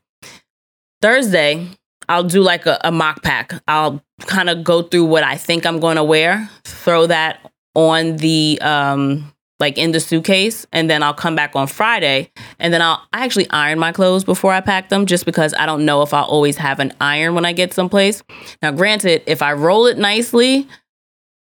Thursday, 1.02 1.68
I'll 2.10 2.24
do 2.24 2.42
like 2.42 2.66
a, 2.66 2.80
a 2.84 2.92
mock 2.92 3.24
pack. 3.24 3.54
I'll 3.68 4.04
kind 4.22 4.50
of 4.50 4.64
go 4.64 4.82
through 4.82 5.06
what 5.06 5.24
I 5.24 5.36
think 5.38 5.66
I'm 5.66 5.80
going 5.80 5.98
to 5.98 6.04
wear, 6.04 6.50
throw 6.64 7.08
that 7.08 7.52
on 7.76 8.16
the 8.18 8.58
um 8.62 9.32
like 9.60 9.78
in 9.78 9.92
the 9.92 10.00
suitcase 10.00 10.66
and 10.72 10.90
then 10.90 11.02
I'll 11.02 11.14
come 11.14 11.36
back 11.36 11.56
on 11.56 11.68
Friday 11.68 12.32
and 12.60 12.74
then 12.74 12.82
I'll 12.82 13.02
I 13.14 13.24
actually 13.24 13.50
iron 13.50 13.80
my 13.80 13.92
clothes 13.92 14.24
before 14.24 14.52
I 14.52 14.62
pack 14.62 14.90
them 14.90 15.06
just 15.06 15.26
because 15.26 15.54
I 15.54 15.66
don't 15.66 15.86
know 15.86 16.02
if 16.02 16.14
I'll 16.14 16.26
always 16.26 16.58
have 16.58 16.80
an 16.80 16.94
iron 17.00 17.36
when 17.36 17.46
I 17.46 17.54
get 17.54 17.74
someplace. 17.74 18.22
Now 18.62 18.72
granted, 18.72 19.24
if 19.28 19.42
I 19.42 19.54
roll 19.54 19.86
it 19.86 19.98
nicely, 19.98 20.68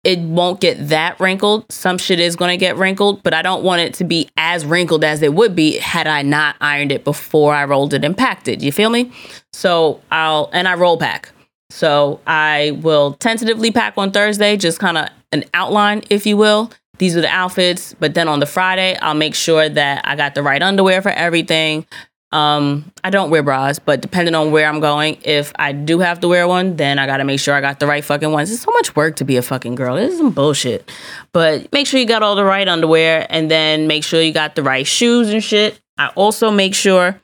it 0.03 0.19
won't 0.19 0.59
get 0.59 0.89
that 0.89 1.19
wrinkled. 1.19 1.71
Some 1.71 1.97
shit 1.97 2.19
is 2.19 2.35
going 2.35 2.49
to 2.49 2.57
get 2.57 2.75
wrinkled, 2.75 3.21
but 3.21 3.33
I 3.33 3.43
don't 3.43 3.63
want 3.63 3.81
it 3.81 3.93
to 3.95 4.03
be 4.03 4.29
as 4.35 4.65
wrinkled 4.65 5.03
as 5.03 5.21
it 5.21 5.33
would 5.33 5.55
be 5.55 5.77
had 5.77 6.07
I 6.07 6.23
not 6.23 6.55
ironed 6.59 6.91
it 6.91 7.03
before 7.03 7.53
I 7.53 7.65
rolled 7.65 7.93
it 7.93 8.03
and 8.03 8.17
packed 8.17 8.47
it. 8.47 8.61
You 8.61 8.71
feel 8.71 8.89
me? 8.89 9.11
So 9.53 10.01
I'll, 10.11 10.49
and 10.53 10.67
I 10.67 10.73
roll 10.73 10.97
pack. 10.97 11.31
So 11.69 12.19
I 12.25 12.79
will 12.81 13.13
tentatively 13.13 13.71
pack 13.71 13.93
on 13.97 14.11
Thursday, 14.11 14.57
just 14.57 14.79
kind 14.79 14.97
of 14.97 15.07
an 15.31 15.45
outline, 15.53 16.03
if 16.09 16.25
you 16.25 16.35
will. 16.35 16.71
These 17.01 17.17
are 17.17 17.21
the 17.21 17.29
outfits. 17.29 17.95
But 17.99 18.13
then 18.13 18.27
on 18.27 18.39
the 18.39 18.45
Friday, 18.45 18.95
I'll 19.01 19.15
make 19.15 19.33
sure 19.33 19.67
that 19.67 20.07
I 20.07 20.15
got 20.15 20.35
the 20.35 20.43
right 20.43 20.61
underwear 20.61 21.01
for 21.01 21.09
everything. 21.09 21.87
Um, 22.31 22.91
I 23.03 23.09
don't 23.09 23.31
wear 23.31 23.41
bras, 23.41 23.79
but 23.79 24.01
depending 24.01 24.35
on 24.35 24.51
where 24.51 24.69
I'm 24.69 24.79
going, 24.79 25.17
if 25.23 25.51
I 25.55 25.71
do 25.71 25.97
have 25.97 26.19
to 26.19 26.27
wear 26.27 26.47
one, 26.47 26.75
then 26.75 26.99
I 26.99 27.07
gotta 27.07 27.23
make 27.23 27.39
sure 27.39 27.55
I 27.55 27.59
got 27.59 27.79
the 27.79 27.87
right 27.87 28.05
fucking 28.05 28.31
ones. 28.31 28.51
It's 28.51 28.61
so 28.61 28.71
much 28.71 28.95
work 28.95 29.15
to 29.15 29.25
be 29.25 29.35
a 29.35 29.41
fucking 29.41 29.73
girl. 29.73 29.95
This 29.95 30.13
is 30.13 30.19
some 30.19 30.29
bullshit. 30.29 30.91
But 31.33 31.73
make 31.73 31.87
sure 31.87 31.99
you 31.99 32.05
got 32.05 32.21
all 32.21 32.35
the 32.35 32.45
right 32.45 32.67
underwear 32.67 33.25
and 33.31 33.49
then 33.49 33.87
make 33.87 34.03
sure 34.03 34.21
you 34.21 34.31
got 34.31 34.53
the 34.53 34.61
right 34.61 34.85
shoes 34.85 35.31
and 35.31 35.43
shit. 35.43 35.81
I 35.97 36.09
also 36.09 36.51
make 36.51 36.75
sure 36.75 37.19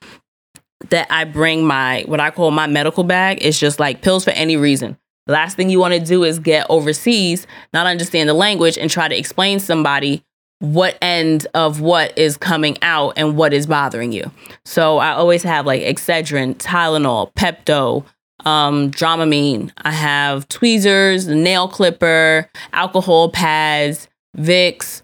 that 0.90 1.06
I 1.12 1.24
bring 1.26 1.68
my 1.68 2.04
what 2.08 2.20
I 2.20 2.32
call 2.32 2.50
my 2.50 2.66
medical 2.66 3.04
bag. 3.04 3.38
It's 3.42 3.60
just 3.60 3.80
like 3.80 4.02
pills 4.02 4.24
for 4.24 4.32
any 4.32 4.58
reason. 4.58 4.98
Last 5.28 5.56
thing 5.56 5.70
you 5.70 5.80
want 5.80 5.94
to 5.94 6.00
do 6.00 6.24
is 6.24 6.40
get 6.40 6.66
overseas, 6.70 7.48
not 7.74 7.88
understand 7.88 8.30
the 8.30 8.34
language, 8.34 8.78
and 8.78 8.90
try 8.90 9.08
to 9.08 9.18
explain 9.18 9.60
somebody 9.60 10.24
what 10.60 10.98
end 11.02 11.46
of 11.54 11.82
what 11.82 12.18
is 12.18 12.38
coming 12.38 12.78
out 12.82 13.14
and 13.18 13.38
what 13.38 13.54
is 13.54 13.68
bothering 13.68 14.12
you. 14.12 14.32
So 14.66 14.98
I 14.98 15.12
always 15.12 15.44
have 15.44 15.66
like 15.66 15.82
Excedrin, 15.82 16.56
Tylenol, 16.56 17.32
Pepto, 17.34 18.06
um, 18.46 18.92
Dramamine. 18.92 19.72
I 19.78 19.92
have 19.92 20.48
tweezers, 20.48 21.28
nail 21.28 21.68
clipper, 21.68 22.50
alcohol 22.74 23.30
pads, 23.30 24.08
Vicks, 24.36 25.02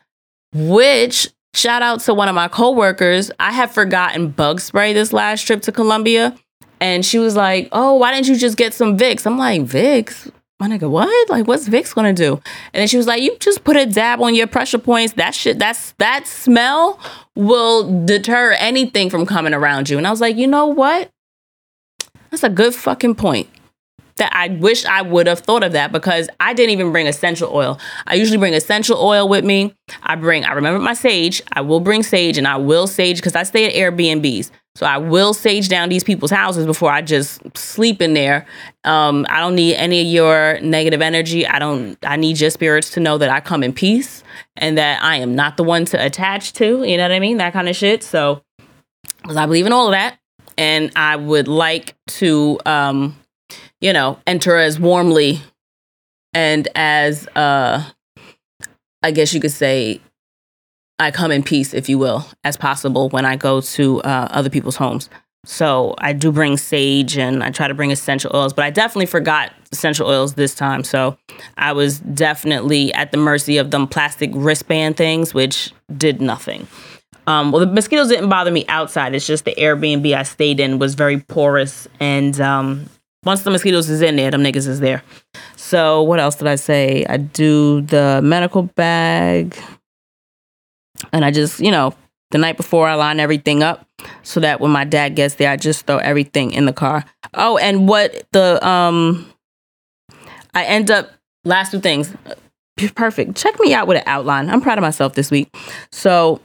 which 0.53 1.29
shout 1.53 1.81
out 1.81 1.99
to 2.01 2.13
one 2.13 2.29
of 2.29 2.35
my 2.35 2.47
coworkers. 2.47 3.31
I 3.39 3.51
have 3.51 3.71
forgotten 3.71 4.29
bug 4.29 4.59
spray 4.59 4.93
this 4.93 5.13
last 5.13 5.45
trip 5.45 5.61
to 5.63 5.71
Colombia. 5.71 6.35
And 6.83 7.05
she 7.05 7.17
was 7.17 7.37
like, 7.37 7.69
Oh, 7.71 7.95
why 7.95 8.13
didn't 8.13 8.27
you 8.27 8.35
just 8.35 8.57
get 8.57 8.73
some 8.73 8.97
Vicks? 8.97 9.25
I'm 9.25 9.37
like, 9.37 9.61
Vicks? 9.61 10.29
my 10.59 10.69
nigga, 10.69 10.89
what? 10.89 11.29
Like, 11.29 11.45
what's 11.45 11.67
Vicks 11.67 11.93
gonna 11.93 12.13
do? 12.13 12.33
And 12.73 12.79
then 12.79 12.87
she 12.87 12.95
was 12.95 13.05
like, 13.05 13.21
you 13.21 13.35
just 13.39 13.65
put 13.65 13.75
a 13.75 13.85
dab 13.85 14.21
on 14.21 14.33
your 14.33 14.47
pressure 14.47 14.77
points. 14.77 15.13
That 15.15 15.35
shit, 15.35 15.59
that's 15.59 15.91
that 15.93 16.25
smell 16.25 16.99
will 17.35 18.05
deter 18.05 18.53
anything 18.53 19.09
from 19.09 19.25
coming 19.25 19.53
around 19.53 19.89
you. 19.89 19.97
And 19.97 20.07
I 20.07 20.11
was 20.11 20.21
like, 20.21 20.37
you 20.37 20.47
know 20.47 20.67
what? 20.67 21.09
That's 22.29 22.43
a 22.43 22.49
good 22.49 22.73
fucking 22.73 23.15
point. 23.15 23.49
That 24.17 24.31
I 24.35 24.49
wish 24.49 24.85
I 24.85 25.01
would 25.01 25.25
have 25.25 25.39
thought 25.39 25.63
of 25.63 25.71
that 25.71 25.91
because 25.91 26.29
I 26.39 26.53
didn't 26.53 26.69
even 26.69 26.91
bring 26.91 27.07
essential 27.07 27.49
oil. 27.51 27.79
I 28.05 28.13
usually 28.13 28.37
bring 28.37 28.53
essential 28.53 28.97
oil 28.97 29.27
with 29.27 29.43
me. 29.43 29.73
I 30.03 30.15
bring, 30.15 30.45
I 30.45 30.53
remember 30.53 30.79
my 30.79 30.93
sage. 30.93 31.41
I 31.53 31.61
will 31.61 31.79
bring 31.79 32.03
sage 32.03 32.37
and 32.37 32.47
I 32.47 32.57
will 32.57 32.85
sage 32.85 33.17
because 33.17 33.35
I 33.35 33.41
stay 33.41 33.65
at 33.65 33.73
Airbnbs. 33.73 34.51
So 34.75 34.87
I 34.87 34.97
will 34.97 35.33
sage 35.33 35.69
down 35.69 35.89
these 35.89 36.03
people's 36.03 36.31
houses 36.31 36.65
before 36.65 36.91
I 36.91 37.03
just 37.03 37.41
sleep 37.55 38.01
in 38.01 38.15
there. 38.15 38.47
Um, 38.83 39.25
I 39.29 39.39
don't 39.39 39.53
need 39.53 39.75
any 39.75 40.01
of 40.01 40.07
your 40.07 40.59
negative 40.61 41.01
energy. 41.01 41.45
I 41.45 41.59
don't. 41.59 41.95
I 42.03 42.15
need 42.15 42.39
your 42.39 42.49
spirits 42.49 42.89
to 42.91 42.99
know 42.99 43.19
that 43.19 43.29
I 43.29 43.39
come 43.39 43.61
in 43.63 43.71
peace 43.71 44.23
and 44.57 44.77
that 44.79 45.03
I 45.03 45.17
am 45.17 45.35
not 45.35 45.57
the 45.57 45.63
one 45.63 45.85
to 45.85 46.03
attach 46.03 46.53
to. 46.53 46.83
You 46.83 46.97
know 46.97 47.03
what 47.03 47.11
I 47.11 47.19
mean? 47.19 47.37
That 47.37 47.53
kind 47.53 47.69
of 47.69 47.75
shit. 47.75 48.01
So, 48.01 48.41
because 49.21 49.37
I 49.37 49.45
believe 49.45 49.67
in 49.67 49.73
all 49.73 49.87
of 49.87 49.91
that, 49.91 50.17
and 50.57 50.91
I 50.95 51.17
would 51.17 51.47
like 51.47 51.95
to, 52.07 52.59
um, 52.65 53.15
you 53.83 53.91
know, 53.91 54.17
enter 54.25 54.55
as 54.55 54.79
warmly 54.79 55.41
and 56.33 56.69
as, 56.73 57.27
uh, 57.35 57.83
I 59.03 59.11
guess 59.11 59.33
you 59.33 59.41
could 59.41 59.51
say, 59.51 59.99
I 60.99 61.11
come 61.11 61.31
in 61.31 61.43
peace, 61.43 61.73
if 61.73 61.89
you 61.89 61.99
will, 61.99 62.25
as 62.45 62.55
possible 62.55 63.09
when 63.09 63.25
I 63.25 63.35
go 63.35 63.59
to 63.59 64.01
uh, 64.03 64.29
other 64.31 64.49
people's 64.49 64.77
homes. 64.77 65.09
So 65.45 65.95
I 65.97 66.13
do 66.13 66.31
bring 66.31 66.55
sage 66.55 67.17
and 67.17 67.43
I 67.43 67.51
try 67.51 67.67
to 67.67 67.73
bring 67.73 67.91
essential 67.91 68.31
oils, 68.33 68.53
but 68.53 68.63
I 68.63 68.69
definitely 68.69 69.07
forgot 69.07 69.51
essential 69.73 70.07
oils 70.07 70.35
this 70.35 70.55
time. 70.55 70.85
So 70.85 71.17
I 71.57 71.73
was 71.73 71.99
definitely 71.99 72.93
at 72.93 73.11
the 73.11 73.17
mercy 73.17 73.57
of 73.57 73.71
them 73.71 73.85
plastic 73.85 74.31
wristband 74.33 74.95
things, 74.95 75.33
which 75.33 75.73
did 75.97 76.21
nothing. 76.21 76.67
Um, 77.27 77.51
well, 77.51 77.59
the 77.59 77.65
mosquitoes 77.65 78.07
didn't 78.07 78.29
bother 78.29 78.51
me 78.51 78.65
outside. 78.69 79.13
It's 79.13 79.27
just 79.27 79.43
the 79.43 79.55
Airbnb 79.57 80.15
I 80.15 80.23
stayed 80.23 80.61
in 80.61 80.79
was 80.79 80.95
very 80.95 81.19
porous, 81.19 81.87
and 81.99 82.39
um, 82.39 82.89
once 83.25 83.43
the 83.43 83.51
mosquitoes 83.51 83.89
is 83.89 84.01
in 84.01 84.15
there, 84.15 84.31
them 84.31 84.43
niggas 84.43 84.67
is 84.67 84.79
there. 84.79 85.03
So 85.55 86.03
what 86.03 86.19
else 86.19 86.35
did 86.35 86.47
I 86.47 86.55
say? 86.55 87.05
I 87.07 87.17
do 87.17 87.81
the 87.81 88.21
medical 88.23 88.63
bag. 88.63 89.57
And 91.11 91.25
I 91.25 91.31
just, 91.31 91.59
you 91.59 91.71
know, 91.71 91.93
the 92.31 92.37
night 92.37 92.57
before 92.57 92.87
I 92.87 92.95
line 92.95 93.19
everything 93.19 93.63
up 93.63 93.87
so 94.23 94.39
that 94.39 94.59
when 94.59 94.71
my 94.71 94.83
dad 94.83 95.15
gets 95.15 95.35
there, 95.35 95.49
I 95.49 95.55
just 95.55 95.85
throw 95.85 95.97
everything 95.97 96.51
in 96.51 96.65
the 96.65 96.73
car. 96.73 97.05
Oh, 97.33 97.57
and 97.57 97.87
what 97.87 98.25
the 98.31 98.65
um 98.67 99.31
I 100.53 100.65
end 100.65 100.91
up 100.91 101.09
last 101.45 101.71
two 101.71 101.79
things. 101.79 102.13
Perfect. 102.95 103.35
Check 103.35 103.59
me 103.59 103.73
out 103.73 103.87
with 103.87 103.97
an 103.97 104.03
outline. 104.07 104.49
I'm 104.49 104.61
proud 104.61 104.77
of 104.77 104.81
myself 104.81 105.13
this 105.13 105.29
week. 105.29 105.55
So 105.91 106.41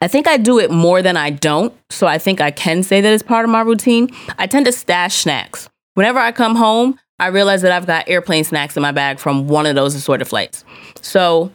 I 0.00 0.08
think 0.08 0.28
I 0.28 0.36
do 0.36 0.58
it 0.58 0.70
more 0.70 1.02
than 1.02 1.16
I 1.16 1.30
don't. 1.30 1.74
So 1.90 2.06
I 2.06 2.18
think 2.18 2.40
I 2.40 2.50
can 2.50 2.82
say 2.82 3.00
that 3.00 3.12
it's 3.12 3.22
part 3.22 3.44
of 3.44 3.50
my 3.50 3.62
routine. 3.62 4.10
I 4.38 4.46
tend 4.46 4.66
to 4.66 4.72
stash 4.72 5.16
snacks. 5.16 5.68
Whenever 5.94 6.18
I 6.18 6.32
come 6.32 6.54
home, 6.54 6.98
I 7.18 7.28
realize 7.28 7.62
that 7.62 7.72
I've 7.72 7.86
got 7.86 8.08
airplane 8.08 8.44
snacks 8.44 8.76
in 8.76 8.82
my 8.82 8.92
bag 8.92 9.18
from 9.18 9.48
one 9.48 9.66
of 9.66 9.74
those 9.74 9.94
assorted 9.94 10.28
flights. 10.28 10.64
So 11.00 11.50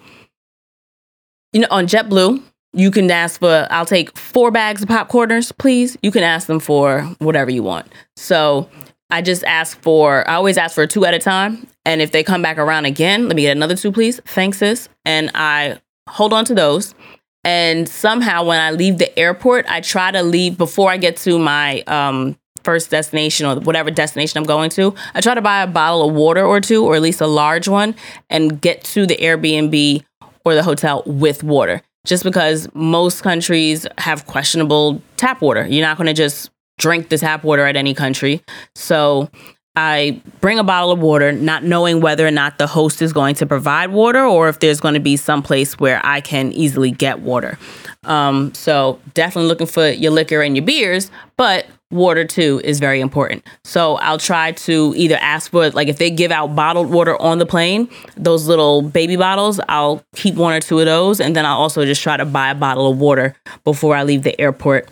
you 1.54 1.62
know, 1.62 1.68
on 1.70 1.86
JetBlue, 1.88 2.42
you 2.74 2.92
can 2.92 3.12
ask 3.12 3.39
for, 3.39 3.68
I'll 3.70 3.86
take 3.86 4.18
four 4.18 4.52
bags 4.52 4.84
of 4.84 4.89
popcorners, 4.89 5.56
please. 5.58 5.98
You 6.02 6.12
can 6.12 6.24
ask 6.24 6.48
them 6.48 6.60
for 6.60 7.02
whatever 7.20 7.52
you 7.52 7.64
want. 7.64 7.92
So 8.16 8.70
I 9.10 9.22
just 9.22 9.44
ask 9.44 9.80
for, 9.82 10.28
I 10.30 10.36
always 10.36 10.58
ask 10.58 10.76
for 10.76 10.88
two 10.88 11.06
at 11.06 11.14
a 11.14 11.20
time. 11.20 11.68
And 11.86 12.02
if 12.02 12.12
they 12.12 12.24
come 12.24 12.42
back 12.42 12.58
around 12.58 12.86
again, 12.86 13.28
let 13.28 13.36
me 13.36 13.42
get 13.42 13.58
another 13.58 13.76
two, 13.76 13.92
please. 13.92 14.22
Thanks, 14.26 14.60
sis. 14.60 14.88
And 15.04 15.32
I 15.36 15.82
hold 16.08 16.32
on 16.32 16.46
to 16.46 16.56
those. 16.56 16.96
And 17.44 17.89
somehow 17.89 18.44
when 18.46 18.60
I 18.60 18.72
leave 18.72 18.98
the 18.98 19.18
airport, 19.18 19.66
I 19.68 19.82
try 19.82 20.12
to 20.12 20.22
leave 20.22 20.58
before 20.58 20.92
I 20.92 20.98
get 20.98 21.18
to 21.18 21.39
my 21.39 21.82
um, 21.82 22.38
first 22.64 22.92
destination 22.92 23.46
or 23.46 23.60
whatever 23.60 23.89
destination 23.89 24.38
I'm 24.38 24.46
going 24.46 24.70
to. 24.72 24.94
I 25.14 25.22
try 25.22 25.34
to 25.34 25.42
buy 25.42 25.64
a 25.64 25.68
bottle 25.68 26.08
of 26.08 26.16
water 26.16 26.46
or 26.46 26.62
two, 26.62 26.86
or 26.86 26.96
at 26.96 27.02
least 27.02 27.22
a 27.22 27.28
large 27.28 27.68
one, 27.68 27.96
and 28.30 28.62
get 28.62 28.84
to 28.86 29.06
the 29.06 29.18
Airbnb 29.18 30.04
or 30.46 30.56
the 30.56 30.64
hotel 30.64 31.04
with 31.06 31.44
water. 31.44 31.82
Just 32.06 32.24
because 32.24 32.68
most 32.74 33.22
countries 33.22 33.86
have 34.00 34.26
questionable 34.26 35.02
tap 35.18 35.42
water. 35.42 35.68
You're 35.68 35.86
not 35.86 35.98
going 35.98 36.08
to 36.08 36.14
just 36.14 36.50
drink 36.80 37.10
the 37.10 37.18
tap 37.18 37.44
water 37.44 37.66
at 37.66 37.76
any 37.76 37.94
country. 37.94 38.44
So 38.74 39.30
I 39.76 40.22
bring 40.41 40.59
a 40.59 40.63
bottle 40.63 40.91
of 40.91 40.99
water, 40.99 41.32
not 41.32 41.63
knowing 41.63 42.01
whether 42.01 42.28
or 42.28 42.32
not 42.32 42.57
the 42.57 42.67
host 42.67 43.01
is 43.01 43.13
going 43.13 43.36
to 43.36 43.45
provide 43.45 43.91
water 43.91 44.26
or 44.26 44.49
if 44.49 44.59
there's 44.59 44.82
going 44.82 44.95
to 44.95 44.99
be 44.99 45.15
some 45.15 45.41
place 45.41 45.80
where 45.80 46.01
I 46.03 46.19
can 46.19 46.51
easily 46.51 46.91
get 46.91 47.22
water. 47.22 47.57
Um, 48.03 48.53
so 48.53 48.99
definitely 49.13 49.47
looking 49.47 49.67
for 49.67 49.88
your 49.88 50.11
liquor 50.11 50.41
and 50.41 50.57
your 50.57 50.65
beers, 50.65 51.09
but 51.38 51.67
water 51.89 52.26
too 52.26 52.59
is 52.65 52.80
very 52.80 52.99
important. 52.99 53.45
So 53.63 53.95
I'll 53.95 54.17
try 54.17 54.51
to 54.51 54.93
either 54.97 55.17
ask 55.22 55.51
for 55.51 55.69
like 55.69 55.88
if 55.88 55.99
they 55.99 56.09
give 56.09 56.32
out 56.32 56.53
bottled 56.53 56.89
water 56.89 57.19
on 57.22 57.38
the 57.38 57.45
plane, 57.45 57.89
those 58.17 58.47
little 58.47 58.82
baby 58.82 59.15
bottles, 59.15 59.61
I'll 59.69 60.03
keep 60.15 60.36
one 60.36 60.53
or 60.53 60.59
two 60.59 60.80
of 60.80 60.86
those 60.86 61.22
and 61.22 61.34
then 61.34 61.45
I'll 61.45 61.57
also 61.57 61.86
just 61.86 62.01
try 62.01 62.17
to 62.17 62.26
buy 62.26 62.49
a 62.49 62.55
bottle 62.55 62.91
of 62.91 62.97
water 62.97 63.36
before 63.63 63.95
I 63.95 64.03
leave 64.03 64.24
the 64.24 64.39
airport. 64.41 64.89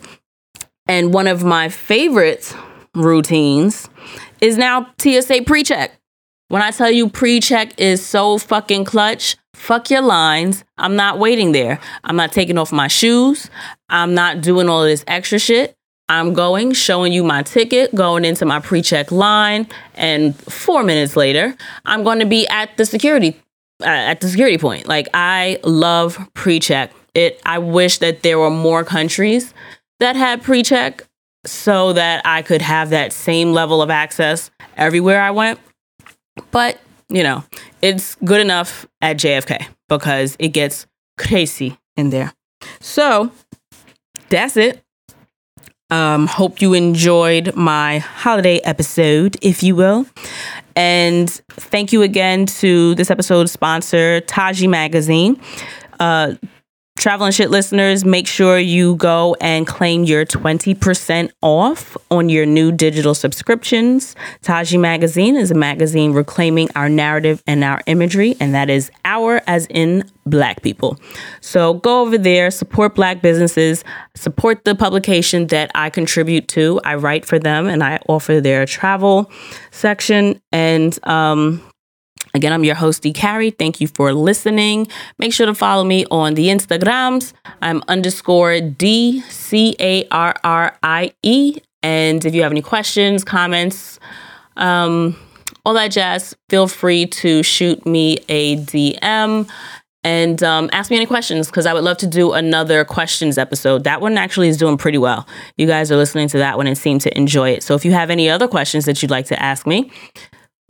And 0.86 1.12
one 1.12 1.26
of 1.26 1.44
my 1.44 1.68
favorite 1.68 2.54
routines 2.94 3.89
is 4.40 4.56
now 4.56 4.92
TSA 4.98 5.42
pre 5.46 5.62
check. 5.62 5.92
When 6.48 6.62
I 6.62 6.70
tell 6.70 6.90
you 6.90 7.08
pre 7.08 7.40
check 7.40 7.78
is 7.78 8.04
so 8.04 8.38
fucking 8.38 8.84
clutch, 8.84 9.36
fuck 9.54 9.90
your 9.90 10.02
lines. 10.02 10.64
I'm 10.78 10.96
not 10.96 11.18
waiting 11.18 11.52
there. 11.52 11.78
I'm 12.04 12.16
not 12.16 12.32
taking 12.32 12.58
off 12.58 12.72
my 12.72 12.88
shoes. 12.88 13.50
I'm 13.88 14.14
not 14.14 14.40
doing 14.40 14.68
all 14.68 14.82
this 14.82 15.04
extra 15.06 15.38
shit. 15.38 15.76
I'm 16.08 16.34
going, 16.34 16.72
showing 16.72 17.12
you 17.12 17.22
my 17.22 17.44
ticket, 17.44 17.94
going 17.94 18.24
into 18.24 18.44
my 18.44 18.58
pre 18.58 18.82
check 18.82 19.12
line, 19.12 19.68
and 19.94 20.36
four 20.36 20.82
minutes 20.82 21.16
later, 21.16 21.54
I'm 21.84 22.02
going 22.02 22.18
to 22.18 22.26
be 22.26 22.48
at 22.48 22.76
the 22.76 22.84
security. 22.84 23.40
Uh, 23.82 23.86
at 23.86 24.20
the 24.20 24.28
security 24.28 24.58
point. 24.58 24.86
Like 24.86 25.08
I 25.14 25.58
love 25.64 26.18
pre-check. 26.34 26.92
It 27.14 27.40
I 27.46 27.58
wish 27.58 27.98
that 27.98 28.22
there 28.22 28.38
were 28.38 28.50
more 28.50 28.84
countries 28.84 29.54
that 30.00 30.16
had 30.16 30.42
pre-check 30.42 31.02
so 31.44 31.92
that 31.94 32.22
I 32.24 32.42
could 32.42 32.62
have 32.62 32.90
that 32.90 33.12
same 33.12 33.52
level 33.52 33.82
of 33.82 33.90
access 33.90 34.50
everywhere 34.76 35.20
I 35.20 35.30
went. 35.30 35.58
But, 36.50 36.80
you 37.08 37.22
know, 37.22 37.44
it's 37.82 38.14
good 38.24 38.40
enough 38.40 38.86
at 39.00 39.16
JFK 39.16 39.66
because 39.88 40.36
it 40.38 40.48
gets 40.48 40.86
crazy 41.18 41.78
in 41.96 42.10
there. 42.10 42.32
So 42.80 43.30
that's 44.28 44.56
it. 44.56 44.82
Um, 45.90 46.28
hope 46.28 46.62
you 46.62 46.72
enjoyed 46.72 47.56
my 47.56 47.98
holiday 47.98 48.58
episode, 48.58 49.36
if 49.42 49.62
you 49.62 49.74
will. 49.74 50.06
And 50.76 51.28
thank 51.50 51.92
you 51.92 52.02
again 52.02 52.46
to 52.46 52.94
this 52.94 53.10
episode's 53.10 53.50
sponsor, 53.50 54.20
Taji 54.20 54.68
Magazine. 54.68 55.40
Uh, 55.98 56.34
Travel 57.00 57.24
and 57.24 57.34
Shit 57.34 57.50
listeners, 57.50 58.04
make 58.04 58.26
sure 58.26 58.58
you 58.58 58.94
go 58.96 59.34
and 59.40 59.66
claim 59.66 60.04
your 60.04 60.26
20% 60.26 61.30
off 61.40 61.96
on 62.10 62.28
your 62.28 62.44
new 62.44 62.70
digital 62.70 63.14
subscriptions. 63.14 64.14
Taji 64.42 64.76
Magazine 64.76 65.34
is 65.34 65.50
a 65.50 65.54
magazine 65.54 66.12
reclaiming 66.12 66.68
our 66.76 66.90
narrative 66.90 67.42
and 67.46 67.64
our 67.64 67.80
imagery, 67.86 68.36
and 68.38 68.54
that 68.54 68.68
is 68.68 68.90
our 69.06 69.40
as 69.46 69.66
in 69.70 70.04
black 70.26 70.60
people. 70.60 71.00
So 71.40 71.72
go 71.72 72.02
over 72.02 72.18
there, 72.18 72.50
support 72.50 72.94
black 72.94 73.22
businesses, 73.22 73.82
support 74.14 74.66
the 74.66 74.74
publication 74.74 75.46
that 75.46 75.70
I 75.74 75.88
contribute 75.88 76.48
to. 76.48 76.82
I 76.84 76.96
write 76.96 77.24
for 77.24 77.38
them 77.38 77.66
and 77.66 77.82
I 77.82 77.98
offer 78.10 78.42
their 78.42 78.66
travel 78.66 79.32
section. 79.70 80.38
And 80.52 80.98
um, 81.08 81.62
Again, 82.34 82.52
I'm 82.52 82.64
your 82.64 82.74
host, 82.74 83.02
D. 83.02 83.12
Carrie. 83.12 83.50
Thank 83.50 83.80
you 83.80 83.88
for 83.88 84.12
listening. 84.12 84.86
Make 85.18 85.32
sure 85.32 85.46
to 85.46 85.54
follow 85.54 85.84
me 85.84 86.06
on 86.10 86.34
the 86.34 86.46
Instagrams. 86.46 87.32
I'm 87.60 87.82
underscore 87.88 88.60
D 88.60 89.20
C 89.22 89.74
A 89.80 90.06
R 90.10 90.34
R 90.44 90.76
I 90.82 91.12
E. 91.22 91.56
And 91.82 92.24
if 92.24 92.34
you 92.34 92.42
have 92.42 92.52
any 92.52 92.62
questions, 92.62 93.24
comments, 93.24 93.98
um, 94.56 95.16
all 95.64 95.74
that 95.74 95.88
jazz, 95.88 96.34
feel 96.48 96.68
free 96.68 97.06
to 97.06 97.42
shoot 97.42 97.84
me 97.86 98.18
a 98.28 98.56
DM 98.56 99.48
and 100.02 100.42
um, 100.42 100.70
ask 100.72 100.90
me 100.90 100.96
any 100.96 101.06
questions 101.06 101.48
because 101.48 101.66
I 101.66 101.74
would 101.74 101.84
love 101.84 101.98
to 101.98 102.06
do 102.06 102.32
another 102.32 102.84
questions 102.84 103.36
episode. 103.36 103.84
That 103.84 104.00
one 104.00 104.16
actually 104.16 104.48
is 104.48 104.56
doing 104.56 104.78
pretty 104.78 104.98
well. 104.98 105.26
You 105.56 105.66
guys 105.66 105.92
are 105.92 105.96
listening 105.96 106.28
to 106.28 106.38
that 106.38 106.56
one 106.56 106.66
and 106.66 106.76
seem 106.76 106.98
to 107.00 107.16
enjoy 107.16 107.50
it. 107.50 107.62
So 107.62 107.74
if 107.74 107.84
you 107.84 107.92
have 107.92 108.08
any 108.10 108.30
other 108.30 108.48
questions 108.48 108.86
that 108.86 109.02
you'd 109.02 109.10
like 109.10 109.26
to 109.26 109.42
ask 109.42 109.66
me, 109.66 109.90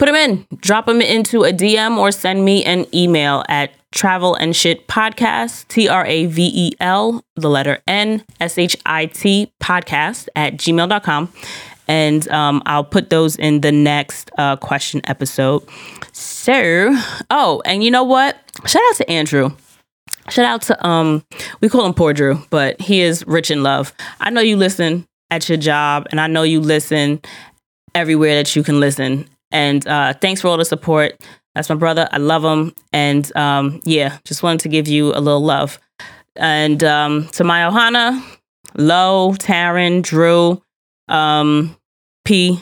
put 0.00 0.06
them 0.06 0.14
in, 0.14 0.46
drop 0.56 0.86
them 0.86 1.02
into 1.02 1.44
a 1.44 1.52
DM 1.52 1.98
or 1.98 2.10
send 2.10 2.42
me 2.42 2.64
an 2.64 2.86
email 2.94 3.44
at 3.50 3.70
travel 3.92 4.34
and 4.34 4.56
shit 4.56 4.88
podcast, 4.88 5.68
T 5.68 5.90
R 5.90 6.06
A 6.06 6.24
V 6.24 6.50
E 6.52 6.72
L, 6.80 7.22
the 7.36 7.50
letter 7.50 7.80
N 7.86 8.24
S 8.40 8.56
H 8.56 8.78
I 8.86 9.06
T 9.06 9.52
podcast 9.62 10.28
at 10.34 10.54
gmail.com. 10.54 11.30
And 11.86 12.26
um, 12.28 12.62
I'll 12.64 12.84
put 12.84 13.10
those 13.10 13.36
in 13.36 13.60
the 13.60 13.72
next 13.72 14.30
uh, 14.38 14.56
question 14.56 15.02
episode. 15.04 15.68
So, 16.12 16.96
oh, 17.28 17.60
and 17.66 17.84
you 17.84 17.90
know 17.90 18.04
what? 18.04 18.38
Shout 18.64 18.82
out 18.88 18.96
to 18.96 19.10
Andrew. 19.10 19.50
Shout 20.30 20.46
out 20.46 20.62
to 20.62 20.86
um, 20.86 21.26
we 21.60 21.68
call 21.68 21.84
him 21.84 21.92
Poor 21.92 22.14
Drew, 22.14 22.42
but 22.48 22.80
he 22.80 23.02
is 23.02 23.26
rich 23.26 23.50
in 23.50 23.62
love. 23.62 23.92
I 24.18 24.30
know 24.30 24.40
you 24.40 24.56
listen 24.56 25.04
at 25.30 25.46
your 25.50 25.58
job, 25.58 26.06
and 26.10 26.18
I 26.18 26.26
know 26.26 26.42
you 26.42 26.60
listen 26.60 27.20
everywhere 27.94 28.36
that 28.36 28.56
you 28.56 28.62
can 28.62 28.80
listen. 28.80 29.28
And 29.52 29.86
uh, 29.86 30.14
thanks 30.14 30.40
for 30.40 30.48
all 30.48 30.56
the 30.56 30.64
support. 30.64 31.20
That's 31.54 31.68
my 31.68 31.74
brother. 31.74 32.08
I 32.12 32.18
love 32.18 32.44
him. 32.44 32.74
And 32.92 33.34
um, 33.36 33.80
yeah, 33.84 34.18
just 34.24 34.42
wanted 34.42 34.60
to 34.60 34.68
give 34.68 34.88
you 34.88 35.12
a 35.14 35.20
little 35.20 35.42
love. 35.42 35.78
And 36.36 36.82
um, 36.84 37.26
to 37.32 37.44
my 37.44 37.60
Ohana, 37.62 38.22
Lo, 38.76 39.34
Taryn, 39.38 40.02
Drew, 40.02 40.62
um, 41.08 41.76
P, 42.24 42.60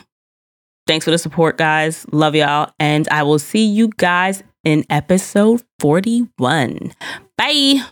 thanks 0.86 1.04
for 1.04 1.10
the 1.10 1.18
support, 1.18 1.58
guys. 1.58 2.06
Love 2.12 2.34
y'all. 2.34 2.72
And 2.78 3.06
I 3.10 3.22
will 3.22 3.38
see 3.38 3.66
you 3.66 3.88
guys 3.96 4.42
in 4.64 4.84
episode 4.88 5.62
41. 5.80 6.92
Bye. 7.36 7.82